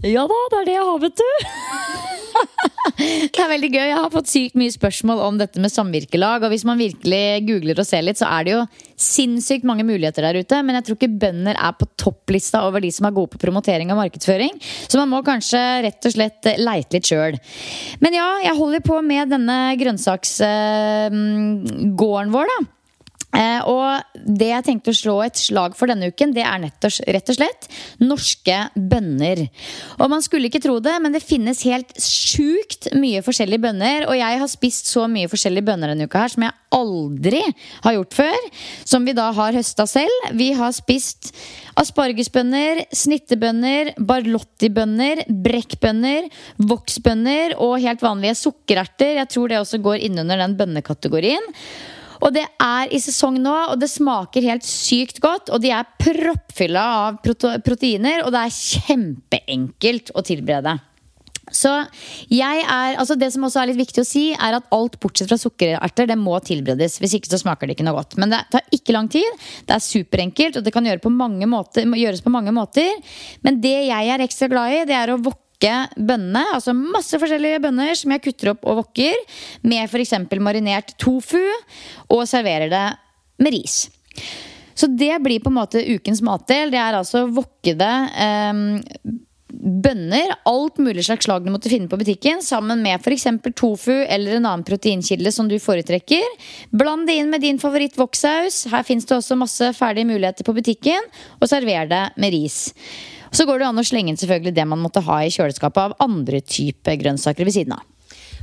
Ja 0.00 0.22
da, 0.24 0.36
det 0.48 0.56
er 0.62 0.64
det 0.64 0.74
jeg 0.78 0.84
har, 0.86 1.00
vet 1.02 1.18
du. 1.20 1.26
det 3.34 3.40
er 3.42 3.50
veldig 3.50 3.68
gøy. 3.68 3.88
Jeg 3.90 3.98
har 3.98 4.10
fått 4.12 4.28
sykt 4.30 4.54
mye 4.56 4.72
spørsmål 4.72 5.18
om 5.26 5.38
dette 5.40 5.60
med 5.60 5.70
samvirkelag. 5.72 6.44
Og 6.46 6.50
hvis 6.54 6.64
man 6.68 6.78
virkelig 6.80 7.44
googler 7.44 7.80
og 7.82 7.86
ser 7.88 8.02
litt, 8.06 8.18
så 8.20 8.26
er 8.32 8.44
det 8.46 8.52
jo 8.54 8.62
sinnssykt 9.00 9.64
mange 9.68 9.84
muligheter 9.84 10.22
der 10.24 10.38
ute. 10.40 10.62
Men 10.64 10.74
jeg 10.78 10.84
tror 10.86 10.96
ikke 10.96 11.20
bønder 11.26 11.52
er 11.52 11.72
på 11.76 11.84
topplista 12.00 12.58
over 12.64 12.80
de 12.80 12.90
som 12.96 13.04
er 13.10 13.16
gode 13.18 13.30
på 13.34 13.42
promotering 13.44 13.88
og 13.92 14.00
markedsføring. 14.00 14.54
Så 14.62 14.96
man 15.00 15.12
må 15.12 15.18
kanskje 15.26 15.60
rett 15.84 16.02
og 16.08 16.12
slett 16.16 16.42
leite 16.56 16.92
litt 16.96 17.08
sjøl. 17.12 17.34
Men 18.00 18.12
ja, 18.16 18.28
jeg 18.46 18.56
holder 18.56 18.80
på 18.86 18.96
med 19.04 19.28
denne 19.36 19.58
grønnsaksgården 19.84 22.32
vår, 22.32 22.46
da. 22.56 22.58
Eh, 23.36 23.60
og 23.70 24.18
det 24.26 24.48
jeg 24.50 24.66
tenkte 24.66 24.90
å 24.90 24.96
slå 24.96 25.16
et 25.22 25.38
slag 25.38 25.76
for 25.78 25.90
denne 25.90 26.10
uken, 26.10 26.32
det 26.34 26.42
er 26.42 26.64
og, 26.66 26.96
rett 27.14 27.30
og 27.30 27.36
slett 27.38 27.68
norske 28.02 28.56
bønner. 28.74 29.44
Og 29.98 30.10
man 30.10 30.24
skulle 30.24 30.50
ikke 30.50 30.62
tro 30.64 30.78
det, 30.82 30.96
men 31.02 31.14
det 31.14 31.22
finnes 31.22 31.62
helt 31.68 31.94
sjukt 32.02 32.90
mye 32.98 33.22
forskjellige 33.26 33.62
bønner. 33.62 34.08
Og 34.10 34.18
jeg 34.18 34.40
har 34.42 34.50
spist 34.50 34.90
så 34.90 35.06
mye 35.10 35.30
forskjellige 35.30 35.68
bønner 35.68 35.92
denne 35.92 36.08
uka 36.10 36.24
her 36.24 36.34
som 36.34 36.46
jeg 36.46 36.56
aldri 36.74 37.42
har 37.84 37.96
gjort 37.96 38.18
før. 38.18 38.48
Som 38.88 39.06
vi 39.06 39.14
da 39.16 39.30
har 39.36 39.56
høsta 39.56 39.86
selv. 39.90 40.30
Vi 40.38 40.50
har 40.58 40.74
spist 40.74 41.30
aspargesbønner, 41.80 42.84
snittebønner, 42.94 43.94
barlottibønner, 44.10 45.24
brekkbønner, 45.46 46.26
voksbønner 46.58 47.56
og 47.62 47.78
helt 47.84 48.02
vanlige 48.04 48.36
sukkererter. 48.42 49.16
Jeg 49.20 49.32
tror 49.32 49.50
det 49.50 49.62
også 49.62 49.80
går 49.82 50.04
innunder 50.10 50.42
den 50.42 50.58
bønnekategorien. 50.58 51.46
Og 52.20 52.34
det 52.36 52.44
er 52.60 52.92
i 52.92 53.00
sesong 53.00 53.38
nå, 53.40 53.54
og 53.72 53.80
det 53.80 53.88
smaker 53.90 54.44
helt 54.44 54.66
sykt 54.66 55.22
godt. 55.24 55.50
Og 55.54 55.62
de 55.64 55.72
er 55.72 55.88
proppfylla 56.00 56.84
av 57.06 57.18
proteiner, 57.64 58.24
og 58.24 58.34
det 58.34 58.44
er 58.44 58.60
kjempeenkelt 58.60 60.12
å 60.14 60.24
tilberede. 60.26 60.76
Så 61.50 61.70
jeg 62.30 62.62
er, 62.62 62.94
altså 62.94 63.16
Det 63.18 63.30
som 63.34 63.44
også 63.46 63.62
er 63.62 63.70
litt 63.72 63.80
viktig 63.80 64.04
å 64.04 64.06
si, 64.06 64.24
er 64.32 64.54
at 64.60 64.68
alt 64.74 65.00
bortsett 65.02 65.30
fra 65.30 65.38
sukkererter 65.40 66.06
det 66.06 66.18
må 66.18 66.36
tilberedes. 66.46 67.00
Hvis 67.02 67.16
ikke 67.18 67.32
så 67.32 67.40
smaker 67.42 67.66
det 67.66 67.74
ikke 67.76 67.86
noe 67.88 67.98
godt. 67.98 68.16
Men 68.22 68.30
det 68.30 68.44
tar 68.52 68.66
ikke 68.74 68.94
lang 68.94 69.10
tid. 69.10 69.26
Det 69.66 69.74
er 69.74 69.82
superenkelt, 69.84 70.60
og 70.60 70.66
det 70.66 70.74
kan 70.74 70.86
gjøre 70.86 71.02
på 71.02 71.10
måter, 71.10 71.88
gjøres 71.98 72.22
på 72.22 72.32
mange 72.32 72.54
måter. 72.54 72.92
Men 73.46 73.58
det 73.64 73.76
jeg 73.90 74.14
er 74.14 74.26
ekstra 74.26 74.50
glad 74.52 74.76
i, 74.76 74.84
det 74.90 74.98
er 74.98 75.14
å 75.14 75.20
wokke 75.60 76.00
bønnene. 76.00 76.44
Altså 76.54 76.72
masse 76.74 77.18
forskjellige 77.18 77.60
bønner 77.60 77.94
som 77.94 78.12
jeg 78.12 78.22
kutter 78.24 78.52
opp 78.54 78.64
og 78.64 78.80
wokker. 78.84 79.14
Med 79.62 79.88
f.eks. 79.88 80.12
marinert 80.40 80.96
tofu. 80.98 81.42
Og 82.08 82.26
serverer 82.26 82.70
det 82.70 82.86
med 83.38 83.52
ris. 83.52 83.90
Så 84.74 84.86
det 84.86 85.20
blir 85.22 85.40
på 85.40 85.50
en 85.50 85.58
måte 85.60 85.82
ukens 85.84 86.22
matdel. 86.22 86.70
Det 86.70 86.78
er 86.80 86.96
altså 86.96 87.26
wokkede 87.28 87.90
eh, 88.16 89.12
bønner. 89.52 90.32
Alt 90.48 90.78
mulig 90.78 91.04
slags 91.04 91.26
slag 91.26 91.44
du 91.44 91.52
måtte 91.52 91.68
finne 91.68 91.90
på 91.90 91.98
butikken, 92.00 92.40
sammen 92.40 92.80
med 92.80 93.00
f.eks. 93.02 93.26
tofu 93.54 93.92
eller 93.92 94.38
en 94.38 94.46
annen 94.46 94.64
proteinkilde 94.64 95.32
som 95.32 95.50
du 95.50 95.58
foretrekker. 95.60 96.24
Bland 96.70 97.08
det 97.10 97.18
inn 97.20 97.32
med 97.32 97.44
din 97.44 97.60
favoritt-vokssaus. 97.60 98.70
Her 98.72 98.86
fins 98.88 99.04
det 99.04 99.18
også 99.18 99.36
masse 99.36 99.72
ferdige 99.76 100.08
muligheter 100.08 100.46
på 100.46 100.56
butikken. 100.56 101.10
Og 101.40 101.50
server 101.50 101.90
det 101.90 102.04
med 102.16 102.32
ris. 102.32 102.70
Så 103.30 103.46
går 103.46 103.60
det 103.60 103.70
an 103.70 103.80
å 103.80 103.86
slenge 103.86 104.12
inn 104.12 104.20
selvfølgelig 104.20 104.56
det 104.56 104.66
man 104.68 104.82
måtte 104.82 105.02
ha 105.06 105.20
i 105.22 105.32
kjøleskapet 105.32 105.80
av 105.82 105.96
andre 106.02 106.42
typer 106.42 106.98
grønnsaker 107.00 107.46
ved 107.46 107.56
siden 107.56 107.76
av. 107.78 107.86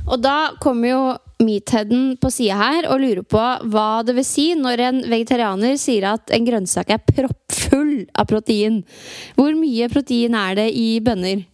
Og 0.08 0.20
da 0.22 0.54
kommer 0.62 0.88
jo 0.88 1.02
meatheaden 1.44 2.16
på 2.20 2.30
sida 2.32 2.56
her 2.58 2.88
og 2.88 3.02
lurer 3.02 3.24
på 3.28 3.42
hva 3.70 3.88
det 4.06 4.14
vil 4.16 4.26
si 4.26 4.46
når 4.58 4.82
en 4.86 5.02
vegetarianer 5.10 5.76
sier 5.80 6.06
at 6.14 6.32
en 6.34 6.46
grønnsak 6.46 6.90
er 6.94 7.02
proppfull 7.04 8.06
av 8.16 8.28
protein. 8.30 8.80
Hvor 9.36 9.52
mye 9.58 9.90
protein 9.92 10.36
er 10.38 10.56
det 10.58 10.68
i 10.78 10.88
bønner? 11.04 11.44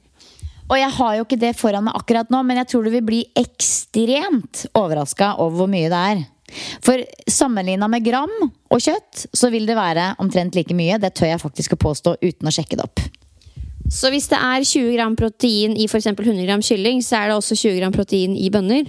Og 0.64 0.78
jeg 0.80 0.92
har 0.96 1.16
jo 1.18 1.24
ikke 1.26 1.40
det 1.40 1.56
foran 1.58 1.84
meg 1.88 1.98
akkurat 1.98 2.30
nå, 2.32 2.40
men 2.46 2.62
jeg 2.62 2.70
tror 2.70 2.86
du 2.86 2.92
vil 2.94 3.04
bli 3.04 3.24
ekstremt 3.36 4.64
overraska 4.72 5.34
over 5.42 5.58
hvor 5.58 5.70
mye 5.74 5.90
det 5.92 6.04
er. 6.12 6.22
For 6.84 7.02
sammenligna 7.30 7.88
med 7.90 8.06
gram 8.06 8.32
og 8.44 8.80
kjøtt, 8.80 9.26
så 9.34 9.50
vil 9.52 9.66
det 9.68 9.76
være 9.76 10.14
omtrent 10.22 10.56
like 10.56 10.76
mye. 10.76 11.00
Det 11.02 11.12
tør 11.18 11.34
jeg 11.34 11.42
faktisk 11.42 11.76
å 11.76 11.82
påstå 11.84 12.16
uten 12.22 12.48
å 12.48 12.54
sjekke 12.54 12.78
det 12.78 12.86
opp. 12.86 13.02
Så 13.90 14.10
hvis 14.10 14.28
det 14.28 14.38
er 14.40 14.64
20 14.64 14.96
gram 14.96 15.16
protein 15.16 15.76
i 15.76 15.88
f.eks. 15.88 16.06
100 16.06 16.46
gram 16.46 16.62
kylling, 16.62 17.04
så 17.04 17.16
er 17.16 17.26
det 17.28 17.36
også 17.36 17.56
20 17.56 17.80
gram 17.80 17.92
protein 17.92 18.36
i 18.36 18.50
bønner? 18.50 18.88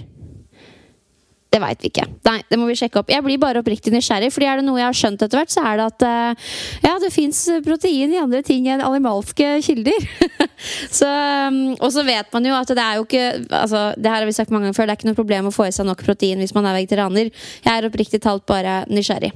Det 1.56 1.62
veit 1.62 1.80
vi 1.80 1.88
ikke. 1.88 2.04
Nei, 2.28 2.40
det 2.50 2.58
må 2.60 2.66
vi 2.68 2.76
sjekke 2.76 3.00
opp. 3.00 3.08
Jeg 3.08 3.24
blir 3.24 3.38
bare 3.40 3.62
oppriktig 3.62 3.88
nysgjerrig, 3.94 4.28
fordi 4.34 4.48
er 4.50 4.60
det 4.60 4.66
noe 4.66 4.76
jeg 4.76 4.90
har 4.90 4.96
skjønt 4.98 5.22
etter 5.24 5.40
hvert, 5.40 5.52
så 5.54 5.62
er 5.64 5.78
det 5.80 5.86
at 5.86 6.04
uh, 6.04 6.50
ja, 6.84 6.92
det 7.00 7.08
fins 7.14 7.38
protein 7.64 8.12
i 8.12 8.20
andre 8.20 8.42
ting 8.44 8.68
enn 8.68 8.82
animalske 8.84 9.54
kilder. 9.64 10.08
så, 10.98 11.08
um, 11.48 11.60
og 11.78 11.88
så 11.94 12.04
vet 12.04 12.28
man 12.36 12.48
jo 12.50 12.58
at 12.58 12.74
det 12.76 12.84
er 12.84 12.98
jo 12.98 13.06
ikke 13.06 13.24
altså, 13.56 13.86
Det 13.96 14.10
her 14.10 14.20
har 14.20 14.28
vi 14.28 14.36
sagt 14.36 14.52
mange 14.52 14.68
ganger 14.68 14.76
før, 14.76 14.90
det 14.90 14.96
er 14.96 15.00
ikke 15.00 15.08
noe 15.08 15.20
problem 15.22 15.48
å 15.48 15.54
få 15.54 15.70
i 15.70 15.72
seg 15.72 15.88
nok 15.88 16.04
protein 16.04 16.44
hvis 16.44 16.52
man 16.56 16.68
er 16.68 16.76
vegetarianer. 16.76 17.32
Jeg 17.64 17.72
er 17.72 17.88
oppriktig 17.88 18.20
talt 18.26 18.44
bare 18.50 18.82
nysgjerrig. 18.92 19.32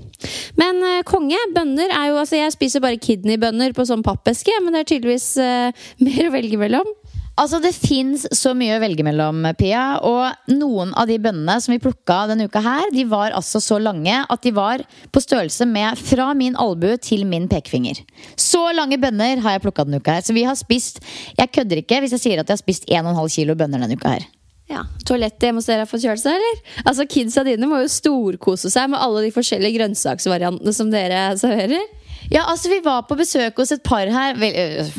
Men 0.61 0.85
uh, 0.85 1.01
konge, 1.09 1.41
bønner 1.57 1.89
er 1.89 2.11
jo 2.11 2.19
Altså, 2.21 2.37
jeg 2.37 2.53
spiser 2.53 2.83
bare 2.85 3.01
kidneybønner 3.01 3.73
på 3.73 3.87
sånn 3.89 4.03
pappeske, 4.05 4.53
men 4.61 4.75
det 4.77 4.83
er 4.83 4.91
tydeligvis 4.91 5.31
uh, 5.41 5.87
mer 6.05 6.29
å 6.29 6.35
velge 6.35 6.61
mellom. 6.61 6.91
Altså, 7.39 7.61
Det 7.63 7.73
fins 7.75 8.27
så 8.37 8.53
mye 8.57 8.77
å 8.77 8.81
velge 8.83 9.05
mellom, 9.07 9.45
Pia. 9.59 10.01
Og 10.05 10.53
noen 10.53 10.93
av 10.99 11.07
de 11.09 11.19
bønnene 11.23 11.57
som 11.63 11.73
vi 11.73 11.81
plukka 11.83 12.27
denne 12.31 12.49
uka 12.51 12.63
her, 12.65 12.91
de 12.93 13.05
var 13.09 13.37
altså 13.37 13.63
så 13.63 13.79
lange 13.81 14.25
at 14.29 14.43
de 14.43 14.53
var 14.57 14.85
på 15.13 15.23
størrelse 15.23 15.67
med 15.69 15.99
fra 15.99 16.33
min 16.35 16.59
albue 16.61 16.99
til 17.01 17.25
min 17.29 17.49
pekefinger. 17.49 18.03
Så 18.37 18.61
lange 18.77 18.99
bønner 19.01 19.41
har 19.41 19.57
jeg 19.57 19.65
plukka 19.65 19.87
denne 19.87 20.03
uka 20.03 20.19
her. 20.19 20.27
Så 20.27 20.37
vi 20.37 20.45
har 20.45 20.59
spist 20.59 21.01
Jeg 21.39 21.53
kødder 21.53 21.81
ikke 21.81 22.01
hvis 22.03 22.13
jeg 22.17 22.25
sier 22.25 22.41
at 22.41 22.49
jeg 22.49 22.59
har 22.59 22.65
spist 22.65 22.87
1,5 22.91 23.35
kilo 23.35 23.55
bønner 23.55 23.81
denne 23.81 23.97
uka 23.97 24.17
her. 24.19 24.29
Ja, 24.71 24.85
Toalettet 25.03 25.49
hjemme 25.49 25.59
hos 25.59 25.67
dere 25.67 25.83
har 25.83 26.03
kjølt 26.03 26.27
eller? 26.31 26.59
Altså, 26.85 27.07
Kidsa 27.11 27.43
dine 27.47 27.67
må 27.67 27.81
jo 27.83 27.91
storkose 27.91 28.71
seg 28.71 28.93
med 28.93 29.01
alle 29.03 29.25
de 29.25 29.33
forskjellige 29.35 29.81
grønnsaksvariantene 29.81 30.75
som 30.77 30.93
dere 30.93 31.25
serverer. 31.41 31.89
Ja, 32.31 32.45
altså 32.47 32.71
Vi 32.71 32.79
var 32.85 33.03
på 33.09 33.17
besøk 33.19 33.57
hos 33.59 33.73
et 33.75 33.83
par 33.83 34.07
her, 34.07 34.37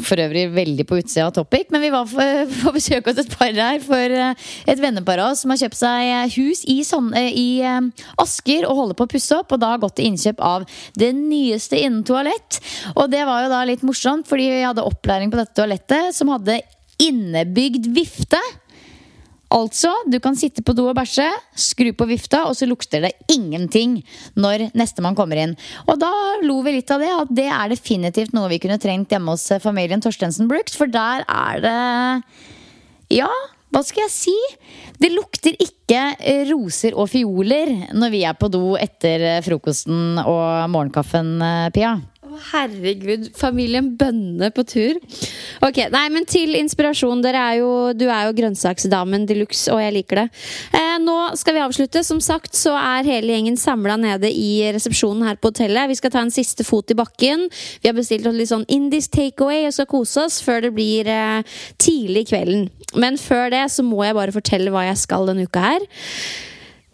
for 0.04 0.20
øvrig 0.20 0.50
veldig 0.52 0.86
på 0.88 0.98
utsida 1.00 1.30
av 1.30 1.36
topic, 1.38 1.70
men 1.72 1.80
vi 1.86 1.92
var 1.94 2.10
på 2.64 2.74
besøk 2.76 3.08
hos 3.08 3.22
et 3.24 3.32
par 3.32 3.56
her 3.56 3.80
for 3.86 4.16
et 4.74 4.82
vennepar 4.84 5.22
av 5.24 5.32
oss 5.32 5.46
som 5.46 5.54
har 5.54 5.62
kjøpt 5.62 5.80
seg 5.80 6.36
hus 6.36 6.66
i, 6.68 6.82
i 7.40 7.48
Asker 8.20 8.68
og 8.68 8.82
holder 8.82 9.00
på 9.00 9.08
å 9.08 9.14
pusse 9.16 9.38
opp, 9.38 9.56
og 9.56 9.64
da 9.64 9.72
har 9.72 9.80
gått 9.84 9.96
til 10.02 10.12
innkjøp 10.12 10.44
av 10.44 10.68
det 11.00 11.14
nyeste 11.16 11.80
innen 11.80 12.04
toalett. 12.08 12.60
Og 12.98 13.08
det 13.14 13.24
var 13.30 13.46
jo 13.46 13.56
da 13.56 13.64
litt 13.70 13.88
morsomt, 13.88 14.28
fordi 14.28 14.52
vi 14.52 14.68
hadde 14.68 14.84
opplæring 14.84 15.32
på 15.32 15.40
dette 15.40 15.56
toalettet 15.56 16.18
som 16.18 16.36
hadde 16.36 16.60
innebygd 17.02 17.88
vifte. 17.96 18.40
Altså, 19.52 19.92
du 20.08 20.16
kan 20.24 20.38
sitte 20.40 20.64
på 20.64 20.72
do 20.76 20.86
og 20.88 20.96
bæsje, 20.96 21.28
skru 21.60 21.92
på 21.98 22.08
vifta, 22.08 22.46
og 22.48 22.56
så 22.56 22.68
lukter 22.70 23.04
det 23.04 23.12
ingenting 23.34 23.98
når 24.40 24.70
nestemann 24.80 25.18
kommer 25.18 25.42
inn. 25.42 25.58
Og 25.92 26.00
da 26.00 26.12
lo 26.46 26.62
vi 26.64 26.78
litt 26.78 26.94
av 26.94 27.04
det, 27.04 27.12
at 27.12 27.34
det 27.36 27.48
er 27.52 27.74
definitivt 27.74 28.36
noe 28.38 28.52
vi 28.54 28.62
kunne 28.64 28.80
trengt 28.80 29.12
hjemme 29.12 29.36
hos 29.36 29.50
familien 29.64 30.04
Torstensen 30.04 30.48
Brooks, 30.52 30.78
for 30.80 30.92
der 30.92 31.26
er 31.28 31.66
det 31.66 31.76
Ja, 33.12 33.28
hva 33.72 33.84
skal 33.84 34.06
jeg 34.06 34.14
si? 34.16 34.38
Det 35.02 35.12
lukter 35.12 35.56
ikke 35.60 36.00
roser 36.52 36.96
og 36.96 37.10
fioler 37.12 37.74
når 37.92 38.14
vi 38.14 38.24
er 38.28 38.40
på 38.40 38.48
do 38.52 38.78
etter 38.80 39.44
frokosten 39.44 40.20
og 40.24 40.72
morgenkaffen, 40.72 41.36
Pia 41.76 41.98
herregud. 42.52 43.30
Familien 43.38 43.92
Bønne 44.00 44.52
på 44.54 44.64
tur. 44.68 45.00
Ok, 45.66 45.82
nei, 45.94 46.06
men 46.14 46.28
Til 46.32 46.56
inspirasjon. 46.60 47.22
Dere 47.24 47.42
er 47.52 47.60
jo, 47.60 47.72
du 47.98 48.06
er 48.08 48.28
jo 48.28 48.36
grønnsaksdamen 48.38 49.26
de 49.28 49.40
luxe, 49.42 49.68
og 49.74 49.82
jeg 49.84 49.96
liker 49.98 50.22
det. 50.22 50.26
Eh, 50.78 50.98
nå 51.04 51.16
skal 51.40 51.58
vi 51.58 51.64
avslutte. 51.64 52.04
Som 52.08 52.22
sagt 52.24 52.56
så 52.58 52.76
er 52.78 53.10
hele 53.10 53.36
gjengen 53.36 53.60
samla 53.60 53.98
nede 54.00 54.32
i 54.32 54.62
resepsjonen 54.74 55.28
her 55.28 55.40
på 55.42 55.52
hotellet. 55.52 55.92
Vi 55.92 56.00
skal 56.00 56.14
ta 56.14 56.24
en 56.24 56.34
siste 56.34 56.66
fot 56.68 56.94
i 56.94 56.98
bakken. 56.98 57.48
Vi 57.82 57.90
har 57.90 57.98
bestilt 57.98 58.28
oss 58.30 58.38
litt 58.38 58.52
sånn 58.52 58.68
indisk 58.72 59.18
takeaway 59.18 59.66
og 59.68 59.76
skal 59.76 59.90
kose 59.92 60.28
oss 60.28 60.40
før 60.46 60.68
det 60.68 60.76
blir 60.78 61.10
eh, 61.12 61.58
tidlig 61.82 62.26
i 62.26 62.32
kvelden. 62.32 62.70
Men 62.96 63.20
før 63.20 63.52
det 63.54 63.66
så 63.72 63.84
må 63.86 64.04
jeg 64.06 64.18
bare 64.18 64.36
fortelle 64.36 64.72
hva 64.74 64.88
jeg 64.90 65.04
skal 65.04 65.30
denne 65.30 65.48
uka 65.48 65.64
her. 65.74 65.92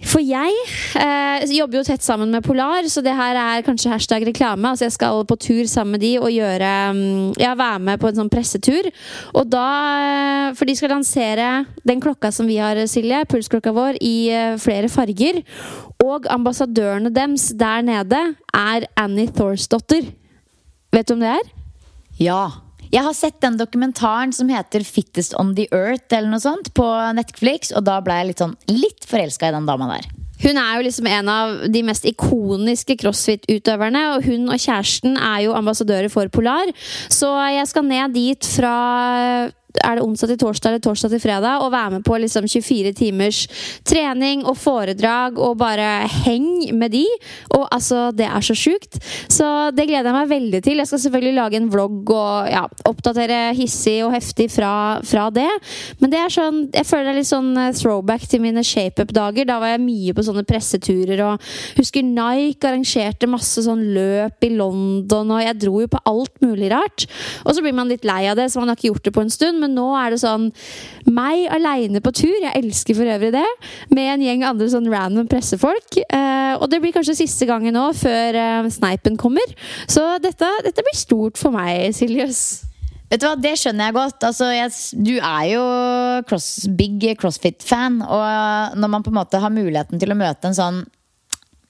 For 0.06 0.22
jeg 0.22 0.54
eh, 1.02 1.44
jobber 1.58 1.80
jo 1.80 1.86
tett 1.88 2.04
sammen 2.06 2.30
med 2.30 2.46
Polar, 2.46 2.86
så 2.86 3.02
det 3.02 3.16
her 3.18 3.38
er 3.42 3.64
kanskje 3.66 3.90
hashtag 3.90 4.28
reklame. 4.28 4.70
Altså 4.70 4.86
jeg 4.86 4.94
skal 4.94 5.24
på 5.26 5.38
tur 5.42 5.66
sammen 5.66 5.96
med 5.96 6.04
de 6.06 6.12
og 6.22 6.30
gjøre 6.30 6.74
mm, 6.94 7.32
Ja, 7.42 7.56
være 7.58 7.80
med 7.82 8.02
på 8.02 8.12
en 8.12 8.20
sånn 8.20 8.30
pressetur. 8.30 8.92
Og 9.34 9.50
da 9.50 9.66
eh, 10.04 10.52
For 10.58 10.70
de 10.70 10.78
skal 10.78 10.94
lansere 10.94 11.50
den 11.82 12.04
klokka 12.04 12.30
som 12.36 12.46
vi 12.46 12.60
har, 12.62 12.78
Silje, 12.86 13.24
pulsklokka 13.32 13.74
vår, 13.74 13.98
i 14.06 14.30
eh, 14.30 14.60
flere 14.62 14.92
farger. 14.94 15.42
Og 16.06 16.30
ambassadørene 16.30 17.10
deres 17.10 17.50
der 17.58 17.82
nede 17.90 18.22
er 18.54 18.86
Annie 19.02 19.34
Thorsdotter. 19.34 20.14
Vet 20.94 21.10
du 21.10 21.18
om 21.18 21.26
det 21.26 21.34
er? 21.40 21.52
Ja. 22.22 22.42
Jeg 22.92 23.04
har 23.04 23.14
sett 23.14 23.42
den 23.44 23.58
dokumentaren 23.60 24.34
som 24.34 24.50
heter 24.50 24.80
'Fittest 24.80 25.36
on 25.40 25.56
the 25.56 25.68
Earth' 25.72 26.12
eller 26.12 26.30
noe 26.30 26.40
sånt 26.40 26.74
på 26.74 26.88
Netflix, 27.16 27.72
og 27.76 27.84
da 27.84 28.00
ble 28.02 28.14
jeg 28.14 28.28
litt 28.28 28.44
sånn 28.44 28.56
litt 28.68 29.06
forelska 29.06 29.50
i 29.50 29.52
den 29.52 29.66
dama 29.66 29.88
der. 29.96 30.08
Hun 30.38 30.58
er 30.58 30.78
jo 30.78 30.86
liksom 30.86 31.08
en 31.10 31.30
av 31.30 31.54
de 31.74 31.84
mest 31.84 32.06
ikoniske 32.06 32.98
crossfit-utøverne. 33.02 34.04
Og 34.16 34.28
hun 34.28 34.50
og 34.54 34.62
kjæresten 34.62 35.18
er 35.18 35.48
jo 35.48 35.56
ambassadører 35.58 36.12
for 36.14 36.30
Polar. 36.30 36.70
Så 37.10 37.32
jeg 37.56 37.68
skal 37.68 37.88
ned 37.90 38.14
dit 38.14 38.46
fra 38.46 38.76
er 39.78 39.98
det 39.98 40.04
onsdag 40.04 40.32
til 40.32 40.40
torsdag 40.42 40.72
eller 40.72 40.82
torsdag 40.82 41.12
til 41.14 41.22
fredag 41.22 41.62
og 41.62 41.72
være 41.74 41.92
med 41.98 42.06
på 42.08 42.18
liksom 42.18 42.48
24 42.50 42.94
timers 42.98 43.44
trening 43.86 44.46
og 44.48 44.58
foredrag 44.58 45.38
og 45.38 45.58
bare 45.60 46.08
heng 46.24 46.48
med 46.78 46.96
de. 46.96 47.06
Altså, 47.74 48.10
det 48.16 48.28
er 48.28 48.46
så 48.46 48.56
sjukt. 48.58 49.00
Så 49.32 49.48
det 49.76 49.88
gleder 49.90 50.10
jeg 50.10 50.18
meg 50.18 50.32
veldig 50.32 50.62
til. 50.66 50.82
Jeg 50.82 50.90
skal 50.90 51.02
selvfølgelig 51.04 51.38
lage 51.38 51.60
en 51.60 51.70
vlogg 51.74 52.12
og 52.14 52.50
ja, 52.52 52.64
oppdatere 52.90 53.40
hissig 53.58 54.00
og 54.06 54.14
heftig 54.16 54.50
fra, 54.54 54.74
fra 55.08 55.28
det. 55.34 55.50
Men 56.02 56.14
det 56.14 56.22
er 56.22 56.34
sånn, 56.34 56.64
jeg 56.76 56.88
føler 56.88 57.10
det 57.10 57.14
er 57.14 57.20
litt 57.22 57.32
sånn 57.32 57.52
eh, 57.60 57.74
throwback 57.78 58.28
til 58.32 58.44
mine 58.44 58.64
shapeup-dager. 58.66 59.48
Da 59.50 59.60
var 59.64 59.74
jeg 59.74 59.84
mye 59.86 60.16
på 60.16 60.26
sånne 60.28 60.46
presseturer 60.48 61.24
og 61.26 61.50
husker 61.78 62.06
Nike 62.06 62.70
arrangerte 62.70 63.30
masse 63.30 63.64
sånn 63.66 63.84
løp 63.96 64.48
i 64.48 64.52
London, 64.56 65.36
og 65.36 65.44
jeg 65.44 65.60
dro 65.62 65.82
jo 65.84 65.92
på 65.92 66.02
alt 66.10 66.34
mulig 66.44 66.72
rart. 66.74 67.08
Og 67.46 67.56
så 67.56 67.64
blir 67.64 67.76
man 67.78 67.92
litt 67.92 68.08
lei 68.08 68.24
av 68.32 68.38
det, 68.40 68.50
så 68.52 68.62
man 68.62 68.72
har 68.72 68.80
ikke 68.80 68.92
gjort 68.92 69.08
det 69.08 69.16
på 69.16 69.24
en 69.26 69.34
stund. 69.34 69.62
Men 69.64 69.76
nå 69.78 69.88
er 70.00 70.14
det 70.14 70.22
sånn 70.24 70.50
meg 71.08 71.48
aleine 71.54 72.02
på 72.04 72.14
tur. 72.16 72.36
Jeg 72.36 72.56
elsker 72.60 72.98
for 72.98 73.16
øvrig 73.18 73.34
det. 73.36 73.46
Med 73.94 74.12
en 74.14 74.26
gjeng 74.26 74.46
andre 74.48 74.70
sånn 74.72 74.90
random 74.92 75.30
pressefolk. 75.32 76.00
Eh, 76.04 76.54
og 76.58 76.68
det 76.72 76.82
blir 76.84 76.96
kanskje 76.96 77.18
siste 77.22 77.48
gangen 77.58 77.78
nå, 77.78 77.90
før 77.98 78.40
eh, 78.40 78.72
Sneipen 78.74 79.20
kommer. 79.20 79.58
Så 79.90 80.06
dette, 80.24 80.50
dette 80.66 80.86
blir 80.86 80.98
stort 80.98 81.42
for 81.42 81.56
meg, 81.56 81.90
Siljus. 81.98 82.64
Vet 83.08 83.24
du 83.24 83.28
hva, 83.28 83.38
Det 83.40 83.56
skjønner 83.60 83.90
jeg 83.90 83.96
godt. 83.96 84.28
Altså, 84.28 84.50
jeg, 84.52 84.74
du 85.00 85.16
er 85.16 85.46
jo 85.54 85.64
cross, 86.28 86.52
big 86.80 87.04
crossfit-fan. 87.20 88.02
Og 88.04 88.78
når 88.80 88.92
man 88.92 89.06
på 89.06 89.14
en 89.14 89.20
måte 89.22 89.42
har 89.42 89.54
muligheten 89.54 90.02
til 90.02 90.12
å 90.12 90.20
møte 90.20 90.50
en 90.50 90.58
sånn 90.58 90.86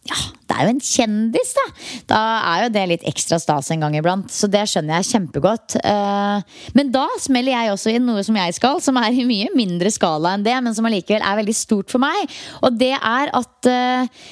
ja, 0.07 0.17
det 0.47 0.55
er 0.55 0.63
jo 0.63 0.71
en 0.71 0.83
kjendis, 0.83 1.49
da! 1.57 1.63
Da 2.07 2.19
er 2.53 2.61
jo 2.63 2.71
det 2.77 2.83
litt 2.93 3.05
ekstra 3.09 3.39
stas 3.43 3.67
en 3.73 3.81
gang 3.83 3.97
iblant. 3.99 4.31
Så 4.31 4.47
det 4.51 4.63
skjønner 4.71 5.01
jeg 5.01 5.09
kjempegodt. 5.11 5.75
Eh, 5.81 6.59
men 6.77 6.93
da 6.93 7.03
smeller 7.19 7.51
jeg 7.51 7.73
også 7.73 7.91
inn 7.91 8.07
noe 8.07 8.23
som 8.23 8.37
jeg 8.39 8.55
skal, 8.55 8.79
som 8.83 8.99
er 9.01 9.11
i 9.11 9.27
mye 9.27 9.51
mindre 9.57 9.91
skala 9.91 10.37
enn 10.37 10.45
det, 10.47 10.55
men 10.63 10.77
som 10.77 10.87
allikevel 10.87 11.25
er 11.27 11.41
veldig 11.41 11.57
stort 11.59 11.91
for 11.91 12.03
meg. 12.03 12.37
Og 12.61 12.79
det 12.79 12.93
er 12.95 13.33
at 13.35 13.71
eh, 13.71 14.23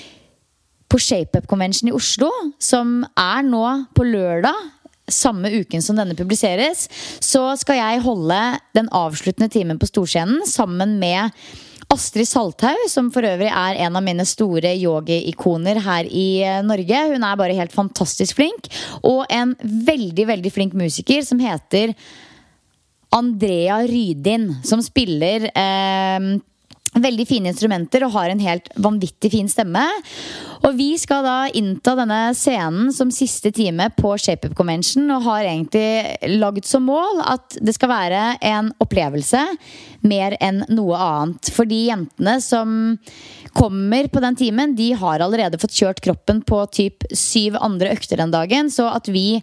på 0.96 1.02
ShapeUp 1.04 1.50
Convention 1.52 1.92
i 1.92 1.96
Oslo, 1.96 2.32
som 2.64 3.02
er 3.20 3.44
nå 3.44 3.66
på 3.98 4.08
lørdag 4.08 4.56
samme 5.12 5.52
uken 5.52 5.84
som 5.84 6.00
denne 6.00 6.16
publiseres, 6.18 6.88
så 7.22 7.52
skal 7.60 7.78
jeg 7.82 8.04
holde 8.06 8.40
den 8.78 8.88
avsluttende 8.96 9.52
timen 9.54 9.80
på 9.82 9.90
Storscenen 9.90 10.46
sammen 10.50 10.96
med 11.02 11.36
Astrid 11.94 12.26
Salthaug, 12.26 12.88
som 12.90 13.12
for 13.14 13.28
øvrig 13.28 13.52
er 13.52 13.82
en 13.86 14.00
av 14.00 14.06
mine 14.06 14.26
store 14.26 14.72
yogi-ikoner 14.74 15.84
her 15.86 16.08
i 16.10 16.42
eh, 16.42 16.64
Norge. 16.66 17.04
Hun 17.12 17.28
er 17.28 17.38
bare 17.38 17.58
helt 17.60 17.76
fantastisk 17.76 18.40
flink. 18.40 18.72
Og 19.06 19.22
en 19.30 19.54
veldig, 19.62 20.26
veldig 20.32 20.54
flink 20.56 20.74
musiker 20.80 21.22
som 21.28 21.44
heter 21.44 21.94
Andrea 23.14 23.84
Rydin, 23.86 24.50
som 24.66 24.82
spiller 24.84 25.52
eh, 25.52 26.32
Veldig 26.96 27.26
fine 27.28 27.52
instrumenter 27.52 28.06
og 28.06 28.14
har 28.14 28.32
en 28.32 28.40
helt 28.40 28.70
vanvittig 28.80 29.34
fin 29.34 29.50
stemme. 29.52 29.84
Og 30.64 30.78
vi 30.78 30.94
skal 31.00 31.26
da 31.26 31.36
innta 31.52 31.92
denne 32.00 32.20
scenen 32.38 32.94
som 32.96 33.12
siste 33.14 33.52
time 33.56 33.90
på 33.98 34.14
ShapeUp 34.22 34.56
Convention 34.56 35.12
og 35.12 35.26
har 35.28 35.44
egentlig 35.44 36.38
lagd 36.40 36.64
som 36.68 36.88
mål 36.88 37.20
at 37.26 37.58
det 37.60 37.76
skal 37.76 37.92
være 37.92 38.24
en 38.48 38.72
opplevelse 38.84 39.44
mer 40.08 40.38
enn 40.40 40.64
noe 40.72 40.96
annet. 40.96 41.52
For 41.52 41.68
de 41.68 41.82
jentene 41.90 42.38
som 42.44 42.96
kommer 43.56 44.08
på 44.12 44.24
den 44.24 44.40
timen, 44.40 44.76
de 44.80 44.94
har 44.96 45.24
allerede 45.24 45.60
fått 45.60 45.76
kjørt 45.76 46.02
kroppen 46.04 46.42
på 46.48 46.64
typ 46.76 47.06
syv 47.12 47.60
andre 47.60 47.92
økter 47.96 48.24
den 48.24 48.34
dagen. 48.34 48.72
Så 48.72 48.88
at 48.92 49.12
vi 49.12 49.42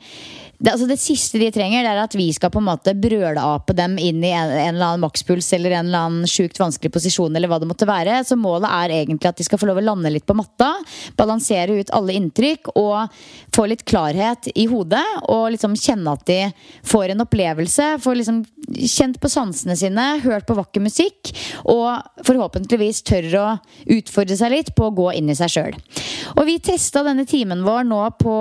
det, 0.63 0.71
altså 0.71 0.87
det, 0.87 0.99
siste 1.03 1.41
de 1.43 1.49
trenger, 1.51 1.83
det 1.83 1.91
er 1.91 2.01
at 2.05 2.15
vi 2.15 2.29
skal 2.35 2.53
på 2.55 2.61
en 2.63 2.69
måte 2.69 2.95
brølape 2.95 3.75
dem 3.75 3.97
inn 3.99 4.23
i 4.23 4.31
en, 4.31 4.51
en 4.53 4.77
eller 4.77 4.93
annen 4.93 5.03
makspuls 5.03 5.49
eller 5.57 5.75
en 5.75 5.89
eller 5.89 6.07
annen 6.07 6.31
sjukt 6.31 6.61
vanskelig 6.63 6.93
posisjon. 6.95 7.35
eller 7.35 7.51
hva 7.51 7.59
det 7.59 7.67
måtte 7.67 7.89
være. 7.89 8.21
Så 8.29 8.39
målet 8.39 8.71
er 8.71 8.95
egentlig 9.01 9.33
at 9.33 9.41
de 9.41 9.47
skal 9.49 9.59
få 9.59 9.67
lov 9.67 9.81
å 9.81 9.85
lande 9.89 10.13
litt 10.15 10.27
på 10.29 10.37
matta, 10.39 10.71
balansere 11.19 11.81
ut 11.81 11.91
alle 11.97 12.15
inntrykk 12.15 12.77
og 12.79 13.11
få 13.57 13.67
litt 13.73 13.83
klarhet 13.91 14.53
i 14.55 14.69
hodet. 14.71 15.03
Og 15.35 15.49
liksom 15.57 15.75
kjenne 15.75 16.15
at 16.15 16.23
de 16.31 16.39
får 16.87 17.17
en 17.17 17.27
opplevelse, 17.27 17.89
får 18.05 18.21
liksom 18.21 18.45
kjent 18.87 19.19
på 19.19 19.33
sansene 19.33 19.75
sine, 19.77 20.07
hørt 20.23 20.47
på 20.47 20.55
vakker 20.55 20.85
musikk 20.85 21.33
og 21.67 22.23
forhåpentligvis 22.23 23.03
tør 23.09 23.29
å 23.41 23.47
utfordre 23.91 24.39
seg 24.39 24.55
litt 24.55 24.73
på 24.79 24.87
å 24.87 24.95
gå 24.95 25.11
inn 25.19 25.33
i 25.33 25.37
seg 25.39 25.51
sjøl. 25.51 25.79
Og 26.37 26.47
vi 26.47 26.61
testa 26.63 27.03
denne 27.03 27.27
timen 27.29 27.67
vår 27.67 27.85
nå 27.91 28.01
på 28.23 28.37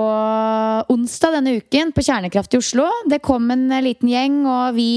onsdag 0.92 1.40
denne 1.40 1.58
uken. 1.58 1.90
på 1.92 2.04
Kjernekraft 2.12 2.52
i 2.52 2.60
Oslo. 2.60 2.88
Det 3.08 3.22
kom 3.24 3.50
en 3.54 3.70
eh, 3.72 3.84
liten 3.84 4.10
gjeng, 4.12 4.42
og 4.44 4.76
vi 4.76 4.88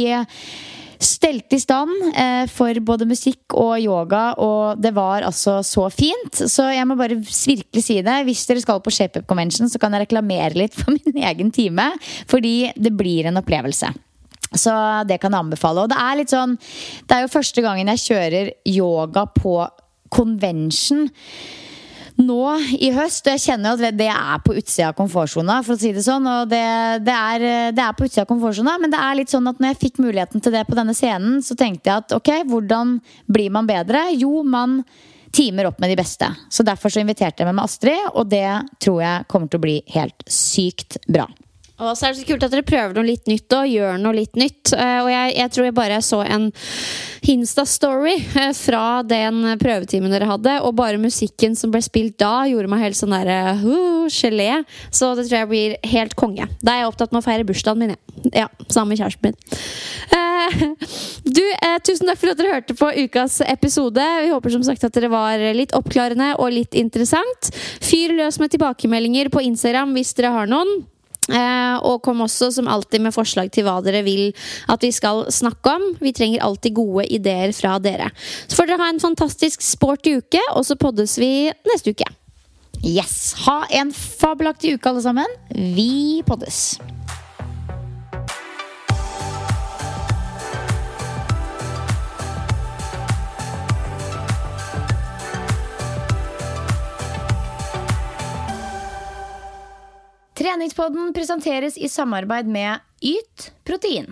stelte 1.06 1.58
i 1.58 1.62
stand 1.62 1.92
eh, 2.16 2.46
for 2.52 2.78
både 2.88 3.08
musikk 3.08 3.56
og 3.60 3.76
yoga, 3.84 4.24
og 4.42 4.82
det 4.82 4.92
var 4.96 5.26
altså 5.28 5.60
så 5.66 5.88
fint. 5.94 6.36
Så 6.36 6.68
jeg 6.74 6.88
må 6.88 6.98
bare 7.00 7.20
virkelig 7.20 7.84
si 7.86 8.00
det. 8.04 8.18
Hvis 8.28 8.46
dere 8.50 8.64
skal 8.64 8.84
på 8.84 8.94
ShapeUp 8.94 9.28
Convention, 9.30 9.70
så 9.72 9.80
kan 9.82 9.96
jeg 9.96 10.06
reklamere 10.06 10.56
litt 10.60 10.76
for 10.76 10.96
min 10.98 11.22
egen 11.24 11.54
time, 11.56 11.92
fordi 12.32 12.74
det 12.76 12.96
blir 12.98 13.30
en 13.30 13.40
opplevelse. 13.42 13.92
Så 14.56 14.74
det 15.08 15.20
kan 15.22 15.34
jeg 15.34 15.48
anbefale. 15.48 15.84
Og 15.84 15.92
det 15.92 15.98
er 16.00 16.16
litt 16.16 16.32
sånn 16.32 16.54
Det 16.56 17.16
er 17.16 17.24
jo 17.26 17.32
første 17.34 17.64
gangen 17.66 17.90
jeg 17.92 18.04
kjører 18.06 18.52
yoga 18.72 19.26
på 19.36 19.58
convention 20.14 21.10
nå 22.20 22.42
i 22.80 22.92
høst. 22.96 23.26
Og 23.26 23.36
jeg 23.36 23.44
kjenner 23.48 23.74
jo 23.74 23.88
at 23.90 23.98
det 23.98 24.10
er 24.12 24.44
på 24.46 24.56
utsida 24.56 24.92
av 24.92 24.98
komfortsona, 25.00 25.60
for 25.66 25.76
å 25.76 25.82
si 25.82 25.92
det 25.96 26.06
sånn. 26.06 26.28
Og 26.32 26.52
det, 26.52 26.64
det, 27.08 27.16
er, 27.16 27.48
det 27.76 27.84
er, 27.84 27.98
på 27.98 28.08
utsida 28.08 28.26
av 28.26 28.32
komfortsona, 28.32 28.78
men 28.82 28.94
det 28.94 29.02
er 29.02 29.20
litt 29.20 29.34
sånn 29.34 29.52
at 29.52 29.60
når 29.60 29.74
jeg 29.74 29.82
fikk 29.84 30.02
muligheten 30.04 30.44
til 30.44 30.56
det 30.56 30.66
på 30.70 30.78
denne 30.78 30.96
scenen, 30.98 31.42
så 31.46 31.58
tenkte 31.60 31.92
jeg 31.92 32.06
at 32.06 32.16
ok, 32.16 32.32
hvordan 32.52 32.98
blir 33.32 33.54
man 33.54 33.70
bedre? 33.70 34.08
Jo, 34.16 34.44
man 34.48 34.82
timer 35.36 35.68
opp 35.68 35.82
med 35.84 35.92
de 35.92 36.00
beste. 36.00 36.30
Så 36.50 36.64
derfor 36.64 36.94
så 36.94 37.02
inviterte 37.04 37.44
jeg 37.44 37.50
meg 37.50 37.58
med 37.58 37.68
Astrid, 37.68 38.12
og 38.14 38.30
det 38.32 38.48
tror 38.84 39.02
jeg 39.04 39.28
kommer 39.32 39.52
til 39.52 39.60
å 39.60 39.66
bli 39.68 39.80
helt 39.96 40.30
sykt 40.32 41.02
bra. 41.12 41.28
Og 41.76 41.92
så 41.98 42.08
er 42.08 42.14
det 42.14 42.22
så 42.22 42.28
kult 42.30 42.44
at 42.46 42.54
dere 42.54 42.64
prøver 42.64 42.96
noe 42.96 43.04
litt 43.04 43.26
nytt 43.28 43.52
og 43.58 43.68
gjør 43.68 43.98
noe 44.00 44.16
litt 44.16 44.38
nytt. 44.40 44.72
Uh, 44.72 45.02
og 45.04 45.10
jeg, 45.12 45.34
jeg, 45.36 45.52
tror 45.52 45.68
jeg 45.68 45.76
bare 45.76 46.00
så 46.06 46.22
en 46.24 46.48
Hinsta-story 47.26 48.16
uh, 48.38 48.54
fra 48.56 48.86
den 49.04 49.42
prøvetimen 49.60 50.14
dere 50.14 50.30
hadde, 50.30 50.56
og 50.64 50.78
bare 50.80 51.02
musikken 51.02 51.58
som 51.60 51.74
ble 51.74 51.84
spilt 51.84 52.16
da, 52.22 52.46
gjorde 52.48 52.72
meg 52.72 52.86
helt 52.86 53.00
sånn 53.00 53.16
derre 53.16 53.58
uh, 53.60 54.08
gelé. 54.08 54.62
Så 54.88 55.12
det 55.20 55.28
tror 55.28 55.42
jeg 55.42 55.52
blir 55.52 55.78
helt 55.92 56.16
konge. 56.20 56.48
Da 56.64 56.78
er 56.78 56.86
jeg 56.86 56.94
opptatt 56.94 57.12
med 57.12 57.24
å 57.24 57.28
feire 57.28 57.48
bursdagen 57.48 57.84
min, 57.84 57.96
ja. 57.98 58.46
ja 58.46 58.48
sammen 58.70 58.96
med 58.96 59.04
kjæresten 59.04 59.34
min. 59.34 59.40
Du, 61.26 61.42
tusen 61.84 62.08
takk 62.08 62.20
for 62.22 62.32
at 62.32 62.40
dere 62.40 62.54
hørte 62.54 62.76
på 62.78 62.88
ukas 63.04 63.40
episode. 63.44 64.04
Vi 64.24 64.32
håper 64.32 64.54
som 64.54 64.64
sagt 64.64 64.86
at 64.86 64.96
dere 64.96 65.10
var 65.12 65.42
litt 65.58 65.74
oppklarende 65.76 66.36
og 66.38 66.54
litt 66.54 66.78
interessant. 66.78 67.50
Fyr 67.84 68.14
løs 68.16 68.38
med 68.40 68.54
tilbakemeldinger 68.54 69.34
på 69.34 69.44
Instagram 69.44 69.98
hvis 69.98 70.14
dere 70.16 70.36
har 70.38 70.52
noen. 70.52 70.86
Eh, 71.26 71.78
og 71.82 72.04
kom 72.06 72.22
også 72.26 72.52
som 72.54 72.70
alltid 72.70 73.02
med 73.02 73.16
forslag 73.16 73.50
til 73.54 73.66
hva 73.66 73.80
dere 73.86 74.04
vil 74.06 74.28
at 74.72 74.84
vi 74.86 74.92
skal 74.94 75.26
snakke 75.34 75.74
om. 75.78 75.88
Vi 76.02 76.14
trenger 76.16 76.44
alltid 76.46 76.78
gode 76.78 77.08
ideer 77.14 77.54
fra 77.58 77.78
dere. 77.82 78.12
Så 78.48 78.60
får 78.60 78.70
dere 78.70 78.84
ha 78.84 78.92
en 78.94 79.02
fantastisk 79.04 79.66
sporty 79.66 80.20
uke, 80.22 80.44
og 80.54 80.68
så 80.68 80.78
poddes 80.80 81.18
vi 81.22 81.50
neste 81.72 81.96
uke. 81.96 82.10
Yes! 82.86 83.34
Ha 83.48 83.64
en 83.80 83.94
fabelaktig 83.96 84.76
uke, 84.76 84.92
alle 84.92 85.02
sammen. 85.02 85.40
Vi 85.50 86.22
poddes. 86.28 86.78
Treningspodden 100.46 101.08
presenteres 101.14 101.78
i 101.78 101.88
samarbeid 101.90 102.46
med 102.46 102.84
Yt 103.02 103.48
protein. 103.66 104.12